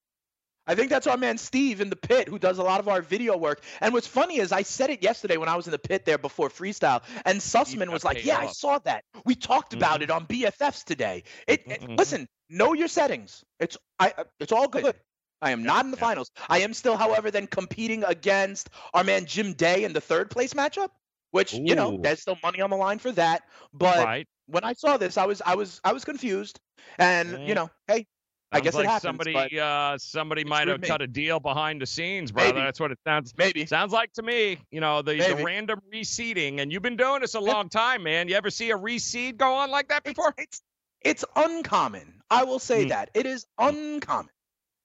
I 0.67 0.75
think 0.75 0.91
that's 0.91 1.07
our 1.07 1.17
man 1.17 1.39
Steve 1.39 1.81
in 1.81 1.91
the 1.91 1.97
pit 1.97 2.29
who 2.29 2.39
does 2.39 2.59
a 2.59 2.63
lot 2.63 2.81
of 2.81 2.89
our 2.89 3.03
video 3.03 3.37
work. 3.37 3.63
And 3.81 3.93
what's 3.93 4.07
funny 4.07 4.39
is 4.39 4.53
I 4.53 4.63
said 4.63 4.91
it 4.91 5.03
yesterday 5.03 5.37
when 5.37 5.49
I 5.49 5.57
was 5.57 5.67
in 5.67 5.73
the 5.73 5.79
pit 5.79 6.05
there 6.05 6.19
before 6.19 6.49
freestyle, 6.49 7.03
and 7.25 7.39
Sussman 7.41 7.91
was 7.91 8.05
like, 8.05 8.25
"Yeah, 8.25 8.39
I 8.39 8.47
saw 8.47 8.79
that. 8.81 9.05
We 9.25 9.35
talked 9.35 9.75
about 9.75 10.03
it 10.03 10.11
on 10.11 10.27
BFFs 10.27 10.85
today. 10.85 11.25
It, 11.47 11.63
it- 11.67 11.81
Mhm. 11.83 11.99
listen, 11.99 12.29
know 12.49 12.73
your 12.73 12.89
settings. 12.89 13.45
It's 13.61 13.77
I 13.99 14.13
it's 14.41 14.53
all 14.53 14.69
good. 14.69 14.95
I 15.43 15.51
am 15.51 15.63
not 15.63 15.85
in 15.85 15.91
the 15.91 15.99
yeah. 15.99 16.05
finals. 16.05 16.31
I 16.49 16.61
am 16.61 16.73
still, 16.73 16.97
however, 16.97 17.31
then 17.31 17.47
competing 17.47 18.03
against 18.05 18.71
our 18.95 19.05
man 19.05 19.27
Jim 19.27 19.53
Day 19.53 19.85
in 19.85 19.93
the 19.93 20.01
third 20.01 20.31
place 20.31 20.55
matchup, 20.55 20.89
which 21.33 21.53
you 21.53 21.75
know 21.75 21.99
there's 22.01 22.21
still 22.21 22.39
money 22.43 22.63
on 22.63 22.71
the 22.71 22.77
line 22.77 22.99
for 22.99 23.13
that. 23.13 23.43
But 23.75 24.05
right. 24.05 24.29
when 24.47 24.65
I 24.65 24.73
saw 24.73 24.97
this, 24.97 25.19
I 25.19 25.27
was 25.27 25.43
I 25.45 25.55
was 25.57 25.81
I 25.85 25.93
was 25.93 26.05
confused, 26.05 26.59
and 26.99 27.29
Mm. 27.35 27.47
you 27.49 27.55
know, 27.55 27.71
hey, 27.89 28.07
I 28.55 28.61
guess 28.61 28.75
like 28.75 28.85
it 28.85 28.89
happens. 28.89 29.03
somebody 29.25 29.61
uh, 29.61 29.99
somebody 29.99 30.45
might 30.45 30.69
have 30.69 30.81
cut 30.81 31.03
a 31.03 31.07
deal 31.07 31.41
behind 31.41 31.83
the 31.83 31.87
scenes, 31.87 32.33
brother. 32.33 32.55
Maybe. 32.55 32.65
That's 32.65 32.81
what 32.81 32.91
it 32.93 32.99
sounds 33.05 33.35
maybe 33.37 33.67
sounds 33.67 33.93
like 33.93 34.13
to 34.15 34.23
me. 34.23 34.59
You 34.71 34.81
know, 34.81 35.03
the, 35.03 35.15
the 35.17 35.43
random 35.45 35.81
reseeding, 35.93 36.61
and 36.61 36.73
you've 36.73 36.83
been 36.83 36.97
doing 36.97 37.21
this 37.21 37.35
a 37.35 37.41
long 37.41 37.69
time, 37.69 38.03
man. 38.03 38.29
You 38.29 38.37
ever 38.37 38.51
see 38.51 38.71
a 38.71 38.79
reseed 38.79 39.37
go 39.37 39.55
on 39.55 39.71
like 39.71 39.89
that 39.89 40.05
before? 40.05 40.35
it's 40.39 40.63
it's 41.01 41.25
uncommon. 41.37 42.23
I 42.31 42.45
will 42.45 42.59
say 42.59 42.83
Hmm. 42.85 42.89
that 42.89 43.11
it 43.15 43.27
is 43.27 43.47
uncommon. 43.59 44.31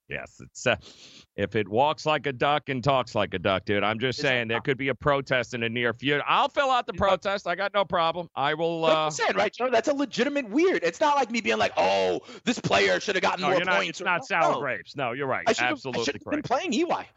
Yes, 0.10 0.42
it's 0.42 0.66
uh, 0.66 0.76
if 1.36 1.56
it 1.56 1.68
walks 1.68 2.06
like 2.06 2.26
a 2.26 2.34
duck 2.34 2.70
and 2.70 2.84
talks 2.84 3.14
like 3.14 3.34
a 3.36 3.40
duck, 3.40 3.66
dude. 3.66 3.84
I'm 3.84 4.00
just 4.00 4.20
It's 4.20 4.28
saying 4.28 4.48
there 4.48 4.60
could 4.60 4.78
be 4.78 4.90
a 4.90 4.96
protest 4.96 5.54
in 5.54 5.62
the 5.62 5.70
near 5.70 5.94
future. 5.94 6.24
I'll 6.28 6.50
fill 6.50 6.72
out 6.72 6.88
the 6.88 6.94
protest. 6.94 7.48
I 7.48 7.56
got 7.56 7.74
no 7.76 7.86
problem. 7.86 8.28
I 8.36 8.56
will. 8.56 8.82
Like 8.82 8.98
Uh, 8.98 9.06
you 9.06 9.12
said, 9.12 9.36
right, 9.36 9.54
Joe? 9.54 9.70
That's 9.70 9.88
a 9.88 9.94
legitimate 9.94 10.50
weird. 10.50 10.84
It's 10.84 11.00
not 11.00 11.16
like 11.16 11.30
me 11.30 11.42
being 11.42 11.60
like, 11.60 11.74
"Oh, 11.78 12.22
this 12.44 12.60
player 12.60 13.00
should 13.00 13.16
have 13.16 13.22
gotten 13.22 13.42
no, 13.42 13.52
more 13.52 13.64
not. 13.64 13.78
points." 13.78 14.00
It's 14.00 14.02
not 14.02 14.22
no, 14.22 14.26
sour 14.26 14.54
no. 14.54 14.60
grapes. 14.60 14.96
No, 14.96 15.12
you're 15.12 15.28
right. 15.28 15.44
I 15.48 15.52
have, 15.52 15.62
I 15.62 15.72
Absolutely 15.72 16.04
should 16.06 16.24
been 16.24 16.42
playing 16.42 16.74
EY, 16.74 17.08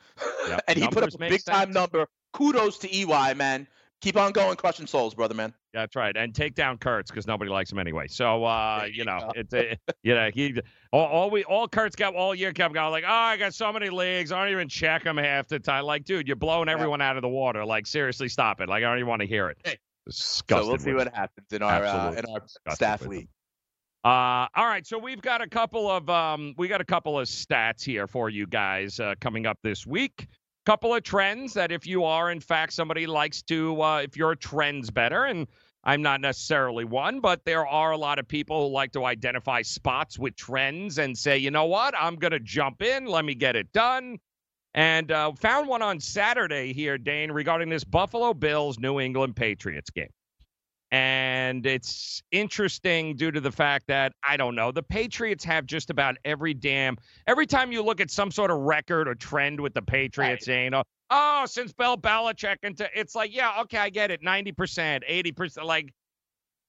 Yep, 0.49 0.65
and 0.69 0.79
he 0.79 0.87
put 0.89 1.03
up 1.03 1.15
a 1.15 1.19
big 1.19 1.45
time 1.45 1.71
number. 1.71 2.07
Kudos 2.35 2.79
to 2.79 2.95
EY, 2.95 3.35
man. 3.35 3.67
Keep 4.03 4.17
on 4.17 4.33
going, 4.33 4.57
crushing 4.57 4.87
souls, 4.87 5.15
brother, 5.15 5.35
man. 5.35 5.55
That's 5.73 5.97
right, 5.97 6.15
and 6.17 6.35
take 6.35 6.55
down 6.55 6.79
Kurtz 6.79 7.11
because 7.11 7.27
nobody 7.27 7.51
likes 7.51 7.73
him 7.73 7.79
anyway. 7.79 8.07
So 8.09 8.45
uh, 8.45 8.87
you 8.93 9.05
know, 9.05 9.33
it's 9.35 9.55
a, 9.55 9.77
you 10.03 10.15
know 10.15 10.31
he 10.33 10.61
all, 10.93 11.07
all 11.07 11.31
we 11.31 11.45
all 11.45 11.67
Kurtz 11.67 11.97
got 11.97 12.15
all 12.15 12.35
year 12.35 12.53
kept 12.53 12.75
going 12.75 12.91
like, 12.91 13.05
oh, 13.07 13.11
I 13.11 13.37
got 13.37 13.55
so 13.55 13.73
many 13.73 13.89
leagues, 13.89 14.33
I 14.33 14.43
don't 14.43 14.53
even 14.53 14.69
check 14.69 15.05
them 15.05 15.17
half 15.17 15.49
the 15.49 15.59
time. 15.59 15.85
Like, 15.85 16.05
dude, 16.05 16.27
you're 16.27 16.37
blowing 16.37 16.69
Yeah. 16.69 16.75
everyone 16.75 17.01
out 17.01 17.17
of 17.17 17.23
the 17.23 17.29
water. 17.29 17.65
Like, 17.65 17.87
seriously, 17.87 18.29
stop 18.29 18.61
it. 18.61 18.69
Like, 18.69 18.85
I 18.85 18.89
don't 18.89 18.99
even 18.99 19.09
want 19.09 19.21
to 19.21 19.29
hear 19.29 19.49
it. 19.49 19.59
Hey. 19.65 19.79
Disgusted 20.07 20.65
so 20.65 20.69
we'll 20.69 20.79
see 20.79 20.93
what 20.95 21.15
happens 21.15 21.47
in 21.53 21.63
our 21.63 21.85
uh, 21.85 22.13
in 22.13 22.25
our 22.29 22.75
staff 22.75 23.07
league. 23.07 23.29
Uh, 24.05 24.49
all 24.57 24.67
right, 24.67 24.85
so 24.85 24.99
we've 24.99 25.23
got 25.23 25.41
a 25.41 25.47
couple 25.47 25.89
of 25.89 26.11
um, 26.11 26.55
we 26.59 26.67
got 26.67 26.81
a 26.81 26.85
couple 26.85 27.21
of 27.21 27.29
stats 27.29 27.85
here 27.85 28.09
for 28.09 28.29
you 28.29 28.49
guys 28.49 28.99
uh, 28.99 29.15
coming 29.21 29.47
up 29.47 29.59
this 29.63 29.87
week. 29.87 30.27
Couple 30.65 30.95
of 30.95 31.03
trends 31.03 31.55
that 31.55 31.73
if 31.73 31.87
you 31.87 32.05
are 32.05 32.31
in 32.31 32.39
fact 32.39 32.73
somebody 32.73 33.07
likes 33.07 33.43
to, 33.43 33.83
uh, 33.83 33.99
if 33.99 34.17
you're 34.17 34.33
a 34.33 34.37
trends 34.37 34.91
better, 34.91 35.25
and 35.25 35.49
I'm 35.83 36.03
not 36.03 36.21
necessarily 36.21 36.85
one, 36.85 37.19
but 37.19 37.45
there 37.45 37.67
are 37.67 37.91
a 37.91 37.97
lot 37.97 38.21
of 38.21 38.29
people 38.29 38.69
who 38.69 38.73
like 38.73 38.93
to 38.93 39.05
identify 39.05 39.63
spots 39.63 40.19
with 40.19 40.37
trends 40.37 40.99
and 40.99 41.19
say, 41.19 41.39
you 41.39 41.51
know 41.51 41.65
what, 41.65 41.95
I'm 41.99 42.15
gonna 42.15 42.39
jump 42.39 42.81
in, 42.83 43.07
let 43.07 43.25
me 43.25 43.35
get 43.35 43.57
it 43.57 43.73
done. 43.73 44.19
And 44.75 45.11
uh, 45.11 45.33
found 45.33 45.69
one 45.69 45.83
on 45.83 46.01
Saturday 46.01 46.73
here, 46.73 46.97
Dane, 46.97 47.33
regarding 47.33 47.69
this 47.69 47.85
Buffalo 47.85 48.33
Bills 48.33 48.79
New 48.79 49.01
England 49.01 49.37
Patriots 49.37 49.91
game. 49.91 50.09
And 50.93 51.65
it's 51.65 52.23
interesting 52.33 53.17
due 53.17 53.31
to 53.31 53.41
the 53.41 53.51
fact 53.51 53.87
that, 53.87 54.13
I 54.23 54.37
don't 54.37 54.55
know, 54.55 54.71
the 54.71 54.83
Patriots 54.83 55.43
have 55.45 55.65
just 55.65 55.89
about 55.89 56.17
every 56.27 56.53
damn, 56.53 56.99
every 57.27 57.47
time 57.47 57.73
you 57.73 57.83
look 57.83 57.99
at 58.03 58.11
some 58.11 58.31
sort 58.31 58.51
of 58.51 58.59
record 58.59 59.09
or 59.09 59.15
trend 59.15 59.59
with 59.59 59.73
the 59.73 59.81
Patriots, 59.81 60.47
you 60.47 60.69
know, 60.69 60.83
oh, 61.09 61.47
since 61.47 61.73
Bill 61.73 61.97
Belichick, 61.97 62.57
into, 62.63 62.87
it's 62.95 63.15
like, 63.15 63.35
yeah, 63.35 63.63
okay, 63.63 63.79
I 63.79 63.89
get 63.89 64.11
it. 64.11 64.23
90%, 64.23 64.55
80%, 65.09 65.65
like, 65.65 65.95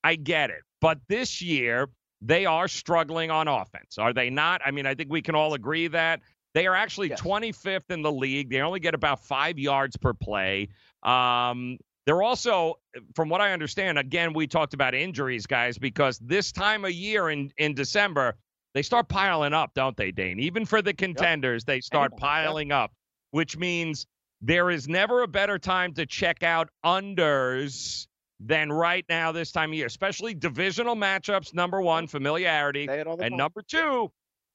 I 0.05 0.15
get 0.15 0.51
it. 0.51 0.61
But 0.79 0.99
this 1.09 1.41
year, 1.41 1.89
they 2.21 2.45
are 2.45 2.69
struggling 2.69 3.29
on 3.29 3.49
offense, 3.49 3.97
are 3.97 4.13
they 4.13 4.29
not? 4.29 4.61
I 4.65 4.71
mean, 4.71 4.85
I 4.85 4.95
think 4.95 5.11
we 5.11 5.21
can 5.21 5.35
all 5.35 5.53
agree 5.53 5.89
that. 5.89 6.21
They 6.53 6.65
are 6.67 6.75
actually 6.75 7.09
Yes. 7.09 7.19
25th 7.19 7.89
in 7.89 8.03
the 8.03 8.11
league. 8.11 8.49
They 8.49 8.61
only 8.61 8.79
get 8.79 8.93
about 8.93 9.25
five 9.25 9.59
yards 9.59 9.97
per 9.97 10.13
play. 10.13 10.69
Um, 11.01 11.77
they're 12.05 12.21
also, 12.21 12.75
from 13.15 13.29
what 13.29 13.41
I 13.41 13.53
understand, 13.53 13.97
again, 13.97 14.33
we 14.33 14.47
talked 14.47 14.73
about 14.73 14.93
injuries, 14.93 15.45
guys, 15.45 15.77
because 15.77 16.19
this 16.19 16.51
time 16.51 16.83
of 16.85 16.91
year 16.91 17.29
in, 17.29 17.51
in 17.57 17.73
December, 17.73 18.35
they 18.73 18.81
start 18.81 19.07
piling 19.07 19.53
up, 19.53 19.71
don't 19.73 19.95
they, 19.95 20.11
Dane? 20.11 20.39
Even 20.39 20.65
for 20.65 20.81
the 20.81 20.93
contenders, 20.93 21.63
they 21.63 21.79
start 21.79 22.11
Yep. 22.13 22.19
piling 22.19 22.71
up, 22.71 22.91
which 23.31 23.55
means 23.57 24.05
there 24.41 24.69
is 24.69 24.87
never 24.89 25.21
a 25.23 25.27
better 25.27 25.57
time 25.57 25.93
to 25.93 26.05
check 26.05 26.43
out 26.43 26.69
unders 26.85 28.07
than 28.39 28.71
right 28.71 29.05
now 29.07 29.31
this 29.31 29.51
time 29.53 29.69
of 29.71 29.75
year, 29.75 29.85
especially 29.85 30.33
divisional 30.33 30.95
matchups. 30.95 31.53
Number 31.53 31.81
one, 31.81 32.07
familiarity. 32.07 32.87
Say 32.87 32.99
it 32.99 33.07
all 33.07 33.15
the 33.15 33.23
And 33.23 33.31
time. 33.33 33.37
number 33.37 33.61
two, 33.61 34.11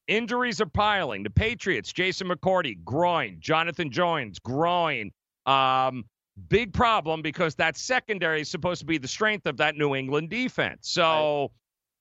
injuries 0.08 0.60
are 0.60 0.66
piling. 0.66 1.22
The 1.22 1.30
Patriots, 1.30 1.92
Jason 1.92 2.28
McCourty, 2.28 2.76
groin. 2.84 3.38
Jonathan 3.40 3.90
Jones, 3.90 4.38
groin. 4.40 5.10
Um, 5.46 6.04
big 6.48 6.72
problem 6.72 7.22
because 7.22 7.54
that 7.56 7.76
secondary 7.76 8.40
is 8.42 8.48
supposed 8.48 8.80
to 8.80 8.86
be 8.86 8.98
the 8.98 9.08
strength 9.08 9.46
of 9.46 9.56
that 9.58 9.76
New 9.76 9.94
England 9.94 10.30
defense. 10.30 10.88
So 10.88 11.50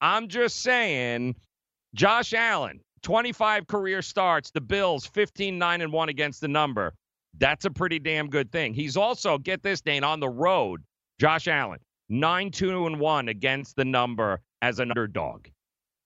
I'm 0.02 0.28
just 0.28 0.62
saying, 0.62 1.36
Josh 1.96 2.34
Allen, 2.34 2.80
25 3.04 3.68
career 3.68 4.02
starts, 4.02 4.52
the 4.52 4.62
Bills 4.62 5.06
15 5.06 5.58
9 5.58 5.82
and 5.82 5.92
1 5.92 6.10
against 6.10 6.42
the 6.42 6.48
number. 6.48 6.94
That's 7.38 7.66
a 7.66 7.72
pretty 7.72 8.00
damn 8.00 8.30
good 8.30 8.52
thing. 8.52 8.74
He's 8.74 8.98
also, 8.98 9.38
get 9.38 9.62
this, 9.62 9.82
Dane, 9.82 10.04
on 10.04 10.20
the 10.20 10.30
road, 10.30 10.82
Josh 11.20 11.48
Allen, 11.48 11.80
9 12.10 12.52
2 12.52 12.88
and 12.88 13.00
1 13.00 13.28
against 13.30 13.76
the 13.76 13.86
number 13.86 14.42
as 14.62 14.80
an 14.80 14.92
underdog. 14.92 15.48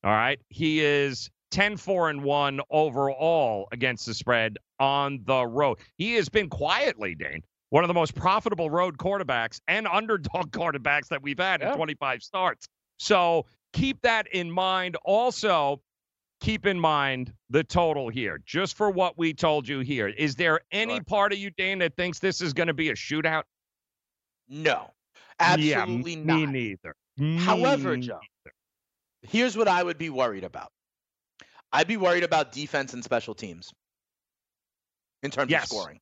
All 0.03 0.11
right. 0.11 0.39
He 0.49 0.81
is 0.81 1.29
10 1.51 1.77
4 1.77 2.09
and 2.09 2.23
1 2.23 2.61
overall 2.69 3.67
against 3.71 4.05
the 4.05 4.13
spread 4.13 4.57
on 4.79 5.21
the 5.25 5.45
road. 5.45 5.77
He 5.97 6.15
has 6.15 6.29
been 6.29 6.49
quietly, 6.49 7.15
Dane, 7.15 7.43
one 7.71 7.83
of 7.83 7.87
the 7.87 7.93
most 7.93 8.13
profitable 8.15 8.69
road 8.69 8.97
quarterbacks 8.97 9.59
and 9.67 9.87
underdog 9.87 10.51
quarterbacks 10.51 11.07
that 11.07 11.21
we've 11.23 11.39
had 11.39 11.61
in 11.61 11.73
25 11.73 12.21
starts. 12.21 12.67
So 12.99 13.45
keep 13.73 14.01
that 14.03 14.27
in 14.33 14.51
mind. 14.51 14.97
Also, 15.05 15.81
keep 16.41 16.65
in 16.65 16.77
mind 16.79 17.33
the 17.49 17.63
total 17.63 18.09
here, 18.09 18.39
just 18.45 18.75
for 18.75 18.89
what 18.91 19.17
we 19.17 19.33
told 19.33 19.67
you 19.67 19.79
here. 19.79 20.09
Is 20.09 20.35
there 20.35 20.59
any 20.71 20.95
Sure. 20.95 21.03
part 21.05 21.33
of 21.33 21.39
you, 21.39 21.49
Dane, 21.51 21.79
that 21.79 21.95
thinks 21.95 22.19
this 22.19 22.41
is 22.41 22.51
going 22.53 22.67
to 22.67 22.73
be 22.73 22.89
a 22.89 22.93
shootout? 22.93 23.43
No, 24.49 24.91
Yeah, 25.57 25.79
absolutely 25.79 26.13
m- 26.13 26.25
not. 26.25 26.35
Me 26.35 26.45
neither. 26.45 26.95
However, 27.39 27.95
Me 27.95 28.01
Joe, 28.05 28.19
neither. 28.45 28.55
Here's 29.21 29.55
what 29.55 29.67
I 29.69 29.81
would 29.81 29.97
be 29.97 30.09
worried 30.09 30.43
about. 30.43 30.71
I'd 31.71 31.87
be 31.87 31.95
worried 31.95 32.23
about 32.25 32.51
defense 32.51 32.93
and 32.93 33.01
special 33.01 33.33
teams 33.33 33.71
in 35.23 35.31
terms 35.31 35.49
Yes. 35.51 35.63
of 35.63 35.69
scoring. 35.69 35.99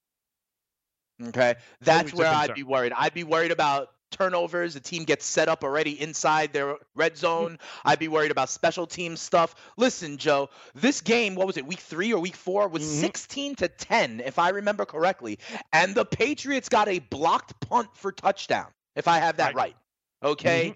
Okay, 1.27 1.55
that's 1.81 2.13
where 2.13 2.27
I'd 2.29 2.53
be 2.55 2.63
worried. 2.63 2.93
I'd 2.95 3.13
be 3.13 3.23
worried 3.23 3.51
about 3.51 3.89
turnovers. 4.11 4.73
The 4.73 4.79
team 4.79 5.03
gets 5.03 5.25
set 5.25 5.49
up 5.49 5.63
already 5.63 5.99
inside 6.01 6.51
their 6.53 6.77
red 6.95 7.17
zone. 7.17 7.59
I'd 7.85 7.99
be 7.99 8.07
worried 8.07 8.31
about 8.31 8.49
special 8.49 8.87
team 8.87 9.15
stuff. 9.17 9.53
Listen, 9.77 10.17
Joe, 10.17 10.49
this 10.73 11.01
game, 11.01 11.35
what 11.35 11.45
was 11.45 11.57
it, 11.57 11.65
week 11.67 11.79
three 11.79 12.11
or 12.13 12.19
week 12.19 12.35
four, 12.35 12.67
was 12.67 12.81
Mhm. 12.83 13.01
16 13.01 13.55
to 13.55 13.67
10, 13.67 14.21
if 14.21 14.39
I 14.39 14.49
remember 14.49 14.85
correctly. 14.85 15.39
And 15.73 15.93
the 15.93 16.05
Patriots 16.05 16.69
got 16.69 16.87
a 16.87 16.99
blocked 16.99 17.59
punt 17.59 17.89
for 17.95 18.11
touchdown, 18.11 18.67
if 18.95 19.07
I 19.07 19.19
have 19.19 19.37
that 19.37 19.53
Right. 19.53 19.75
right. 20.23 20.31
Okay. 20.31 20.75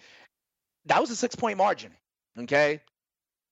That 0.86 1.02
was 1.02 1.10
a 1.10 1.16
six 1.16 1.36
point 1.36 1.58
margin. 1.58 1.96
Okay. 2.38 2.82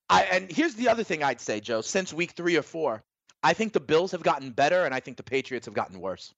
I, 0.09 0.23
and 0.25 0.51
here's 0.51 0.75
the 0.75 0.89
other 0.89 1.03
thing 1.03 1.23
I'd 1.23 1.39
say, 1.39 1.59
Joe. 1.61 1.81
Since 1.81 2.13
week 2.13 2.31
three 2.31 2.57
or 2.57 2.61
four, 2.61 3.01
I 3.41 3.53
think 3.53 3.73
the 3.73 3.79
Bills 3.79 4.11
have 4.11 4.21
gotten 4.23 4.51
better, 4.51 4.83
and 4.85 4.93
I 4.93 4.99
think 4.99 5.17
the 5.17 5.23
Patriots 5.23 5.65
have 5.65 5.73
gotten 5.73 5.99
worse. 5.99 6.33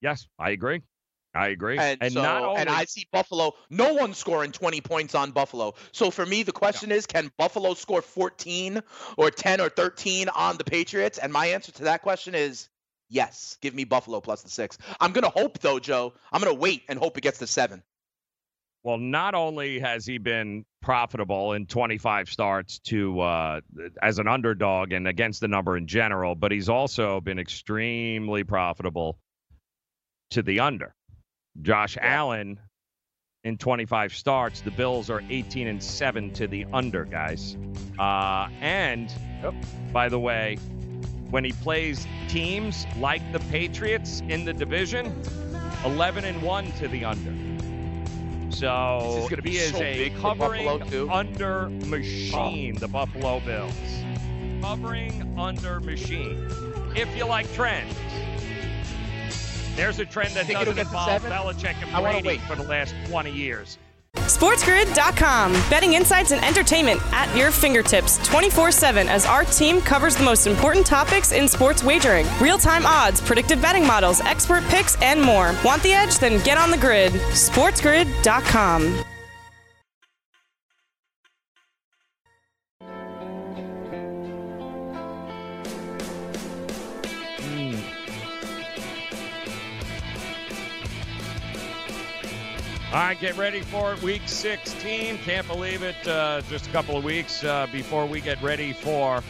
Yes, 0.00 0.26
I 0.38 0.50
agree. 0.50 0.82
I 1.34 1.48
agree. 1.48 1.78
And, 1.78 2.12
so, 2.12 2.22
not 2.22 2.42
only, 2.44 2.60
and 2.62 2.70
I 2.70 2.86
see 2.86 3.06
Buffalo. 3.12 3.52
No 3.68 3.92
one 3.92 4.14
scoring 4.14 4.52
20 4.52 4.80
points 4.80 5.14
on 5.14 5.32
Buffalo. 5.32 5.74
So 5.92 6.10
for 6.10 6.24
me, 6.24 6.42
the 6.42 6.52
question 6.52 6.90
is, 6.90 7.06
can 7.06 7.30
Buffalo 7.36 7.74
score 7.74 8.00
14 8.00 8.80
or 9.18 9.30
10 9.30 9.60
or 9.60 9.68
13 9.68 10.30
on 10.30 10.56
the 10.56 10.64
Patriots? 10.64 11.18
And 11.18 11.32
my 11.32 11.48
answer 11.48 11.72
to 11.72 11.84
that 11.84 12.00
question 12.00 12.34
is 12.34 12.70
yes. 13.10 13.58
Give 13.60 13.74
me 13.74 13.84
Buffalo 13.84 14.20
plus 14.20 14.42
the 14.42 14.48
six. 14.48 14.78
I'm 14.98 15.12
gonna 15.12 15.28
hope 15.28 15.58
though, 15.58 15.78
Joe. 15.78 16.14
I'm 16.32 16.40
gonna 16.40 16.54
wait 16.54 16.84
and 16.88 16.98
hope 16.98 17.18
it 17.18 17.20
gets 17.20 17.38
to 17.40 17.46
seven. 17.46 17.82
well, 18.82 18.98
not 18.98 19.34
only 19.34 19.80
has 19.80 20.06
he 20.06 20.16
been 20.16 20.64
profitable 20.80 21.52
in 21.54 21.66
25 21.66 22.30
starts 22.30 22.78
to 22.78 23.20
uh, 23.20 23.60
as 24.00 24.18
an 24.20 24.28
underdog 24.28 24.92
and 24.92 25.08
against 25.08 25.40
the 25.40 25.48
number 25.48 25.76
in 25.76 25.86
general, 25.86 26.34
but 26.34 26.52
he's 26.52 26.68
also 26.68 27.20
been 27.20 27.38
extremely 27.40 28.44
profitable 28.44 29.18
to 30.30 30.42
the 30.42 30.60
under. 30.60 30.94
Josh 31.62 31.96
Allen 32.00 32.60
in 33.44 33.56
25 33.56 34.12
starts, 34.14 34.60
the 34.60 34.72
Bills 34.72 35.08
are 35.08 35.22
18 35.30 35.68
and 35.68 35.82
7 35.82 36.32
to 36.32 36.48
the 36.48 36.66
under, 36.72 37.04
guys. 37.04 37.56
Uh, 37.98 38.48
and 38.60 39.12
by 39.92 40.08
the 40.08 40.18
way, 40.18 40.56
when 41.30 41.44
he 41.44 41.52
plays 41.52 42.06
teams 42.28 42.86
like 42.98 43.22
the 43.32 43.38
Patriots 43.50 44.20
in 44.28 44.44
the 44.44 44.52
division, 44.52 45.22
11 45.84 46.24
and 46.24 46.42
1 46.42 46.72
to 46.72 46.88
the 46.88 47.04
under. 47.04 47.32
So 48.50 49.28
This 49.30 49.38
is 49.38 49.44
he 49.44 49.56
is 49.58 49.70
so 49.72 49.82
a 49.82 50.10
covering 50.20 51.10
under 51.10 51.68
machine, 51.68 52.74
the 52.76 52.88
Buffalo 52.88 53.40
Bills. 53.40 53.74
Covering 54.60 55.34
under 55.38 55.78
machine. 55.80 56.48
If 56.96 57.14
you 57.16 57.26
like 57.26 57.52
trends, 57.52 57.94
there's 59.76 59.98
a 59.98 60.04
trend 60.04 60.34
that 60.34 60.46
Think 60.46 60.60
it'll 60.60 60.74
doesn't 60.74 60.92
to 60.92 60.98
involve 60.98 61.22
seven? 61.22 61.30
Belichick 61.30 61.74
and 61.82 62.02
Brady 62.02 62.28
wait. 62.28 62.40
for 62.42 62.56
the 62.56 62.62
last 62.64 62.94
20 63.08 63.30
years. 63.30 63.78
SportsGrid.com. 64.16 65.52
Betting 65.70 65.92
insights 65.92 66.32
and 66.32 66.42
entertainment 66.44 67.00
at 67.12 67.34
your 67.36 67.50
fingertips 67.50 68.18
24 68.26 68.72
7 68.72 69.08
as 69.08 69.26
our 69.26 69.44
team 69.44 69.80
covers 69.80 70.16
the 70.16 70.24
most 70.24 70.46
important 70.46 70.86
topics 70.86 71.32
in 71.32 71.46
sports 71.46 71.84
wagering 71.84 72.26
real 72.40 72.58
time 72.58 72.86
odds, 72.86 73.20
predictive 73.20 73.60
betting 73.60 73.86
models, 73.86 74.20
expert 74.22 74.64
picks, 74.64 75.00
and 75.02 75.20
more. 75.20 75.54
Want 75.64 75.82
the 75.82 75.92
edge? 75.92 76.18
Then 76.18 76.42
get 76.44 76.58
on 76.58 76.70
the 76.70 76.78
grid. 76.78 77.12
SportsGrid.com. 77.12 79.04
All 92.96 93.02
right, 93.02 93.20
get 93.20 93.36
ready 93.36 93.60
for 93.60 93.92
it. 93.92 94.00
Week 94.00 94.22
16. 94.24 95.18
Can't 95.18 95.46
believe 95.46 95.82
it. 95.82 96.08
Uh, 96.08 96.40
just 96.48 96.66
a 96.66 96.70
couple 96.70 96.96
of 96.96 97.04
weeks 97.04 97.44
uh, 97.44 97.66
before 97.70 98.06
we 98.06 98.22
get 98.22 98.40
ready 98.40 98.72
for 98.72 99.22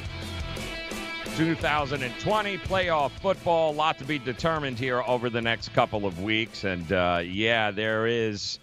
2020 1.34 2.58
playoff 2.58 3.10
football. 3.10 3.72
A 3.72 3.74
lot 3.74 3.98
to 3.98 4.04
be 4.04 4.20
determined 4.20 4.78
here 4.78 5.02
over 5.08 5.28
the 5.28 5.42
next 5.42 5.70
couple 5.74 6.06
of 6.06 6.22
weeks. 6.22 6.62
And 6.62 6.92
uh, 6.92 7.22
yeah, 7.24 7.72
there 7.72 8.06
is 8.06 8.60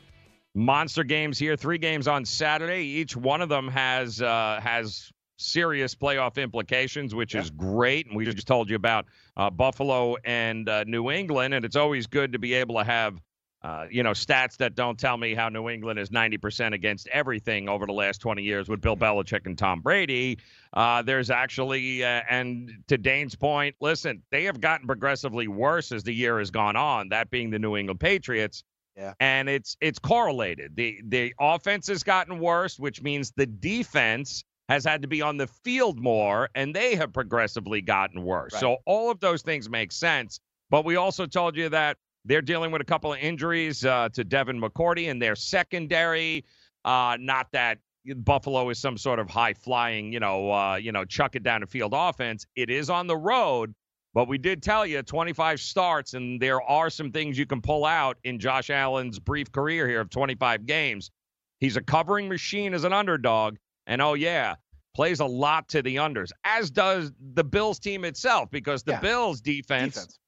monster 0.56 1.04
games 1.04 1.38
here. 1.38 1.58
Three 1.58 1.80
games 1.80 2.08
on 2.08 2.24
Saturday. 2.24 2.84
Each 2.84 3.13
one 3.13 3.42
of 3.42 3.50
them 3.50 3.68
has 3.68 4.22
uh, 4.22 4.62
has 4.63 5.12
serious 5.36 5.94
playoff 5.96 6.42
implications, 6.42 7.13
which 7.13 7.36
is 7.36 7.50
great. 7.50 8.08
And 8.08 8.16
we 8.16 8.24
just 8.24 8.48
told 8.48 8.70
you 8.70 8.78
about 8.78 9.08
uh, 9.36 9.50
Buffalo 9.50 10.16
and 10.24 10.70
uh, 10.70 10.86
New 10.86 11.12
England, 11.12 11.56
and 11.56 11.66
it's 11.66 11.76
always 11.76 12.08
good 12.08 12.32
to 12.32 12.39
be 12.39 12.54
able 12.54 12.78
to 12.78 12.86
have 12.86 13.20
uh, 13.63 13.86
you 13.89 14.04
know, 14.04 14.12
stats 14.12 14.58
that 14.58 14.76
don't 14.76 14.99
tell 14.99 15.15
me 15.15 15.34
how 15.34 15.47
New 15.47 15.69
England 15.69 15.97
is 15.97 16.10
90% 16.10 16.73
against 16.73 17.08
everything 17.08 17.69
over 17.69 17.86
the 17.86 17.93
last 17.93 18.19
20 18.19 18.43
years 18.43 18.67
with 18.67 18.82
Bill 18.82 18.97
Belichick 18.97 19.45
and 19.45 19.58
Tom 19.58 19.80
Brady. 19.80 20.38
Uh, 20.73 21.02
there's 21.02 21.30
actually, 21.30 22.04
uh, 22.04 22.21
and 22.30 22.71
to 22.88 22.97
Dane's 22.97 23.36
point, 23.36 23.76
listen, 23.80 24.21
they 24.32 24.43
have 24.43 24.60
gotten 24.60 24.86
progressively 24.86 25.47
worse 25.47 25.93
as 25.93 26.04
the 26.04 26.13
year 26.13 26.39
has 26.39 26.52
gone 26.52 26.76
on. 26.76 27.08
That 27.10 27.30
being 27.30 27.49
the 27.52 27.60
New 27.60 27.78
England 27.78 28.02
Patriots. 28.02 28.63
Yeah. 28.97 29.13
And 29.19 29.49
it's 29.49 29.76
it's 29.82 29.97
correlated. 29.97 30.76
The 30.76 31.02
the 31.08 31.34
offense 31.39 31.88
has 31.88 32.04
gotten 32.04 32.38
worse, 32.38 32.78
which 32.78 33.02
means 33.02 33.34
the 33.36 33.47
defense 33.47 34.43
has 34.69 34.86
had 34.86 35.02
to 35.02 35.08
be 35.08 35.21
on 35.21 35.38
the 35.38 35.47
field 35.47 36.00
more, 36.00 36.50
and 36.54 36.75
they 36.75 36.96
have 36.96 37.12
progressively 37.12 37.81
gotten 37.81 38.23
worse. 38.23 38.54
Right. 38.54 38.60
So 38.60 38.77
all 38.85 39.10
of 39.10 39.19
those 39.19 39.42
things 39.42 39.67
make 39.67 39.92
sense. 39.92 40.40
But 40.69 40.85
we 40.85 40.96
also 40.96 41.25
told 41.25 41.56
you 41.56 41.69
that 41.69 41.98
they're 42.26 42.42
dealing 42.42 42.71
with 42.71 42.82
a 42.82 42.86
couple 42.86 43.12
of 43.13 43.19
injuries 43.19 43.84
uh, 43.86 44.10
to 44.13 44.24
Devin 44.24 44.60
McCourty 44.60 45.10
and 45.10 45.21
their 45.21 45.36
secondary. 45.36 46.46
Uh, 46.86 47.17
not 47.19 47.48
that 47.54 47.80
Buffalo 48.17 48.69
is 48.69 48.80
some 48.80 48.98
sort 48.98 49.19
of 49.19 49.30
high 49.30 49.54
flying, 49.54 50.12
you 50.12 50.19
know, 50.19 50.52
uh, 50.52 50.76
you 50.76 50.92
know, 50.92 51.06
chuck 51.06 51.36
it 51.36 51.44
down 51.44 51.62
the 51.62 51.67
field 51.67 51.94
offense. 51.96 52.46
It 52.56 52.69
is 52.69 52.90
on 52.90 53.08
the 53.08 53.15
road, 53.17 53.74
but 54.13 54.28
we 54.28 54.38
did 54.38 54.62
tell 54.62 54.86
you 54.86 55.02
25 55.02 55.60
starts, 55.60 56.13
and 56.13 56.42
there 56.42 56.62
are 56.62 56.90
some 56.90 57.12
things 57.12 57.38
you 57.38 57.46
can 57.46 57.62
pull 57.62 57.86
out 57.86 58.17
in 58.24 58.40
Josh 58.40 58.69
Allen's 58.69 59.19
brief 59.19 59.52
career 59.52 59.88
here 59.88 60.02
of 60.02 60.10
25 60.10 60.65
games. 60.65 61.12
He's 61.60 61.78
a 61.78 61.82
covering 61.82 62.28
machine 62.28 62.74
as 62.74 62.84
an 62.84 62.92
underdog, 62.92 63.56
and 63.88 64.02
oh 64.02 64.15
yeah, 64.15 64.56
plays 64.94 65.21
a 65.21 65.26
lot 65.26 65.69
to 65.69 65.82
the 65.82 65.96
unders, 65.96 66.30
as 66.44 66.69
does 66.69 67.13
the 67.34 67.44
Bills 67.44 67.80
team 67.80 68.04
itself, 68.04 68.52
because 68.52 68.84
the 68.84 68.92
Yeah. 68.94 69.00
Bills 69.00 69.40
defense, 69.40 69.94
Defense. 69.96 70.19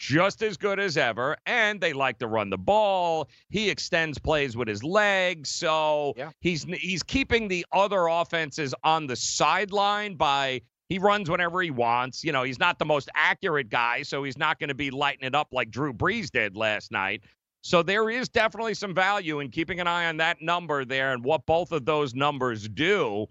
Just 0.00 0.42
as 0.42 0.56
good 0.56 0.80
as 0.80 0.96
ever, 0.96 1.36
and 1.44 1.78
they 1.78 1.92
like 1.92 2.18
to 2.18 2.26
run 2.26 2.48
the 2.48 2.58
ball. 2.58 3.28
He 3.50 3.68
extends 3.68 4.18
plays 4.18 4.56
with 4.56 4.66
his 4.66 4.82
legs, 4.82 5.50
so 5.50 6.14
Yeah. 6.16 6.30
he's 6.40 6.64
he's 6.64 7.02
keeping 7.02 7.46
the 7.48 7.64
other 7.70 8.06
offenses 8.06 8.74
on 8.82 9.06
the 9.06 9.14
sideline 9.14 10.16
by 10.16 10.62
he 10.88 10.98
runs 10.98 11.30
whenever 11.30 11.60
he 11.60 11.70
wants. 11.70 12.24
You 12.24 12.32
know, 12.32 12.42
he's 12.42 12.58
not 12.58 12.78
the 12.78 12.86
most 12.86 13.10
accurate 13.14 13.68
guy, 13.68 14.02
so 14.02 14.24
he's 14.24 14.38
not 14.38 14.58
going 14.58 14.68
to 14.70 14.74
be 14.74 14.90
lighting 14.90 15.24
it 15.24 15.34
up 15.34 15.48
like 15.52 15.70
Drew 15.70 15.92
Brees 15.92 16.30
did 16.30 16.56
last 16.56 16.90
night. 16.90 17.22
So 17.62 17.82
there 17.82 18.08
is 18.08 18.30
definitely 18.30 18.72
some 18.72 18.94
value 18.94 19.40
in 19.40 19.50
keeping 19.50 19.80
an 19.80 19.86
eye 19.86 20.06
on 20.06 20.16
that 20.16 20.40
number 20.40 20.86
there 20.86 21.12
and 21.12 21.22
what 21.22 21.44
both 21.44 21.72
of 21.72 21.84
those 21.84 22.14
numbers 22.14 22.66
do. 22.70 23.26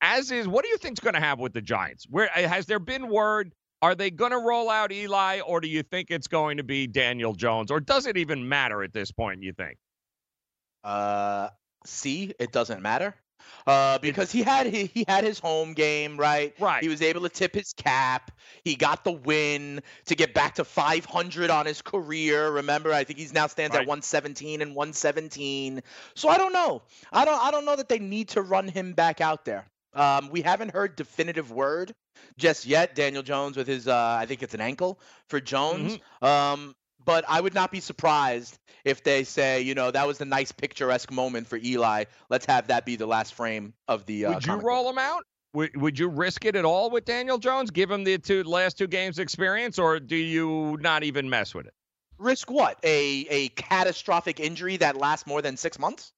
As 0.00 0.32
is, 0.32 0.48
what 0.48 0.64
do 0.64 0.68
you 0.68 0.76
think's 0.78 1.00
going 1.00 1.14
to 1.14 1.20
happen 1.20 1.42
with 1.44 1.52
the 1.52 1.62
Giants? 1.62 2.06
Where 2.10 2.26
has 2.28 2.66
there 2.66 2.80
been 2.80 3.08
word? 3.08 3.54
Are 3.80 3.94
they 3.94 4.10
going 4.10 4.32
to 4.32 4.38
roll 4.38 4.70
out 4.70 4.90
Eli, 4.92 5.40
or 5.40 5.60
do 5.60 5.68
you 5.68 5.82
think 5.82 6.10
it's 6.10 6.26
going 6.26 6.56
to 6.56 6.64
be 6.64 6.86
Daniel 6.86 7.34
Jones, 7.34 7.70
or 7.70 7.78
does 7.80 8.06
it 8.06 8.16
even 8.16 8.48
matter 8.48 8.82
at 8.82 8.92
this 8.92 9.12
point? 9.12 9.42
You 9.42 9.52
think? 9.52 9.78
Uh, 10.84 11.48
see, 11.84 12.32
it 12.38 12.52
doesn't 12.52 12.82
matter. 12.82 13.14
Uh, 13.66 13.98
because 13.98 14.32
he 14.32 14.42
had 14.42 14.66
he, 14.66 14.86
he 14.86 15.04
had 15.06 15.24
his 15.24 15.38
home 15.38 15.72
game, 15.72 16.16
right? 16.16 16.54
Right. 16.58 16.82
He 16.82 16.88
was 16.88 17.02
able 17.02 17.20
to 17.22 17.28
tip 17.28 17.54
his 17.54 17.72
cap. 17.72 18.30
He 18.64 18.74
got 18.74 19.04
the 19.04 19.12
win 19.12 19.80
to 20.06 20.14
get 20.14 20.34
back 20.34 20.54
to 20.56 20.64
500 20.64 21.50
on 21.50 21.66
his 21.66 21.80
career. 21.80 22.50
Remember, 22.50 22.92
I 22.92 23.04
think 23.04 23.18
he's 23.18 23.32
now 23.32 23.46
stands 23.46 23.74
Right. 23.74 23.82
at 23.82 23.88
117 23.88 24.60
and 24.60 24.74
117. 24.74 25.82
So 26.14 26.28
I 26.28 26.36
don't 26.36 26.52
know. 26.52 26.82
I 27.12 27.24
don't 27.24 27.40
I 27.40 27.50
don't 27.50 27.64
know 27.64 27.76
that 27.76 27.88
they 27.88 27.98
need 27.98 28.28
to 28.30 28.42
run 28.42 28.68
him 28.68 28.92
back 28.92 29.20
out 29.20 29.44
there. 29.44 29.66
Um, 29.94 30.28
we 30.30 30.42
haven't 30.42 30.72
heard 30.72 30.96
definitive 30.96 31.50
word 31.50 31.94
just 32.36 32.66
yet. 32.66 32.94
Daniel 32.94 33.22
Jones 33.22 33.56
with 33.56 33.66
his 33.66 33.88
uh, 33.88 34.16
I 34.20 34.26
think 34.26 34.42
it's 34.42 34.54
an 34.54 34.60
ankle 34.60 35.00
for 35.28 35.40
Jones. 35.40 35.98
Um, 36.22 36.74
but 37.04 37.24
I 37.28 37.40
would 37.40 37.54
not 37.54 37.70
be 37.70 37.80
surprised 37.80 38.58
if 38.84 39.02
they 39.02 39.24
say, 39.24 39.62
you 39.62 39.74
know, 39.74 39.90
that 39.90 40.06
was 40.06 40.18
the 40.18 40.24
nice 40.26 40.52
picturesque 40.52 41.10
moment 41.10 41.46
for 41.46 41.56
Eli. 41.56 42.04
Let's 42.28 42.44
have 42.46 42.66
that 42.68 42.84
be 42.84 42.96
the 42.96 43.06
last 43.06 43.34
frame 43.34 43.72
of 43.86 44.04
the. 44.06 44.26
Uh, 44.26 44.34
Would 44.34 44.44
you 44.44 44.50
comic 44.52 44.62
book. 44.62 44.68
roll 44.68 44.90
him 44.90 44.98
out? 44.98 45.22
Would, 45.54 45.80
would 45.80 45.98
you 45.98 46.08
risk 46.08 46.44
it 46.44 46.54
at 46.56 46.66
all 46.66 46.90
with 46.90 47.06
Daniel 47.06 47.38
Jones? 47.38 47.70
Give 47.70 47.90
him 47.90 48.04
the 48.04 48.18
two 48.18 48.42
last 48.44 48.76
two 48.76 48.86
games 48.86 49.18
experience, 49.18 49.78
or 49.78 49.98
do 49.98 50.16
you 50.16 50.76
not 50.80 51.02
even 51.04 51.30
mess 51.30 51.54
with 51.54 51.66
it? 51.66 51.72
Risk 52.18 52.50
what? 52.50 52.78
A 52.82 53.26
a 53.30 53.48
catastrophic 53.50 54.40
injury 54.40 54.76
that 54.78 54.96
lasts 54.96 55.26
more 55.26 55.40
than 55.40 55.56
six 55.56 55.78
months? 55.78 56.12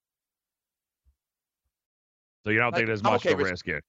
So 2.43 2.49
you 2.51 2.59
don't 2.59 2.71
Like, 2.71 2.79
think 2.79 2.87
there's 2.87 3.03
much 3.03 3.21
okay 3.25 3.29
to 3.29 3.35
risk- 3.35 3.51
risk 3.51 3.65
here? 3.65 3.81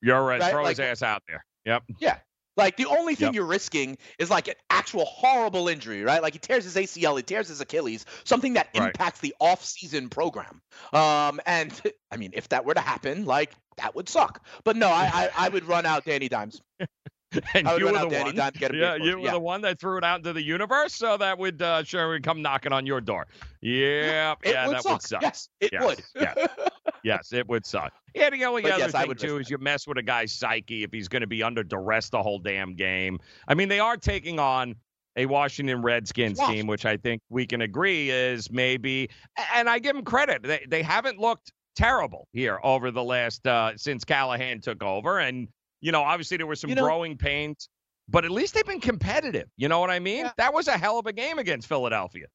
You're 0.00 0.22
right. 0.24 0.40
Right, 0.40 0.50
Throw 0.52 0.64
his 0.66 0.80
ass 0.80 1.02
out 1.02 1.22
there. 1.28 1.44
Yep. 1.64 1.82
Yeah. 2.00 2.18
Like 2.56 2.76
the 2.76 2.86
only 2.86 3.14
thing 3.14 3.26
Yep. 3.26 3.34
you're 3.34 3.44
risking 3.46 3.96
is 4.18 4.30
like 4.30 4.48
an 4.48 4.54
actual 4.68 5.04
horrible 5.04 5.68
injury, 5.68 6.02
right? 6.02 6.20
Like 6.20 6.32
he 6.32 6.40
tears 6.40 6.64
his 6.64 6.74
ACL, 6.74 7.16
he 7.16 7.22
tears 7.22 7.46
his 7.46 7.60
Achilles, 7.60 8.04
something 8.24 8.54
that 8.54 8.68
Right. 8.76 8.86
impacts 8.88 9.20
the 9.20 9.32
off-season 9.38 10.08
program. 10.08 10.60
Um, 10.92 11.40
and 11.46 11.80
I 12.10 12.16
mean, 12.16 12.32
if 12.34 12.48
that 12.48 12.64
were 12.64 12.74
to 12.74 12.80
happen, 12.80 13.26
like 13.26 13.52
that 13.76 13.94
would 13.94 14.08
suck. 14.08 14.44
But 14.64 14.74
no, 14.76 14.88
I 14.88 15.08
I, 15.36 15.46
I 15.46 15.48
would 15.50 15.66
run 15.66 15.86
out 15.86 16.04
Danny 16.04 16.28
Dimes. 16.28 16.60
And 17.54 17.68
you 17.78 17.84
were 17.86 17.92
the 17.92 18.08
one. 18.08 18.34
Dimes, 18.34 18.56
get 18.58 18.70
him 18.70 18.80
yeah, 18.80 18.94
you 18.96 19.18
were 19.18 19.30
the 19.30 19.38
one 19.38 19.60
that 19.62 19.78
threw 19.78 19.98
it 19.98 20.04
out 20.04 20.18
into 20.20 20.32
the 20.32 20.42
universe, 20.42 20.94
so 20.94 21.16
that 21.18 21.38
would 21.38 21.60
uh, 21.60 21.82
sure 21.84 22.08
would 22.08 22.22
come 22.22 22.40
knocking 22.40 22.72
on 22.72 22.86
your 22.86 23.00
door. 23.00 23.26
Yeah, 23.60 24.34
yeah, 24.44 24.66
would 24.66 24.76
that 24.76 24.82
suck. 24.82 24.92
would 24.92 25.02
suck. 25.02 25.22
Yes, 25.22 25.48
it 25.60 25.70
Yes, 25.72 25.84
would. 25.84 26.02
yes. 26.14 26.48
Yes, 27.04 27.32
it 27.32 27.46
would 27.48 27.64
suck. 27.64 27.92
Yeah, 28.14 28.28
the 28.30 28.44
only 28.44 28.62
But 28.62 28.72
other 28.72 28.84
yes, 28.86 28.94
I 28.94 29.00
thing 29.02 29.08
would 29.08 29.18
too 29.18 29.36
is 29.38 29.48
you 29.48 29.58
mess 29.58 29.86
with 29.86 29.98
a 29.98 30.02
guy's 30.02 30.32
psyche 30.32 30.82
if 30.82 30.90
he's 30.90 31.06
going 31.06 31.20
to 31.20 31.28
be 31.28 31.42
under 31.44 31.62
duress 31.62 32.08
the 32.10 32.20
whole 32.22 32.40
damn 32.40 32.74
game. 32.74 33.20
I 33.46 33.54
mean, 33.54 33.68
they 33.68 33.78
are 33.78 33.96
taking 33.96 34.40
on 34.40 34.74
a 35.16 35.26
Washington 35.26 35.80
Redskins 35.82 36.38
team, 36.40 36.66
which 36.66 36.84
I 36.86 36.96
think 36.96 37.22
we 37.28 37.46
can 37.46 37.60
agree 37.60 38.10
is 38.10 38.50
maybe, 38.50 39.10
and 39.54 39.68
I 39.70 39.78
give 39.78 39.94
them 39.94 40.04
credit. 40.04 40.42
They 40.42 40.64
they 40.68 40.82
haven't 40.82 41.18
looked 41.18 41.52
terrible 41.76 42.26
here 42.32 42.58
over 42.64 42.90
the 42.90 43.04
last 43.04 43.46
uh, 43.46 43.76
since 43.76 44.04
Callahan 44.04 44.60
took 44.60 44.82
over, 44.82 45.18
and 45.20 45.48
you 45.80 45.92
know, 45.92 46.02
obviously 46.02 46.36
there 46.36 46.46
were 46.46 46.56
some 46.56 46.70
You 46.70 46.76
know- 46.76 46.82
growing 46.82 47.16
pains. 47.16 47.68
But 48.10 48.24
at 48.24 48.30
least 48.30 48.54
they've 48.54 48.64
been 48.64 48.80
competitive. 48.80 49.50
You 49.58 49.68
know 49.68 49.80
what 49.80 49.90
I 49.90 49.98
mean? 49.98 50.24
Yeah. 50.24 50.32
That 50.38 50.54
was 50.54 50.66
a 50.66 50.78
hell 50.78 50.98
of 50.98 51.06
a 51.06 51.12
game 51.12 51.38
against 51.38 51.68
Philadelphia. 51.68 52.28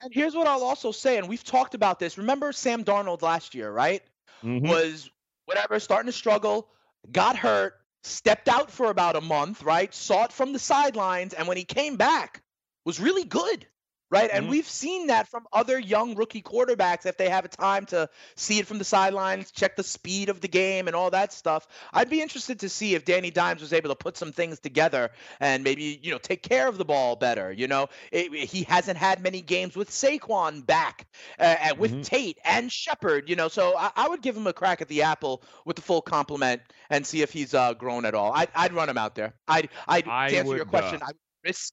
And 0.00 0.12
here's 0.12 0.34
what 0.34 0.48
I'll 0.48 0.64
also 0.64 0.90
say, 0.90 1.16
and 1.16 1.28
we've 1.28 1.44
talked 1.44 1.74
about 1.74 2.00
this. 2.00 2.18
Remember 2.18 2.50
Sam 2.50 2.82
Darnold 2.82 3.22
last 3.22 3.54
year, 3.54 3.70
right? 3.70 4.02
Mhm. 4.42 4.68
Was 4.68 5.08
whatever, 5.44 5.78
starting 5.78 6.10
to 6.10 6.12
struggle, 6.12 6.68
got 7.12 7.36
hurt, 7.36 7.80
stepped 8.02 8.48
out 8.48 8.72
for 8.72 8.90
about 8.90 9.14
a 9.14 9.20
month, 9.20 9.62
right? 9.62 9.94
Saw 9.94 10.24
it 10.24 10.32
from 10.32 10.52
the 10.52 10.58
sidelines, 10.58 11.34
and 11.34 11.46
when 11.46 11.56
he 11.56 11.64
came 11.64 11.96
back, 11.96 12.42
was 12.84 12.98
really 12.98 13.24
good. 13.24 13.64
Right. 14.12 14.30
And 14.30 14.46
Mhm. 14.46 14.50
we've 14.50 14.68
seen 14.68 15.06
that 15.06 15.26
from 15.26 15.46
other 15.54 15.78
young 15.78 16.14
rookie 16.16 16.42
quarterbacks 16.42 17.06
if 17.06 17.16
they 17.16 17.30
have 17.30 17.46
a 17.46 17.48
time 17.48 17.86
to 17.86 18.10
see 18.36 18.58
it 18.58 18.66
from 18.66 18.76
the 18.76 18.84
sidelines, 18.84 19.50
check 19.50 19.74
the 19.74 19.82
speed 19.82 20.28
of 20.28 20.42
the 20.42 20.48
game 20.48 20.86
and 20.86 20.94
all 20.94 21.10
that 21.10 21.32
stuff. 21.32 21.66
I'd 21.94 22.10
be 22.10 22.20
interested 22.20 22.60
to 22.60 22.68
see 22.68 22.94
if 22.94 23.06
Danny 23.06 23.30
Dimes 23.30 23.62
was 23.62 23.72
able 23.72 23.88
to 23.88 23.96
put 23.96 24.18
some 24.18 24.30
things 24.30 24.60
together 24.60 25.12
and 25.40 25.64
maybe, 25.64 25.98
you 26.02 26.10
know, 26.10 26.18
take 26.18 26.42
care 26.42 26.68
of 26.68 26.76
the 26.76 26.84
ball 26.84 27.16
better. 27.16 27.50
You 27.50 27.68
know, 27.68 27.88
it, 28.12 28.32
he 28.50 28.64
hasn't 28.64 28.98
had 28.98 29.22
many 29.22 29.40
games 29.40 29.76
with 29.76 29.88
Saquon 29.90 30.66
back, 30.66 31.06
uh, 31.38 31.56
and 31.60 31.78
with 31.78 31.92
Mhm. 31.92 32.02
Tate 32.02 32.38
and 32.44 32.70
Shepard, 32.70 33.30
you 33.30 33.36
know, 33.36 33.48
so 33.48 33.76
I, 33.78 33.92
I 33.96 34.08
would 34.08 34.20
give 34.20 34.36
him 34.36 34.46
a 34.46 34.52
crack 34.52 34.82
at 34.82 34.88
the 34.88 35.02
apple 35.02 35.42
with 35.64 35.76
the 35.76 35.82
full 35.82 36.02
compliment 36.02 36.62
and 36.90 37.06
see 37.06 37.22
if 37.22 37.32
he's 37.32 37.54
uh, 37.54 37.74
grown 37.74 38.04
at 38.04 38.14
all. 38.14 38.32
I'd, 38.32 38.50
I'd 38.54 38.74
run 38.74 38.88
him 38.90 38.98
out 38.98 39.14
there. 39.14 39.34
I'd, 39.48 39.70
I'd 39.88 40.04
I 40.06 40.28
to 40.28 40.36
answer 40.36 40.54
your 40.56 40.66
question, 40.66 41.00
uh, 41.00 41.00
I 41.02 41.06
would 41.08 41.16
risk 41.44 41.72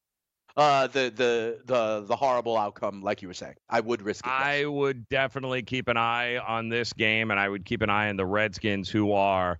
uh, 0.59 0.87
the 0.87 1.11
the 1.15 1.59
the 1.65 2.05
the 2.05 2.15
horrible 2.15 2.57
outcome, 2.57 3.01
like 3.01 3.21
you 3.21 3.29
were 3.29 3.33
saying. 3.33 3.55
I 3.69 3.79
would 3.79 4.01
risk 4.01 4.25
it. 4.25 4.29
I 4.29 4.65
would 4.65 5.07
definitely 5.07 5.63
keep 5.63 5.87
an 5.87 5.95
eye 5.95 6.37
on 6.37 6.67
this 6.67 6.91
game, 6.91 7.31
and 7.31 7.39
I 7.39 7.47
would 7.47 7.63
keep 7.63 7.81
an 7.81 7.89
eye 7.89 8.09
on 8.09 8.17
the 8.17 8.25
Redskins, 8.25 8.89
who 8.89 9.13
are 9.13 9.59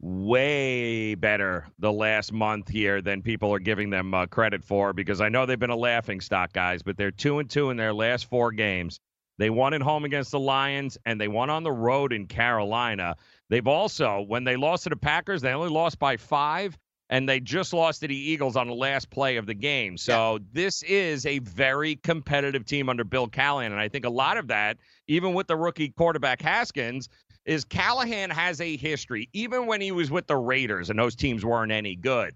way 0.00 1.14
better 1.14 1.66
the 1.78 1.92
last 1.92 2.32
month 2.32 2.68
here 2.68 3.02
than 3.02 3.22
people 3.22 3.52
are 3.52 3.60
giving 3.60 3.90
them 3.90 4.14
uh, 4.14 4.26
credit 4.26 4.64
for. 4.64 4.94
Because 4.94 5.20
I 5.20 5.28
know 5.28 5.44
they've 5.44 5.58
been 5.58 5.70
a 5.70 5.76
laughing 5.76 6.22
stock, 6.22 6.52
guys, 6.54 6.82
but 6.82 6.96
they're 6.96 7.10
two 7.10 7.38
and 7.38 7.50
two 7.50 7.68
in 7.68 7.76
their 7.76 7.92
last 7.92 8.30
four 8.30 8.52
games. 8.52 8.98
They 9.38 9.50
won 9.50 9.74
at 9.74 9.82
home 9.82 10.04
against 10.04 10.30
the 10.30 10.40
Lions, 10.40 10.96
and 11.04 11.20
they 11.20 11.28
won 11.28 11.50
on 11.50 11.62
the 11.62 11.72
road 11.72 12.12
in 12.12 12.26
Carolina. 12.26 13.16
They've 13.50 13.66
also, 13.66 14.24
when 14.26 14.44
they 14.44 14.56
lost 14.56 14.84
to 14.84 14.90
the 14.90 14.96
Packers, 14.96 15.42
they 15.42 15.52
only 15.52 15.68
lost 15.68 15.98
by 15.98 16.16
five, 16.16 16.78
and 17.12 17.28
they 17.28 17.38
just 17.38 17.74
lost 17.74 18.00
to 18.00 18.08
the 18.08 18.16
Eagles 18.16 18.56
on 18.56 18.66
the 18.66 18.74
last 18.74 19.10
play 19.10 19.36
of 19.36 19.44
the 19.44 19.52
game. 19.52 19.98
So 19.98 20.38
this 20.50 20.82
is 20.84 21.26
a 21.26 21.40
very 21.40 21.96
competitive 21.96 22.64
team 22.64 22.88
under 22.88 23.04
Bill 23.04 23.28
Callahan, 23.28 23.70
and 23.70 23.78
I 23.78 23.86
think 23.86 24.06
a 24.06 24.10
lot 24.10 24.38
of 24.38 24.48
that, 24.48 24.78
even 25.08 25.34
with 25.34 25.46
the 25.46 25.54
rookie 25.54 25.90
quarterback 25.90 26.40
Haskins, 26.40 27.10
is 27.44 27.66
Callahan 27.66 28.30
has 28.30 28.62
a 28.62 28.78
history. 28.78 29.28
Even 29.34 29.66
when 29.66 29.82
he 29.82 29.92
was 29.92 30.10
with 30.10 30.26
the 30.26 30.38
Raiders 30.38 30.88
and 30.88 30.98
those 30.98 31.14
teams 31.14 31.44
weren't 31.44 31.70
any 31.70 31.96
good, 31.96 32.34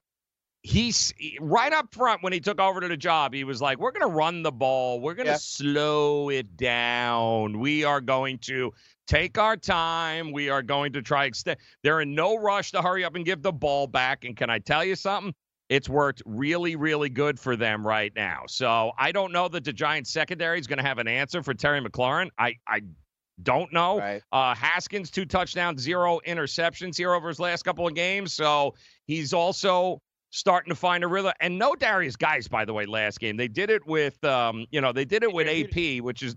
he's 0.63 1.15
right 1.41 1.73
up 1.73 1.95
front 1.95 2.23
when 2.23 2.35
he 2.35 2.41
took 2.41 2.61
over 2.61 2.79
to 2.79 2.89
the 2.89 2.99
job. 2.99 3.33
He 3.33 3.45
was 3.45 3.63
like, 3.63 3.79
"We're 3.79 3.93
going 3.93 4.07
to 4.07 4.15
run 4.15 4.43
the 4.43 4.53
ball. 4.53 5.01
We're 5.01 5.15
going 5.15 5.25
to 5.25 5.33
Yeah. 5.33 5.39
slow 5.39 6.29
it 6.29 6.55
down. 6.55 7.61
We 7.61 7.85
are 7.85 8.03
going 8.03 8.41
to." 8.41 8.75
Take 9.07 9.39
our 9.39 9.57
time. 9.57 10.33
We 10.33 10.49
are 10.51 10.63
going 10.63 10.93
to 10.95 11.03
try 11.03 11.27
extend. 11.27 11.59
They're 11.83 12.01
in 12.01 12.15
no 12.15 12.37
rush 12.37 12.73
to 12.73 12.83
hurry 12.83 13.05
up 13.05 13.15
and 13.15 13.25
give 13.25 13.43
the 13.43 13.53
ball 13.53 13.87
back. 13.87 14.25
And 14.25 14.37
can 14.37 14.51
I 14.51 14.59
tell 14.59 14.85
you 14.85 14.97
something? 14.97 15.33
It's 15.69 15.89
worked 15.89 16.23
really, 16.27 16.77
really 16.77 17.09
good 17.09 17.41
for 17.41 17.57
them 17.57 17.87
right 17.87 18.13
now. 18.15 18.43
So 18.47 18.93
I 18.99 19.13
don't 19.13 19.33
know 19.33 19.49
that 19.49 19.65
the 19.65 19.73
Giants 19.73 20.11
secondary 20.11 20.61
is 20.61 20.67
going 20.67 20.79
to 20.79 20.85
have 20.85 20.99
an 20.99 21.09
answer 21.09 21.43
for 21.43 21.55
Terry 21.55 21.81
McLaurin. 21.81 22.29
I, 22.39 22.55
I 22.69 22.83
don't 23.43 23.73
know. 23.73 23.99
Right. 23.99 24.23
Uh, 24.33 24.55
Haskins, 24.55 25.11
two 25.11 25.25
touchdowns, 25.25 25.83
zero 25.83 26.21
interceptions 26.27 26.97
here 26.97 27.13
over 27.13 27.29
his 27.29 27.41
last 27.41 27.65
couple 27.65 27.87
of 27.87 27.95
games. 27.95 28.33
So 28.33 28.75
he's 29.07 29.33
also 29.33 30.01
starting 30.31 30.71
to 30.71 30.77
find 30.77 31.03
a 31.05 31.09
rhythm. 31.09 31.33
And 31.41 31.59
no 31.59 31.75
Derrius 31.75 32.17
Guice, 32.17 32.49
by 32.49 32.65
the 32.65 32.73
way, 32.73 32.87
last 32.87 33.19
game. 33.21 33.37
They 33.37 33.49
did 33.49 33.71
it 33.71 33.87
with, 33.87 34.23
um, 34.25 34.67
you 34.71 34.81
know, 34.81 34.93
they 34.93 35.05
did 35.05 35.23
it 35.23 35.33
with 35.33 35.49
AP, 35.49 36.03
which 36.03 36.23
is. 36.23 36.37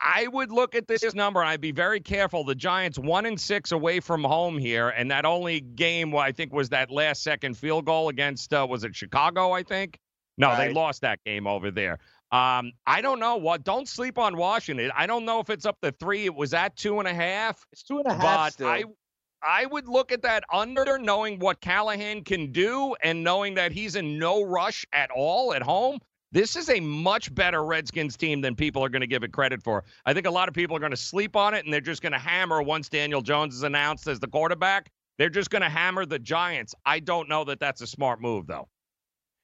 I, 0.00 0.26
would 0.26 0.50
look 0.50 0.74
at 0.74 0.88
this 0.88 1.14
number 1.14 1.40
and 1.40 1.48
I'd 1.48 1.60
be 1.60 1.72
very 1.72 2.00
careful. 2.00 2.44
The 2.44 2.54
Giants 2.54 2.98
one 2.98 3.26
and 3.26 3.40
six 3.40 3.72
away 3.72 4.00
from 4.00 4.24
home 4.24 4.58
here, 4.58 4.88
and 4.88 5.10
that 5.10 5.24
only 5.24 5.60
game 5.60 6.14
I 6.16 6.32
think 6.32 6.52
was 6.52 6.70
that 6.70 6.90
last 6.90 7.22
second 7.22 7.56
field 7.56 7.84
goal 7.84 8.08
against 8.08 8.52
uh, 8.52 8.66
was 8.68 8.84
it 8.84 8.94
Chicago? 8.94 9.52
I 9.52 9.62
think. 9.62 9.98
No, 10.38 10.56
they 10.56 10.72
lost 10.72 11.02
that 11.02 11.22
game 11.24 11.46
over 11.46 11.70
there. 11.70 11.98
Um, 12.32 12.72
I 12.86 13.02
don't 13.02 13.20
know 13.20 13.36
what. 13.36 13.62
Don't 13.62 13.86
sleep 13.86 14.18
on 14.18 14.36
Washington. 14.36 14.90
I 14.96 15.06
don't 15.06 15.26
know 15.26 15.40
if 15.40 15.50
it's 15.50 15.66
up 15.66 15.78
to 15.82 15.92
three. 15.92 16.24
It 16.24 16.34
was 16.34 16.54
at 16.54 16.74
two 16.76 16.98
and 16.98 17.06
a 17.06 17.12
half. 17.12 17.64
It's 17.72 17.82
two 17.82 17.98
and 17.98 18.06
a 18.06 18.14
half 18.14 18.22
But 18.22 18.52
still. 18.54 18.68
I, 18.68 18.84
I 19.42 19.66
would 19.66 19.86
look 19.86 20.12
at 20.12 20.22
that 20.22 20.44
under, 20.50 20.98
knowing 20.98 21.38
what 21.38 21.60
Callahan 21.60 22.24
can 22.24 22.50
do, 22.50 22.94
and 23.02 23.22
knowing 23.22 23.54
that 23.54 23.72
he's 23.72 23.96
in 23.96 24.18
no 24.18 24.42
rush 24.42 24.86
at 24.92 25.10
all 25.10 25.52
at 25.52 25.62
home. 25.62 25.98
This 26.32 26.56
is 26.56 26.70
a 26.70 26.80
much 26.80 27.34
better 27.34 27.62
Redskins 27.62 28.16
team 28.16 28.40
than 28.40 28.56
people 28.56 28.82
are 28.82 28.88
going 28.88 29.02
to 29.02 29.06
give 29.06 29.22
it 29.22 29.32
credit 29.32 29.62
for. 29.62 29.84
I 30.06 30.14
think 30.14 30.26
a 30.26 30.30
lot 30.30 30.48
of 30.48 30.54
people 30.54 30.74
are 30.74 30.80
going 30.80 30.90
to 30.90 30.96
sleep 30.96 31.36
on 31.36 31.52
it 31.52 31.66
and 31.66 31.72
they're 31.72 31.82
just 31.82 32.00
going 32.00 32.12
to 32.12 32.18
hammer 32.18 32.62
once 32.62 32.88
Daniel 32.88 33.20
Jones 33.20 33.54
is 33.54 33.62
announced 33.64 34.06
as 34.06 34.18
the 34.18 34.26
quarterback. 34.26 34.90
They're 35.18 35.28
just 35.28 35.50
going 35.50 35.62
to 35.62 35.68
hammer 35.68 36.06
the 36.06 36.18
Giants. 36.18 36.74
I 36.86 37.00
don't 37.00 37.28
know 37.28 37.44
that 37.44 37.60
that's 37.60 37.82
a 37.82 37.86
smart 37.86 38.22
move, 38.22 38.46
though. 38.46 38.68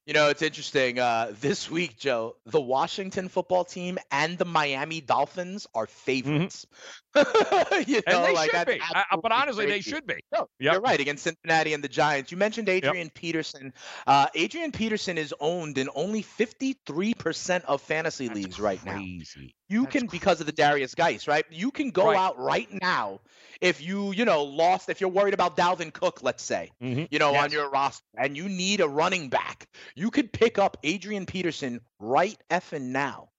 You 0.08 0.14
know, 0.14 0.30
it's 0.30 0.40
interesting. 0.40 0.98
Uh, 0.98 1.34
this 1.38 1.70
week, 1.70 1.98
Joe, 1.98 2.36
the 2.46 2.58
Washington 2.58 3.28
football 3.28 3.62
team 3.62 3.98
and 4.10 4.38
the 4.38 4.46
Miami 4.46 5.02
Dolphins 5.02 5.66
are 5.74 5.86
favorites. 5.86 6.64
Mm-hmm. 6.64 6.78
you 7.90 7.96
know, 8.06 8.16
and 8.16 8.24
they 8.24 8.34
like, 8.34 8.50
should 8.50 8.66
be. 8.66 8.80
I, 8.80 9.04
but 9.22 9.32
honestly, 9.32 9.66
crazy. 9.66 9.90
they 9.90 9.96
should 9.96 10.06
be. 10.06 10.14
No, 10.32 10.48
yep. 10.58 10.72
You're 10.72 10.80
right 10.80 10.98
against 10.98 11.24
Cincinnati 11.24 11.74
and 11.74 11.84
the 11.84 11.88
Giants. 11.88 12.32
You 12.32 12.38
mentioned 12.38 12.70
Adrian 12.70 13.08
yep. 13.08 13.14
Peterson. 13.14 13.74
Uh, 14.06 14.28
Adrian 14.34 14.72
Peterson 14.72 15.18
is 15.18 15.34
owned 15.40 15.76
in 15.76 15.90
only 15.94 16.22
53% 16.22 17.64
of 17.64 17.82
fantasy 17.82 18.28
That's 18.28 18.40
leagues 18.40 18.58
right 18.58 18.80
crazy. 18.80 19.26
now. 19.36 19.46
You 19.68 19.82
That's 19.82 19.92
can 19.92 20.00
crazy. 20.08 20.18
because 20.18 20.40
of 20.40 20.46
the 20.46 20.52
Derrius 20.54 20.96
Guice, 20.96 21.28
right? 21.28 21.44
You 21.50 21.70
can 21.70 21.90
go 21.90 22.06
right. 22.06 22.16
out 22.16 22.38
right 22.38 22.68
now 22.80 23.20
if 23.60 23.82
you, 23.82 24.12
you 24.12 24.24
know, 24.24 24.44
lost, 24.44 24.88
if 24.88 25.00
you're 25.00 25.10
worried 25.10 25.34
about 25.34 25.56
Dalvin 25.56 25.92
Cook, 25.92 26.22
let's 26.22 26.42
say, 26.42 26.70
mm-hmm. 26.82 27.04
you 27.10 27.18
know, 27.18 27.32
yes. 27.32 27.44
on 27.44 27.50
your 27.50 27.70
roster, 27.70 28.04
and 28.16 28.36
you 28.36 28.48
need 28.48 28.80
a 28.80 28.88
running 28.88 29.28
back, 29.28 29.68
you 29.98 30.12
could 30.12 30.32
pick 30.32 30.58
up 30.58 30.76
Adrian 30.84 31.26
Peterson 31.26 31.80
right 31.98 32.38
effing 32.50 32.90
now 32.92 33.30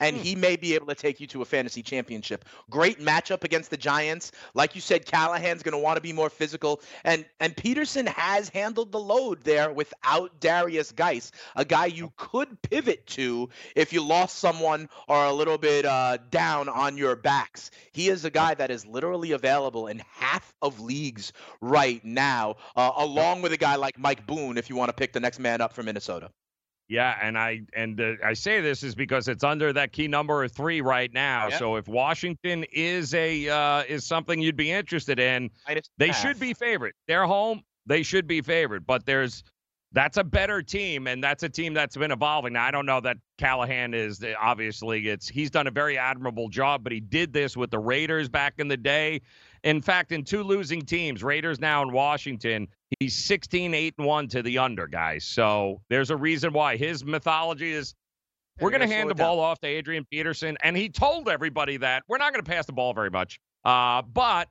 and 0.00 0.16
he 0.16 0.34
may 0.34 0.56
be 0.56 0.74
able 0.74 0.86
to 0.86 0.94
take 0.94 1.20
you 1.20 1.26
to 1.28 1.42
a 1.42 1.44
fantasy 1.44 1.82
championship. 1.82 2.44
Great 2.70 3.00
matchup 3.00 3.44
against 3.44 3.70
the 3.70 3.76
Giants. 3.76 4.32
Like 4.54 4.74
you 4.74 4.80
said, 4.80 5.06
Callahan's 5.06 5.62
going 5.62 5.72
to 5.72 5.78
want 5.78 5.96
to 5.96 6.00
be 6.00 6.12
more 6.12 6.30
physical, 6.30 6.80
and 7.04 7.24
and 7.40 7.56
Peterson 7.56 8.06
has 8.06 8.48
handled 8.48 8.92
the 8.92 9.00
load 9.00 9.42
there 9.44 9.72
without 9.72 10.40
Derrius 10.40 10.94
Guice, 10.94 11.32
a 11.56 11.64
guy 11.64 11.86
you 11.86 12.12
could 12.16 12.60
pivot 12.62 13.06
to 13.08 13.48
if 13.74 13.92
you 13.92 14.02
lost 14.02 14.38
someone 14.38 14.88
or 15.08 15.24
a 15.24 15.32
little 15.32 15.58
bit 15.58 15.84
uh, 15.84 16.18
down 16.30 16.68
on 16.68 16.96
your 16.98 17.16
backs. 17.16 17.70
He 17.92 18.08
is 18.08 18.24
a 18.24 18.30
guy 18.30 18.54
that 18.54 18.70
is 18.70 18.86
literally 18.86 19.32
available 19.32 19.86
in 19.86 20.02
half 20.16 20.54
of 20.60 20.80
leagues 20.80 21.32
right 21.60 22.04
now, 22.04 22.56
uh, 22.76 22.92
along 22.96 23.42
with 23.42 23.52
a 23.52 23.56
guy 23.56 23.76
like 23.76 23.98
Mike 23.98 24.26
Boone 24.26 24.58
if 24.58 24.70
you 24.70 24.76
want 24.76 24.88
to 24.88 24.94
pick 24.94 25.12
the 25.12 25.20
next 25.20 25.38
man 25.38 25.60
up 25.60 25.72
from 25.72 25.86
Minnesota. 25.86 26.30
Yeah, 26.88 27.16
and 27.20 27.38
I 27.38 27.62
and 27.74 27.98
uh, 28.00 28.12
I 28.22 28.34
say 28.34 28.60
this 28.60 28.82
is 28.82 28.94
because 28.94 29.26
it's 29.28 29.42
under 29.42 29.72
that 29.72 29.92
key 29.92 30.06
number 30.06 30.44
of 30.44 30.52
three 30.52 30.82
right 30.82 31.12
now. 31.12 31.48
Yep. 31.48 31.58
So 31.58 31.76
if 31.76 31.88
Washington 31.88 32.64
is 32.72 33.14
a 33.14 33.48
uh, 33.48 33.84
is 33.88 34.04
something 34.04 34.40
you'd 34.40 34.56
be 34.56 34.70
interested 34.70 35.18
in, 35.18 35.50
they 35.96 36.08
half. 36.08 36.16
should 36.16 36.38
be 36.38 36.52
favored. 36.52 36.92
They're 37.08 37.26
home. 37.26 37.62
They 37.86 38.02
should 38.02 38.26
be 38.26 38.42
favored. 38.42 38.86
But 38.86 39.06
there's 39.06 39.44
that's 39.92 40.18
a 40.18 40.24
better 40.24 40.60
team, 40.60 41.06
and 41.06 41.24
that's 41.24 41.42
a 41.42 41.48
team 41.48 41.72
that's 41.72 41.96
been 41.96 42.10
evolving. 42.10 42.52
Now 42.52 42.64
I 42.64 42.70
don't 42.70 42.84
know 42.84 43.00
that 43.00 43.16
Callahan 43.38 43.94
is 43.94 44.22
obviously 44.38 45.08
it's 45.08 45.26
he's 45.26 45.50
done 45.50 45.66
a 45.66 45.70
very 45.70 45.96
admirable 45.96 46.50
job, 46.50 46.82
but 46.84 46.92
he 46.92 47.00
did 47.00 47.32
this 47.32 47.56
with 47.56 47.70
the 47.70 47.78
Raiders 47.78 48.28
back 48.28 48.54
in 48.58 48.68
the 48.68 48.76
day. 48.76 49.22
In 49.64 49.80
fact, 49.82 50.12
in 50.12 50.24
two 50.24 50.42
losing 50.42 50.82
teams, 50.82 51.22
Raiders 51.24 51.58
now 51.58 51.82
in 51.82 51.90
Washington, 51.92 52.68
he's 53.00 53.14
16 53.16 53.74
8 53.74 53.94
and 53.98 54.06
1 54.06 54.28
to 54.28 54.42
the 54.42 54.58
under, 54.58 54.86
guys. 54.86 55.24
So 55.24 55.80
there's 55.88 56.10
a 56.10 56.16
reason 56.16 56.52
why 56.52 56.76
his 56.76 57.04
mythology 57.04 57.72
is 57.72 57.94
we're 58.60 58.70
going 58.70 58.82
to 58.82 58.86
hand 58.94 59.10
the 59.10 59.14
ball 59.16 59.40
off 59.40 59.58
to 59.60 59.66
Adrian 59.66 60.04
Peterson. 60.10 60.56
And 60.62 60.76
he 60.76 60.88
told 60.88 61.28
everybody 61.28 61.78
that 61.78 62.04
we're 62.06 62.18
not 62.18 62.32
going 62.32 62.44
to 62.44 62.48
pass 62.50 62.66
the 62.66 62.72
ball 62.72 62.92
very 62.94 63.10
much. 63.10 63.40
Uh, 63.64 64.02
but 64.02 64.48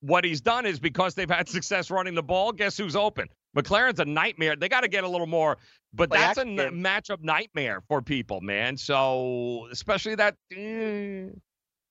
what 0.00 0.24
he's 0.24 0.40
done 0.40 0.66
is 0.66 0.78
because 0.78 1.14
they've 1.14 1.30
had 1.30 1.48
success 1.48 1.90
running 1.90 2.14
the 2.14 2.22
ball, 2.22 2.52
guess 2.52 2.76
who's 2.76 2.94
open? 2.94 3.28
McLaurin's 3.56 4.00
a 4.00 4.04
nightmare. 4.04 4.54
They 4.56 4.68
got 4.68 4.82
to 4.82 4.88
get 4.88 5.02
a 5.04 5.08
little 5.08 5.26
more, 5.26 5.58
but 5.92 6.10
Play 6.10 6.18
that's 6.20 6.38
a 6.38 6.42
action. 6.42 6.58
n- 6.60 6.82
matchup 6.82 7.22
nightmare 7.22 7.82
for 7.88 8.00
people, 8.00 8.40
man. 8.40 8.76
So 8.76 9.66
especially 9.72 10.14
that. 10.16 10.36
eh, 10.54 11.28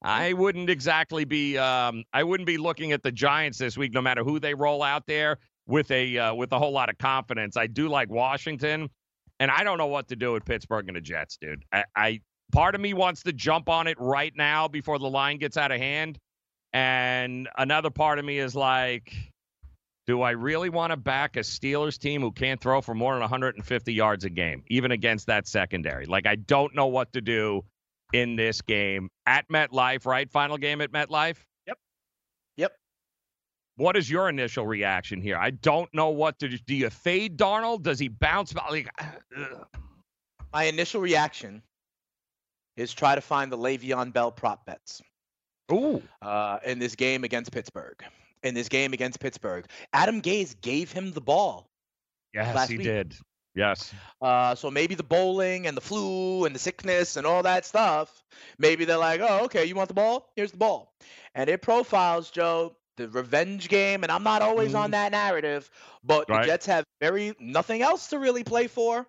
I 0.01 0.33
wouldn't 0.33 0.69
exactly 0.69 1.25
be. 1.25 1.57
Um, 1.57 2.03
I 2.11 2.23
wouldn't 2.23 2.47
be 2.47 2.57
looking 2.57 2.91
at 2.91 3.03
the 3.03 3.11
Giants 3.11 3.59
this 3.59 3.77
week, 3.77 3.93
no 3.93 4.01
matter 4.01 4.23
who 4.23 4.39
they 4.39 4.53
roll 4.53 4.81
out 4.81 5.05
there 5.05 5.37
with 5.67 5.91
a 5.91 6.17
uh, 6.17 6.33
with 6.33 6.51
a 6.51 6.59
whole 6.59 6.71
lot 6.71 6.89
of 6.89 6.97
confidence. 6.97 7.55
I 7.55 7.67
do 7.67 7.87
like 7.87 8.09
Washington, 8.09 8.89
and 9.39 9.51
I 9.51 9.63
don't 9.63 9.77
know 9.77 9.87
what 9.87 10.07
to 10.07 10.15
do 10.15 10.33
with 10.33 10.45
Pittsburgh 10.45 10.87
and 10.87 10.97
the 10.97 11.01
Jets, 11.01 11.37
dude. 11.39 11.63
I, 11.71 11.83
I 11.95 12.21
part 12.51 12.73
of 12.73 12.81
me 12.81 12.93
wants 12.93 13.23
to 13.23 13.33
jump 13.33 13.69
on 13.69 13.87
it 13.87 13.99
right 13.99 14.33
now 14.35 14.67
before 14.67 14.97
the 14.97 15.09
line 15.09 15.37
gets 15.37 15.55
out 15.55 15.71
of 15.71 15.79
hand, 15.79 16.17
and 16.73 17.47
another 17.55 17.91
part 17.91 18.17
of 18.17 18.25
me 18.25 18.39
is 18.39 18.55
like, 18.55 19.13
do 20.07 20.23
I 20.23 20.31
really 20.31 20.69
want 20.69 20.91
to 20.91 20.97
back 20.97 21.37
a 21.37 21.41
Steelers 21.41 21.99
team 21.99 22.21
who 22.21 22.31
can't 22.31 22.59
throw 22.59 22.81
for 22.81 22.95
more 22.95 23.13
than 23.13 23.21
150 23.21 23.93
yards 23.93 24.25
a 24.25 24.31
game, 24.31 24.63
even 24.67 24.91
against 24.91 25.27
that 25.27 25.47
secondary? 25.47 26.07
Like, 26.07 26.25
I 26.25 26.37
don't 26.37 26.73
know 26.73 26.87
what 26.87 27.13
to 27.13 27.21
do 27.21 27.65
in 28.13 28.35
this 28.35 28.61
game 28.61 29.09
at 29.25 29.47
MetLife, 29.49 30.05
right? 30.05 30.29
Final 30.29 30.57
game 30.57 30.81
at 30.81 30.91
MetLife. 30.91 31.37
Yep. 31.67 31.77
Yep. 32.57 32.71
What 33.77 33.97
is 33.97 34.09
your 34.09 34.29
initial 34.29 34.65
reaction 34.65 35.21
here? 35.21 35.37
I 35.37 35.51
don't 35.51 35.91
know 35.93 36.09
what 36.09 36.39
to 36.39 36.49
do. 36.49 36.57
Do 36.67 36.75
you 36.75 36.89
fade 36.89 37.37
Darnold? 37.37 37.83
Does 37.83 37.99
he 37.99 38.07
bounce 38.07 38.53
back? 38.53 38.69
Like, 38.69 38.89
ugh. 39.37 39.67
My 40.53 40.63
initial 40.65 41.01
reaction 41.01 41.61
is 42.75 42.93
try 42.93 43.15
to 43.15 43.21
find 43.21 43.51
the 43.51 43.57
Le'Veon 43.57 44.11
Bell 44.11 44.31
prop 44.31 44.65
bets. 44.65 45.01
Ooh. 45.71 46.01
Uh, 46.21 46.59
in 46.65 46.79
this 46.79 46.95
game 46.95 47.23
against 47.23 47.51
Pittsburgh. 47.51 48.03
In 48.43 48.53
this 48.53 48.67
game 48.67 48.91
against 48.91 49.19
Pittsburgh, 49.19 49.65
Adam 49.93 50.21
Gase 50.21 50.59
gave 50.61 50.91
him 50.91 51.11
the 51.11 51.21
ball. 51.21 51.69
Yes, 52.33 52.67
he 52.67 52.77
week. 52.77 52.87
did. 52.87 53.15
Yes. 53.53 53.93
Uh, 54.21 54.55
so 54.55 54.71
maybe 54.71 54.95
the 54.95 55.03
bowling 55.03 55.67
and 55.67 55.75
the 55.75 55.81
flu 55.81 56.45
and 56.45 56.55
the 56.55 56.59
sickness 56.59 57.17
and 57.17 57.27
all 57.27 57.43
that 57.43 57.65
stuff. 57.65 58.23
Maybe 58.57 58.85
they're 58.85 58.97
like, 58.97 59.19
oh, 59.21 59.45
okay, 59.45 59.65
you 59.65 59.75
want 59.75 59.89
the 59.89 59.93
ball? 59.93 60.31
Here's 60.35 60.51
the 60.51 60.57
ball. 60.57 60.93
And 61.35 61.49
it 61.49 61.61
profiles 61.61 62.31
Joe 62.31 62.75
the 62.97 63.07
revenge 63.09 63.69
game, 63.69 64.03
and 64.03 64.11
I'm 64.11 64.23
not 64.23 64.41
always 64.41 64.73
on 64.75 64.91
that 64.91 65.11
narrative, 65.11 65.69
but 66.03 66.29
Right. 66.29 66.41
the 66.41 66.47
Jets 66.47 66.65
have 66.67 66.85
very 66.99 67.33
nothing 67.39 67.81
else 67.81 68.07
to 68.07 68.19
really 68.19 68.43
play 68.43 68.67
for. 68.67 69.07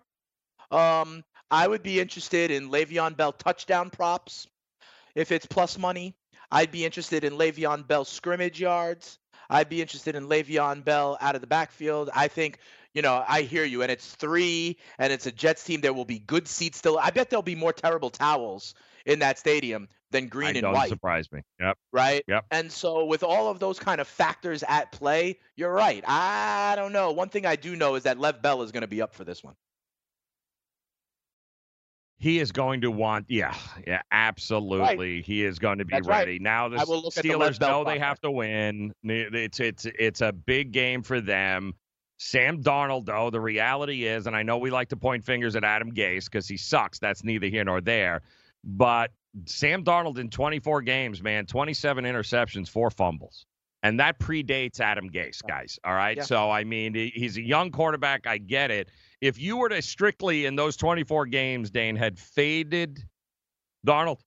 Um, 0.71 1.23
I 1.51 1.67
would 1.67 1.83
be 1.83 1.99
interested 1.99 2.49
in 2.49 2.69
Le'Veon 2.69 3.15
Bell 3.15 3.31
touchdown 3.33 3.89
props 3.89 4.47
if 5.15 5.31
it's 5.31 5.45
plus 5.45 5.77
money. 5.77 6.15
I'd 6.51 6.71
be 6.71 6.85
interested 6.85 7.23
in 7.23 7.33
Le'Veon 7.33 7.87
Bell 7.87 8.05
scrimmage 8.05 8.59
yards. 8.59 9.19
I'd 9.49 9.69
be 9.69 9.81
interested 9.81 10.15
in 10.15 10.27
Le'Veon 10.27 10.83
Bell 10.83 11.17
out 11.19 11.35
of 11.35 11.41
the 11.41 11.47
backfield. 11.47 12.09
I 12.15 12.27
think, 12.27 12.59
you 12.93 13.01
know, 13.01 13.23
I 13.27 13.41
hear 13.41 13.63
you, 13.63 13.81
and 13.81 13.91
it's 13.91 14.15
three, 14.15 14.77
and 14.99 15.11
it's 15.11 15.25
a 15.25 15.31
Jets 15.31 15.63
team. 15.63 15.81
There 15.81 15.93
will 15.93 16.05
be 16.05 16.19
good 16.19 16.47
seats 16.47 16.77
still. 16.77 16.99
I 16.99 17.09
bet 17.09 17.29
there'll 17.29 17.41
be 17.41 17.55
more 17.55 17.73
terrible 17.73 18.09
towels 18.09 18.75
in 19.05 19.19
that 19.19 19.39
stadium 19.39 19.89
than 20.11 20.27
green 20.27 20.49
I 20.49 20.51
and 20.51 20.61
don't 20.61 20.73
white 20.73 20.89
surprise 20.89 21.31
me. 21.31 21.41
Yep. 21.59 21.77
right? 21.91 22.23
Yep. 22.27 22.45
And 22.51 22.71
so, 22.71 23.05
with 23.05 23.23
all 23.23 23.49
of 23.49 23.59
those 23.59 23.79
kind 23.79 23.99
of 23.99 24.07
factors 24.07 24.63
at 24.67 24.91
play, 24.91 25.39
you're 25.55 25.73
right. 25.73 26.03
I 26.07 26.73
don't 26.75 26.93
know. 26.93 27.11
One 27.11 27.29
thing 27.29 27.45
I 27.45 27.55
do 27.55 27.75
know 27.75 27.95
is 27.95 28.03
that 28.03 28.19
Lev 28.19 28.41
Bell 28.41 28.61
is 28.61 28.71
going 28.71 28.81
to 28.81 28.87
be 28.87 29.01
up 29.01 29.13
for 29.13 29.23
this 29.23 29.43
one. 29.43 29.55
He 32.17 32.39
is 32.39 32.53
going 32.53 32.81
to 32.81 32.91
want, 32.91 33.25
yeah, 33.27 33.53
yeah, 33.85 34.01
absolutely. 34.09 35.21
He 35.21 35.43
is 35.43 35.59
going 35.59 35.79
to 35.79 35.85
be 35.85 35.93
That's 35.93 36.07
right. 36.07 36.19
ready. 36.19 36.39
Now 36.39 36.69
the 36.69 36.77
I 36.77 36.85
will 36.85 37.01
look 37.01 37.17
at 37.17 37.23
the 37.23 37.29
Steelers 37.29 37.59
know 37.59 37.83
they 37.83 37.99
have 37.99 38.21
to 38.21 38.31
win. 38.31 38.93
It's 39.03 39.59
it's 39.59 39.85
it's 39.85 40.21
a 40.21 40.31
big 40.31 40.71
game 40.71 41.03
for 41.03 41.19
them. 41.19 41.73
Sam 42.23 42.63
Darnold, 42.63 43.05
though, 43.05 43.29
the 43.29 43.41
reality 43.41 44.05
is, 44.05 44.27
and 44.27 44.35
I 44.35 44.43
know 44.43 44.57
we 44.57 44.71
like 44.71 44.87
to 44.89 44.95
point 44.95 45.25
fingers 45.25 45.57
at 45.57 45.65
Adam 45.65 45.91
Gase 45.91 46.25
because 46.25 46.47
he 46.47 46.55
sucks. 46.55 46.97
That's 46.97 47.23
neither 47.23 47.47
here 47.47 47.65
nor 47.65 47.81
there. 47.81 48.21
But 48.63 49.11
Sam 49.45 49.83
Darnold 49.83 50.17
in 50.17 50.29
24 50.29 50.83
games, 50.83 51.21
man, 51.21 51.45
27 51.45 52.05
interceptions, 52.05 52.69
four 52.69 52.89
fumbles. 52.89 53.45
And 53.83 53.99
that 53.99 54.19
predates 54.19 54.79
Adam 54.79 55.09
Gase, 55.09 55.45
guys. 55.45 55.77
All 55.83 55.93
right. 55.93 56.15
Yeah. 56.15 56.23
So, 56.23 56.49
I 56.49 56.63
mean, 56.63 56.93
he's 56.93 57.35
a 57.35 57.41
young 57.41 57.69
quarterback. 57.71 58.25
I 58.25 58.37
get 58.37 58.71
it. 58.71 58.87
If 59.19 59.37
you 59.37 59.57
were 59.57 59.67
to 59.67 59.81
strictly 59.81 60.45
in 60.45 60.55
those 60.55 60.77
24 60.77 61.25
games, 61.25 61.71
Dane, 61.71 61.97
had 61.97 62.17
faded 62.17 63.03
Darnold, 63.85 64.21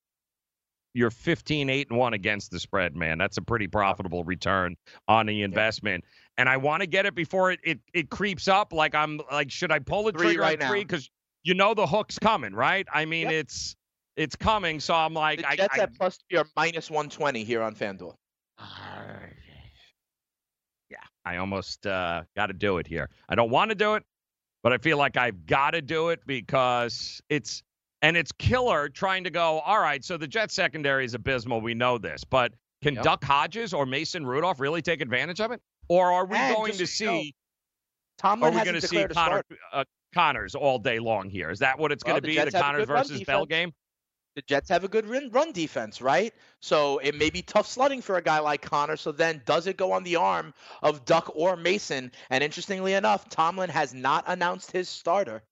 you're 0.93 1.11
15 1.11 1.71
8 1.71 1.91
and 1.91 1.99
1 1.99 2.13
against 2.15 2.51
the 2.51 2.59
spread, 2.61 2.95
man. 2.95 3.17
That's 3.17 3.37
a 3.37 3.43
pretty 3.43 3.67
profitable 3.67 4.25
return 4.25 4.77
on 5.09 5.27
the 5.27 5.43
investment. 5.43 6.05
And 6.39 6.49
I 6.49 6.57
want 6.59 6.83
to 6.83 6.87
get 6.87 7.07
it 7.07 7.15
before 7.15 7.51
it, 7.53 7.61
it 7.65 7.81
it 7.95 8.11
creeps 8.11 8.47
up. 8.49 8.73
Like 8.73 8.95
I'm 8.95 9.21
like, 9.33 9.51
should 9.51 9.73
I 9.73 9.79
pull 9.79 10.05
the 10.05 10.13
Three 10.13 10.27
trigger 10.29 10.43
right 10.43 10.63
on 10.63 10.69
three? 10.69 10.81
now. 10.81 10.85
Because 10.85 11.11
you 11.45 11.55
know 11.55 11.73
the 11.75 11.87
hook's 11.87 12.19
coming, 12.19 12.53
right? 12.53 12.87
I 12.93 13.05
mean, 13.07 13.25
Yep. 13.31 13.33
it's 13.33 13.77
it's 14.17 14.37
coming. 14.37 14.81
So 14.81 14.95
I'm 14.95 15.15
like, 15.15 15.41
The 15.41 15.49
I, 15.49 15.57
Jets 15.57 15.79
I, 15.79 15.83
at 15.83 15.95
plus 15.95 16.19
three 16.29 16.39
are 16.39 16.47
minus 16.57 16.91
120 16.91 17.45
here 17.45 17.63
on 17.63 17.75
FanDuel. 17.75 18.15
yeah, 20.91 20.99
I 21.25 21.37
almost 21.39 21.87
uh, 21.87 22.23
got 22.37 22.47
to 22.47 22.53
do 22.53 22.79
it 22.79 22.87
here. 22.87 23.09
I 23.29 23.35
don't 23.35 23.51
want 23.51 23.71
to 23.71 23.75
do 23.75 23.95
it, 23.95 24.03
but 24.63 24.73
I 24.73 24.79
feel 24.79 24.99
like 24.99 25.17
I've 25.17 25.47
got 25.47 25.73
to 25.73 25.83
do 25.83 26.09
it 26.11 26.21
because 26.27 27.21
it's 27.29 27.63
and 28.03 28.17
it's 28.17 28.33
killer 28.33 28.89
trying 28.89 29.25
to 29.25 29.31
go. 29.31 29.61
All 29.61 29.81
right, 29.81 30.05
so 30.05 30.17
the 30.17 30.29
Jet 30.29 30.51
secondary 30.51 31.05
is 31.05 31.15
abysmal. 31.15 31.61
We 31.61 31.75
know 31.75 31.99
this, 31.99 32.25
but 32.25 32.53
can 32.83 32.95
Yep. 32.95 33.05
Duck 33.05 33.25
Hodges 33.25 33.73
or 33.73 33.87
Mason 33.87 34.27
Rudolph 34.27 34.61
really 34.61 34.83
take 34.83 35.01
advantage 35.01 35.41
of 35.41 35.51
it, 35.51 35.61
or 35.89 36.13
are 36.13 36.27
we 36.27 36.37
And 36.37 36.57
going 36.57 36.73
to 36.73 36.87
so 36.87 37.05
you 37.05 37.11
know, 37.11 37.21
see? 37.21 37.35
Tomlin 38.19 38.55
Are 38.55 38.59
we 38.59 38.65
going 38.65 38.81
to 38.81 38.87
see 38.87 39.05
Conner 39.05 39.43
uh, 39.73 39.85
Conners 40.15 40.55
all 40.55 40.79
day 40.79 40.99
long 40.99 41.29
here. 41.29 41.51
Is 41.51 41.59
that 41.59 41.79
what 41.79 41.93
it's 41.93 42.05
Well, 42.05 42.15
going 42.15 42.23
to 42.23 42.27
be? 42.27 42.35
Jets 42.35 42.53
The 42.53 42.61
Conners 42.61 42.87
versus 42.87 43.23
Bell 43.25 43.47
game? 43.47 43.73
the 44.35 44.43
Jets 44.43 44.69
have 44.69 44.85
a 44.85 44.89
good 44.89 45.07
run, 45.07 45.31
run 45.31 45.51
defense, 45.53 46.03
right? 46.03 46.33
So 46.61 46.99
it 46.99 47.15
may 47.15 47.31
be 47.31 47.41
tough 47.41 47.67
sledding 47.67 48.03
for 48.03 48.17
a 48.19 48.23
guy 48.23 48.39
like 48.39 48.61
Conner. 48.61 48.97
So 48.97 49.11
then, 49.11 49.43
does 49.47 49.67
it 49.67 49.79
go 49.79 49.93
on 49.93 50.05
the 50.05 50.17
arm 50.17 50.53
of 50.83 51.07
Duck 51.07 51.33
or 51.35 51.57
Mason? 51.57 52.13
And 52.29 52.45
interestingly 52.45 52.93
enough, 52.93 53.29
Tomlin 53.31 53.71
has 53.71 53.95
not 53.95 54.25
announced 54.27 54.71
his 54.71 54.89
starter 54.91 55.43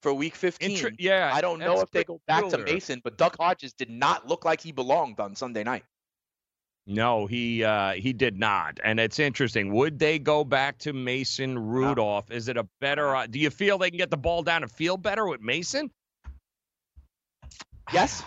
for 0.00 0.14
Week 0.14 0.34
15. 0.34 0.70
Inter- 0.70 0.90
yeah, 0.98 1.30
I 1.32 1.42
don't 1.42 1.58
know 1.58 1.80
if 1.82 1.90
they 1.90 2.04
go 2.04 2.20
back 2.26 2.48
to. 2.48 2.58
Mason, 2.58 3.02
but 3.04 3.18
Duck 3.18 3.36
Hodges 3.38 3.74
did 3.74 3.90
not 3.90 4.26
look 4.26 4.46
like 4.46 4.62
he 4.62 4.72
belonged 4.72 5.20
on 5.20 5.36
Sunday 5.36 5.62
night. 5.62 5.84
No, 6.86 7.26
he 7.26 7.62
uh, 7.62 7.92
he 7.92 8.12
did 8.12 8.38
not, 8.38 8.80
and 8.82 8.98
it's 8.98 9.18
interesting. 9.18 9.72
Would 9.74 9.98
they 9.98 10.18
go 10.18 10.42
back 10.44 10.78
to 10.78 10.92
Mason 10.92 11.56
Rudolph? 11.58 12.30
Is 12.30 12.48
it 12.48 12.56
a 12.56 12.66
better? 12.80 13.14
Uh, 13.14 13.26
do 13.26 13.38
you 13.38 13.50
feel 13.50 13.78
they 13.78 13.90
can 13.90 13.98
get 13.98 14.10
the 14.10 14.16
ball 14.16 14.42
down 14.42 14.62
and 14.62 14.72
feel 14.72 14.96
better 14.96 15.26
with 15.28 15.40
Mason? 15.40 15.90
Yes, 17.92 18.24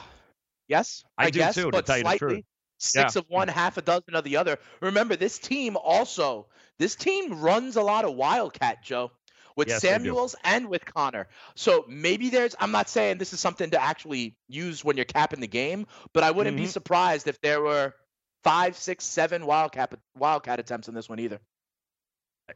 yes, 0.68 1.04
I 1.18 1.26
I, 1.26 1.30
do 1.30 1.40
guess, 1.40 1.56
too, 1.56 1.66
to 1.66 1.72
but 1.72 1.86
tell 1.86 1.98
you 1.98 2.04
the 2.04 2.10
slightly. 2.10 2.36
truth. 2.36 2.46
Six 2.80 3.16
of 3.16 3.26
one, 3.30 3.48
half 3.48 3.78
a 3.78 3.82
dozen 3.82 4.14
of 4.14 4.26
the 4.26 4.36
other. 4.38 4.58
Remember, 4.82 5.16
this 5.16 5.40
team 5.40 5.78
also, 5.78 6.48
this 6.80 6.96
team 6.96 7.40
runs 7.40 7.78
a 7.78 7.82
lot 7.82 8.04
of 8.04 8.16
Wildcat, 8.16 8.84
Joe, 8.84 9.12
with 9.56 9.70
Yes. 9.70 9.82
Samuels 9.82 10.36
and 10.44 10.68
with 10.68 10.84
Conner. 10.84 11.28
So 11.56 11.86
maybe 11.88 12.30
there's, 12.30 12.58
I'm 12.60 12.72
not 12.72 12.90
saying 12.90 13.20
this 13.20 13.32
is 13.32 13.40
something 13.40 13.70
to 13.70 13.82
actually 13.82 14.36
use 14.50 14.84
when 14.84 14.98
you're 14.98 15.06
capping 15.06 15.40
the 15.40 15.48
game, 15.48 15.88
but 16.12 16.24
I 16.26 16.32
wouldn't 16.32 16.58
be 16.58 16.66
Mhm. 16.66 16.74
surprised 16.74 17.28
if 17.30 17.40
there 17.40 17.62
were 17.62 17.96
five, 18.44 18.78
six, 18.78 19.06
seven 19.06 19.46
Wildcat, 19.46 19.94
Wildcat 20.18 20.60
attempts 20.60 20.88
in 20.88 20.94
this 20.94 21.10
one 21.10 21.20
either. 21.20 21.40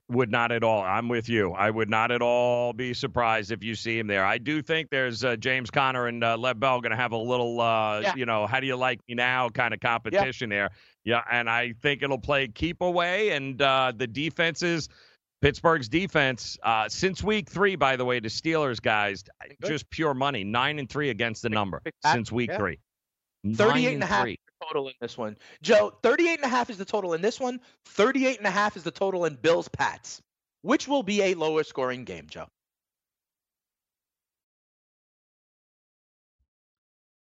Would 0.10 0.30
not 0.30 0.52
at 0.52 0.66
all. 0.66 0.82
I'm 0.82 1.08
with 1.08 1.30
you. 1.30 1.54
I 1.54 1.70
would 1.70 1.90
not 1.90 2.12
at 2.12 2.22
all 2.22 2.74
be 2.74 2.94
surprised 2.94 3.54
if 3.54 3.64
you 3.64 3.74
see 3.74 3.98
him 3.98 4.08
there. 4.08 4.26
I 4.26 4.38
do 4.38 4.62
think 4.62 4.90
there's 4.90 5.24
uh, 5.24 5.38
James 5.38 5.72
Conner 5.72 6.08
and 6.08 6.22
uh, 6.24 6.36
Lev 6.38 6.60
Bell 6.60 6.82
going 6.82 6.92
to 6.92 6.98
have 6.98 7.14
a 7.14 7.18
little, 7.18 7.62
uh, 7.62 8.02
Yeah. 8.02 8.16
you 8.16 8.26
know, 8.26 8.48
how 8.48 8.60
do 8.60 8.68
you 8.68 8.76
like 8.76 9.00
me 9.08 9.16
now 9.16 9.48
kind 9.48 9.74
of 9.74 9.80
competition 9.80 10.50
there. 10.50 10.72
Yeah, 11.06 11.24
and 11.32 11.50
I 11.50 11.74
think 11.82 12.04
it'll 12.04 12.20
play 12.20 12.50
keep 12.50 12.82
away, 12.82 13.30
and 13.30 13.62
uh, 13.62 13.94
the 13.96 14.08
defenses. 14.08 14.90
Pittsburgh's 15.40 15.88
defense 15.88 16.58
uh, 16.64 16.90
since 16.90 17.24
week 17.24 17.48
three, 17.48 17.76
by 17.76 17.96
the 17.96 18.04
way, 18.04 18.20
the 18.20 18.28
Steelers 18.28 18.82
guys, 18.82 19.24
just 19.64 19.88
pure 19.92 20.16
money, 20.16 20.44
nine 20.44 20.80
and 20.80 20.90
three 20.90 21.12
against 21.12 21.44
the 21.44 21.50
number 21.50 21.80
since 22.04 22.32
week 22.32 22.50
yeah. 22.50 22.58
three. 22.58 22.80
38 23.56 23.84
Nine 23.84 23.94
and 23.94 24.04
a 24.04 24.06
half 24.08 24.24
three. 24.24 24.40
Total 24.62 24.88
in 24.88 24.94
this 25.00 25.18
one. 25.18 25.38
Joe, 25.62 25.94
38 26.04 26.36
and 26.36 26.44
a 26.46 26.48
half 26.48 26.70
is 26.70 26.78
the 26.78 26.86
total 26.86 27.14
in 27.14 27.22
this 27.22 27.40
one. 27.40 27.60
38 27.86 28.38
and 28.38 28.48
a 28.48 28.52
half 28.52 28.76
is 28.78 28.84
the 28.84 28.92
total 28.92 29.26
in 29.26 29.36
Bills 29.36 29.68
Pats. 29.68 30.22
Which 30.62 30.88
will 30.88 31.04
be 31.04 31.22
a 31.22 31.34
lower 31.36 31.64
scoring 31.64 32.04
game, 32.04 32.28
Joe? 32.30 32.48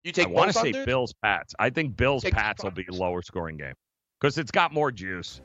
You 0.04 0.12
take 0.12 0.26
I 0.28 0.30
want 0.30 0.52
to 0.52 0.58
say? 0.58 0.72
Bills 0.84 1.14
Pats. 1.22 1.54
I 1.58 1.70
think 1.70 1.96
Bills 1.96 2.22
Take 2.22 2.34
Pats 2.34 2.64
will 2.64 2.70
be 2.70 2.86
a 2.90 2.92
lower 2.92 3.22
scoring 3.22 3.56
game 3.56 3.74
because 4.18 4.38
it's 4.38 4.50
got 4.50 4.72
more 4.72 4.90
juice. 4.90 5.40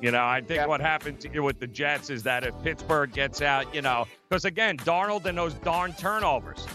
You 0.00 0.10
know, 0.10 0.24
I 0.24 0.40
think 0.40 0.58
Yeah. 0.58 0.66
what 0.66 0.80
happens 0.80 1.24
here 1.24 1.42
with 1.42 1.60
the 1.60 1.66
Jets 1.66 2.10
is 2.10 2.22
that 2.24 2.44
if 2.44 2.54
Pittsburgh 2.62 3.12
gets 3.12 3.40
out, 3.42 3.72
you 3.74 3.82
know, 3.82 4.06
because 4.28 4.44
again, 4.44 4.76
Darnold 4.78 5.24
and 5.26 5.36
those 5.36 5.54
darn 5.54 5.92
turnovers, 5.94 6.66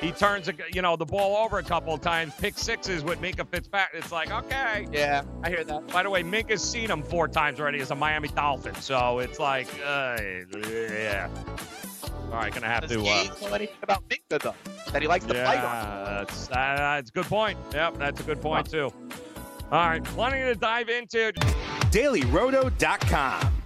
he 0.00 0.12
turns, 0.12 0.50
you 0.72 0.82
know, 0.82 0.96
the 0.96 1.04
ball 1.06 1.36
over 1.44 1.58
a 1.58 1.62
couple 1.62 1.94
of 1.94 2.00
times, 2.00 2.32
pick 2.38 2.58
sixes 2.58 3.02
with 3.02 3.20
Minkah 3.20 3.48
Fitzpatrick. 3.48 4.02
It's 4.02 4.12
like, 4.12 4.30
okay. 4.30 4.86
Yeah, 4.92 5.22
I 5.42 5.48
hear 5.48 5.64
that. 5.64 5.86
By 5.88 6.02
the 6.02 6.10
way, 6.10 6.22
Minkah's 6.22 6.62
seen 6.62 6.90
him 6.90 7.02
four 7.02 7.28
times 7.28 7.60
already 7.60 7.80
as 7.80 7.90
a 7.90 7.94
Miami 7.94 8.28
Dolphin, 8.28 8.74
so 8.76 9.18
it's 9.20 9.38
like, 9.38 9.68
uh, 9.84 10.18
yeah. 10.70 11.28
All 12.26 12.32
right, 12.32 12.52
gonna 12.52 12.66
have 12.66 12.82
Does 12.82 12.92
to. 12.92 13.00
he 13.00 13.08
Uh, 13.08 13.48
know 13.48 13.54
anything 13.54 13.76
about 13.82 14.02
Minkah 14.08 14.42
though? 14.42 14.54
That 14.92 15.00
he 15.00 15.08
likes 15.08 15.24
to 15.26 15.34
fight 15.44 15.58
on. 15.58 15.64
yeah, 15.64 16.04
that's, 16.24 16.50
uh, 16.50 16.54
that's 16.54 17.10
a 17.10 17.12
good 17.12 17.26
point. 17.26 17.58
Yep, 17.72 17.98
that's 17.98 18.20
a 18.20 18.24
good 18.24 18.40
point 18.42 18.70
too. 18.70 18.92
All 19.72 19.88
right, 19.88 20.02
plenty 20.04 20.38
to 20.44 20.54
dive 20.54 20.88
into. 20.88 21.32
DailyRoto.com. 21.90 23.55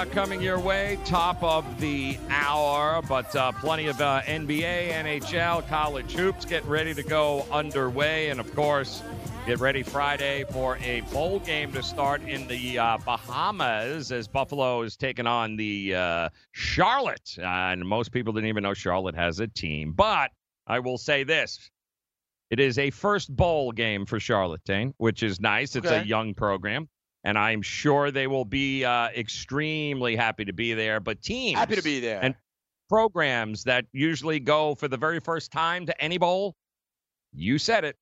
uh, 0.00 0.04
coming 0.06 0.40
your 0.40 0.58
way, 0.58 0.98
top 1.04 1.42
of 1.42 1.78
the 1.78 2.16
hour, 2.30 3.02
but 3.06 3.36
uh, 3.36 3.52
plenty 3.52 3.86
of 3.86 4.00
uh, 4.00 4.22
NBA, 4.22 4.92
NHL, 4.92 5.68
college 5.68 6.12
hoops 6.12 6.46
getting 6.46 6.70
ready 6.70 6.94
to 6.94 7.02
go 7.02 7.44
underway, 7.52 8.30
and 8.30 8.40
of 8.40 8.54
course, 8.54 9.02
get 9.44 9.60
ready 9.60 9.82
Friday 9.82 10.44
for 10.52 10.78
a 10.78 11.02
bowl 11.12 11.38
game 11.40 11.70
to 11.72 11.82
start 11.82 12.22
in 12.22 12.46
the 12.48 12.78
uh, 12.78 12.96
Bahamas 13.04 14.10
as 14.10 14.26
Buffalo 14.26 14.80
is 14.80 14.96
taking 14.96 15.26
on 15.26 15.56
the 15.56 15.94
uh, 15.94 16.28
Charlotte, 16.52 17.36
uh, 17.38 17.42
and 17.42 17.86
most 17.86 18.10
people 18.10 18.32
didn't 18.32 18.48
even 18.48 18.62
know 18.62 18.72
Charlotte 18.72 19.16
has 19.16 19.38
a 19.40 19.48
team. 19.48 19.92
But 19.92 20.30
I 20.66 20.78
will 20.78 20.96
say 20.96 21.24
this: 21.24 21.70
it 22.48 22.58
is 22.58 22.78
a 22.78 22.88
first 22.88 23.36
bowl 23.36 23.70
game 23.70 24.06
for 24.06 24.18
Charlotte, 24.18 24.64
Dane, 24.64 24.94
which 24.96 25.22
is 25.22 25.40
nice. 25.40 25.76
It's 25.76 25.90
a 25.90 26.06
young 26.06 26.32
program 26.32 26.88
and 27.24 27.38
I'm 27.38 27.62
sure 27.62 28.10
they 28.10 28.26
will 28.26 28.44
be 28.44 28.84
uh, 28.84 29.08
extremely 29.08 30.16
happy 30.16 30.44
to 30.44 30.52
be 30.52 30.74
there. 30.74 31.00
But 31.00 31.22
teams 31.22 31.58
Happy 31.58 31.76
to 31.76 31.82
be 31.82 32.00
there. 32.00 32.20
and 32.22 32.34
programs 32.88 33.64
that 33.64 33.86
usually 33.92 34.40
go 34.40 34.74
for 34.74 34.88
the 34.88 34.96
very 34.96 35.20
first 35.20 35.52
time 35.52 35.86
to 35.86 36.00
any 36.02 36.18
bowl, 36.18 36.56
you 37.32 37.58
said 37.58 37.84
it. 37.84 37.96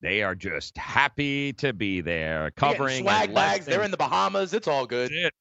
They 0.00 0.22
are 0.22 0.34
just 0.34 0.76
happy 0.76 1.52
to 1.54 1.72
be 1.72 2.00
there, 2.00 2.50
covering 2.56 3.04
swag 3.04 3.32
bags. 3.32 3.66
They're 3.66 3.84
in 3.84 3.92
the 3.92 3.96
Bahamas. 3.96 4.52
It's 4.52 4.66
all 4.66 4.84
good. 4.84 5.12
It. 5.12 5.32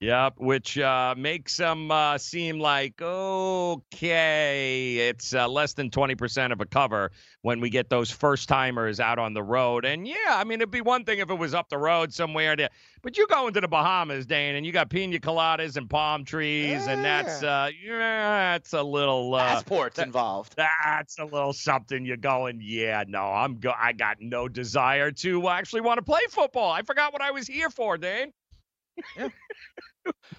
Yep, 0.00 0.36
which 0.38 0.78
uh, 0.78 1.14
makes 1.14 1.58
them 1.58 1.90
uh, 1.90 2.16
seem 2.16 2.58
like 2.58 3.02
okay, 3.02 4.96
it's 5.10 5.34
uh, 5.34 5.46
less 5.46 5.74
than 5.74 5.90
twenty 5.90 6.14
percent 6.14 6.54
of 6.54 6.62
a 6.62 6.64
cover 6.64 7.12
when 7.42 7.60
we 7.60 7.68
get 7.68 7.90
those 7.90 8.10
first 8.10 8.48
timers 8.48 8.98
out 8.98 9.18
on 9.18 9.34
the 9.34 9.42
road. 9.42 9.84
And 9.84 10.08
yeah, 10.08 10.16
I 10.30 10.44
mean 10.44 10.62
it'd 10.62 10.70
be 10.70 10.80
one 10.80 11.04
thing 11.04 11.18
if 11.18 11.28
it 11.28 11.34
was 11.34 11.52
up 11.52 11.68
the 11.68 11.76
road 11.76 12.14
somewhere, 12.14 12.56
there, 12.56 12.70
but 13.02 13.18
you 13.18 13.26
go 13.26 13.46
into 13.46 13.60
the 13.60 13.68
Bahamas, 13.68 14.24
Dane, 14.24 14.54
and 14.54 14.64
you 14.64 14.72
got 14.72 14.88
pina 14.88 15.18
coladas 15.18 15.76
and 15.76 15.88
palm 15.90 16.24
trees, 16.24 16.86
and 16.86 17.04
that's 17.04 17.42
uh, 17.42 17.68
yeah, 17.84 18.52
that's 18.52 18.72
a 18.72 18.82
little 18.82 19.34
uh, 19.34 19.48
Passports 19.48 19.96
that- 19.96 20.06
involved. 20.06 20.54
that's 20.56 21.18
a 21.18 21.24
little 21.26 21.52
something 21.52 22.06
you're 22.06 22.16
going, 22.16 22.60
yeah, 22.62 23.04
no, 23.06 23.24
I'm 23.24 23.60
go 23.60 23.74
I 23.78 23.92
got 23.92 24.16
no 24.22 24.48
desire 24.48 25.10
to 25.10 25.46
actually 25.50 25.82
want 25.82 25.98
to 25.98 26.02
play 26.02 26.22
football. 26.30 26.72
I 26.72 26.80
forgot 26.80 27.12
what 27.12 27.20
I 27.20 27.32
was 27.32 27.46
here 27.46 27.68
for, 27.68 27.98
Dane. 27.98 28.32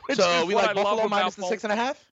It's 0.09 0.19
so 0.19 0.45
we 0.45 0.55
like 0.55 0.75
Buffalo 0.75 1.07
minus 1.07 1.35
the 1.35 1.43
six 1.45 1.63
and 1.63 1.71
a 1.73 1.75
half. 1.75 2.03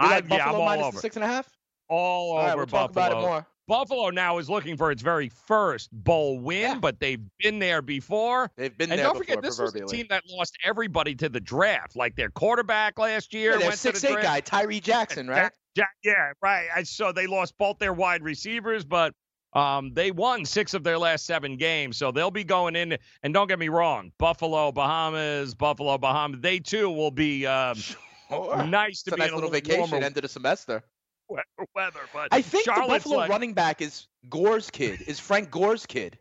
We 0.00 0.06
I, 0.06 0.10
like 0.16 0.24
yeah, 0.28 0.34
I'm 0.36 0.38
Buffalo 0.52 0.58
all 0.60 0.66
minus 0.66 0.86
over. 0.86 0.94
the 0.96 1.00
six 1.00 1.16
and 1.16 1.24
a 1.24 1.28
half. 1.28 1.48
all 1.88 2.32
All 2.32 2.38
right, 2.38 2.48
over 2.48 2.56
we'll 2.58 2.66
talk 2.66 2.92
Buffalo. 2.92 3.18
about 3.18 3.24
it 3.24 3.26
more. 3.26 3.46
Buffalo 3.66 4.08
now 4.08 4.38
is 4.38 4.48
looking 4.48 4.78
for 4.78 4.90
its 4.90 5.02
very 5.02 5.28
first 5.28 5.90
bowl 5.92 6.38
win, 6.38 6.60
Yeah. 6.62 6.78
but 6.78 7.00
they've 7.00 7.20
been 7.38 7.58
there 7.58 7.82
before. 7.82 8.50
They've 8.56 8.76
been 8.76 8.90
and 8.90 8.98
there 8.98 9.06
And 9.08 9.14
don't 9.14 9.20
before, 9.22 9.36
forget, 9.36 9.42
this 9.42 9.58
was 9.58 9.74
a 9.74 9.84
team 9.84 10.06
that 10.08 10.22
lost 10.30 10.56
everybody 10.64 11.14
to 11.16 11.28
the 11.28 11.40
draft. 11.40 11.94
Like 11.94 12.16
their 12.16 12.30
quarterback 12.30 12.98
last 12.98 13.34
year 13.34 13.52
yeah, 13.52 13.58
their 13.58 13.66
went 13.68 13.72
to 13.72 13.78
six 13.78 14.00
the 14.00 14.08
eight 14.08 14.12
draft. 14.12 14.26
guy, 14.26 14.40
Tyree 14.40 14.80
Jackson, 14.80 15.28
right? 15.28 15.52
Ja- 15.76 15.84
Ja- 16.02 16.12
yeah, 16.12 16.32
right. 16.42 16.68
I 16.74 16.82
so 16.84 17.12
they 17.12 17.26
lost 17.26 17.58
both 17.58 17.78
their 17.78 17.92
wide 17.92 18.22
receivers, 18.22 18.86
but 18.86 19.12
um, 19.54 19.92
they 19.94 20.10
won 20.10 20.44
six 20.44 20.74
of 20.74 20.84
their 20.84 20.98
last 20.98 21.24
seven 21.26 21.56
games. 21.56 21.96
So 21.96 22.10
they'll 22.12 22.30
be 22.30 22.44
going 22.44 22.76
in. 22.76 22.96
And 23.22 23.32
don't 23.34 23.48
get 23.48 23.58
me 23.58 23.68
wrong, 23.68 24.12
Buffalo, 24.18 24.72
Bahamas, 24.72 25.54
Buffalo, 25.54 25.96
Bahamas. 25.98 26.40
They 26.40 26.58
too 26.58 26.90
will 26.90 27.10
be 27.10 27.46
um, 27.46 27.76
Sure. 28.28 28.62
nice 28.64 29.02
to 29.04 29.10
It's 29.10 29.12
a 29.12 29.16
be 29.16 29.20
nice 29.20 29.28
in 29.28 29.32
a 29.32 29.36
little 29.36 29.50
little 29.50 29.50
vacation 29.50 29.90
warmer 29.90 30.04
end 30.06 30.16
of 30.16 30.22
the 30.22 30.28
semester. 30.28 30.82
weather. 31.28 32.00
But 32.12 32.28
I 32.30 32.42
think 32.42 32.64
Charlotte's 32.64 33.04
the 33.04 33.10
Buffalo 33.10 33.16
like, 33.16 33.30
running 33.30 33.54
back 33.54 33.80
is 33.80 34.06
Gore's 34.28 34.70
kid. 34.70 35.02
Is 35.06 35.18
Frank 35.18 35.50
Gore's 35.50 35.86
kid? 35.86 36.18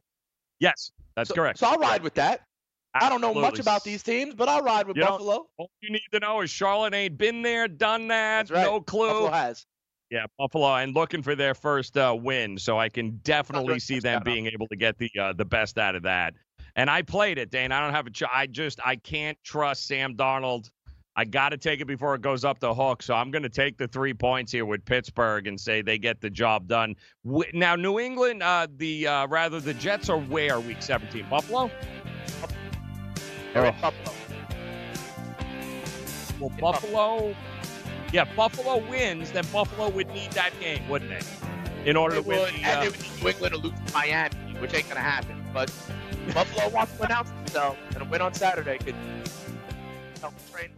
yes, 0.60 0.92
that's 1.16 1.30
so, 1.30 1.36
correct. 1.36 1.60
So 1.60 1.68
I'll 1.68 1.78
ride 1.78 2.02
with 2.04 2.14
that. 2.16 2.42
I 2.96 3.10
don't 3.10 3.22
know 3.22 3.34
much 3.34 3.60
about 3.60 3.84
these 3.84 4.02
teams, 4.02 4.34
but 4.34 4.50
I'll 4.50 4.62
ride 4.64 4.88
with 4.88 4.98
You 4.98 5.04
Buffalo. 5.04 5.48
All 5.58 5.70
you 5.82 5.92
need 5.92 6.02
to 6.14 6.20
know 6.20 6.42
is 6.42 6.50
Charlotte 6.50 6.94
ain't 6.96 7.18
been 7.18 7.42
there, 7.44 7.68
done 7.68 8.08
that. 8.08 8.50
Right. 8.50 8.64
No 8.64 8.82
clue. 8.82 9.08
Buffalo 9.10 9.32
has. 9.32 9.66
Yeah, 10.10 10.26
Buffalo, 10.38 10.76
and 10.76 10.96
looking 10.96 11.22
for 11.22 11.36
their 11.36 11.54
first 11.54 11.98
uh, 11.98 12.16
win, 12.18 12.58
so 12.58 12.80
I 12.80 12.88
can 12.88 13.20
definitely 13.24 13.74
Not 13.74 13.82
see 13.82 14.00
them 14.00 14.20
touchdown. 14.20 14.34
being 14.34 14.46
able 14.48 14.68
to 14.68 14.78
get 14.78 14.98
the 14.98 15.12
uh, 15.20 15.34
the 15.34 15.44
best 15.46 15.78
out 15.78 15.96
of 15.96 16.04
that. 16.04 16.34
And 16.78 16.90
I 16.90 17.02
played 17.02 17.38
it, 17.38 17.52
Dane. 17.52 17.72
I 17.74 17.82
don't 17.82 17.94
have 17.94 18.08
a. 18.08 18.12
Ch- 18.12 18.24
I 18.34 18.48
just 18.48 18.80
I 18.86 18.96
can't 18.96 19.38
trust 19.44 19.86
Sam 19.88 20.16
Darnold. 20.16 20.70
I 21.18 21.26
got 21.26 21.50
to 21.50 21.58
take 21.58 21.82
it 21.82 21.86
before 21.86 22.14
it 22.16 22.22
goes 22.22 22.46
up 22.46 22.60
the 22.60 22.74
hook. 22.74 23.02
So 23.02 23.16
I'm 23.16 23.32
going 23.32 23.42
to 23.44 23.50
take 23.50 23.78
the 23.78 23.88
three 23.88 24.14
points 24.14 24.52
here 24.52 24.66
with 24.66 24.86
Pittsburgh 24.86 25.48
and 25.48 25.60
say 25.60 25.82
they 25.82 25.98
get 25.98 26.22
the 26.22 26.30
job 26.30 26.68
done. 26.68 26.96
Wi- 27.26 27.50
Now 27.54 27.76
New 27.76 28.00
England, 28.00 28.44
uh, 28.44 28.68
the 28.78 29.08
uh, 29.08 29.28
rather 29.28 29.60
the 29.60 29.74
Jets 29.74 30.08
are 30.10 30.20
where 30.20 30.60
week 30.60 30.82
17? 30.82 31.26
Buffalo. 31.30 31.70
They're 33.54 33.66
Oh. 33.66 33.72
Buffalo. 33.82 34.14
Well, 36.40 36.50
In 36.52 36.58
Buffalo. 36.60 37.36
Yeah, 38.14 38.24
Buffalo 38.36 38.78
wins, 38.90 39.32
then 39.32 39.46
Buffalo 39.52 39.90
would 39.90 40.08
need 40.10 40.32
that 40.32 40.52
game, 40.60 40.88
wouldn't 40.88 41.12
it? 41.12 41.26
In 41.86 41.96
order 41.96 42.16
They 42.16 42.22
to 42.22 42.28
win 42.28 42.40
would, 42.40 42.54
the. 42.54 42.64
and 42.64 42.66
uh, 42.78 42.82
they 42.82 42.90
would 42.90 43.02
need 43.02 43.22
New 43.22 43.30
England 43.30 43.54
to 43.56 43.60
lose 43.60 43.74
to 43.86 43.94
Miami, 43.94 44.36
which 44.60 44.74
ain't 44.74 44.88
gonna 44.88 45.00
happen. 45.02 45.44
But 45.54 45.72
Buffalo 46.34 46.70
wants 46.70 46.96
to 46.98 47.04
announce 47.04 47.30
themselves, 47.32 47.78
and 47.94 48.02
a 48.04 48.06
win 48.06 48.22
on 48.22 48.34
Saturday 48.34 48.78
could 48.78 48.96
help 50.22 50.34
the 50.38 50.52
train. 50.52 50.70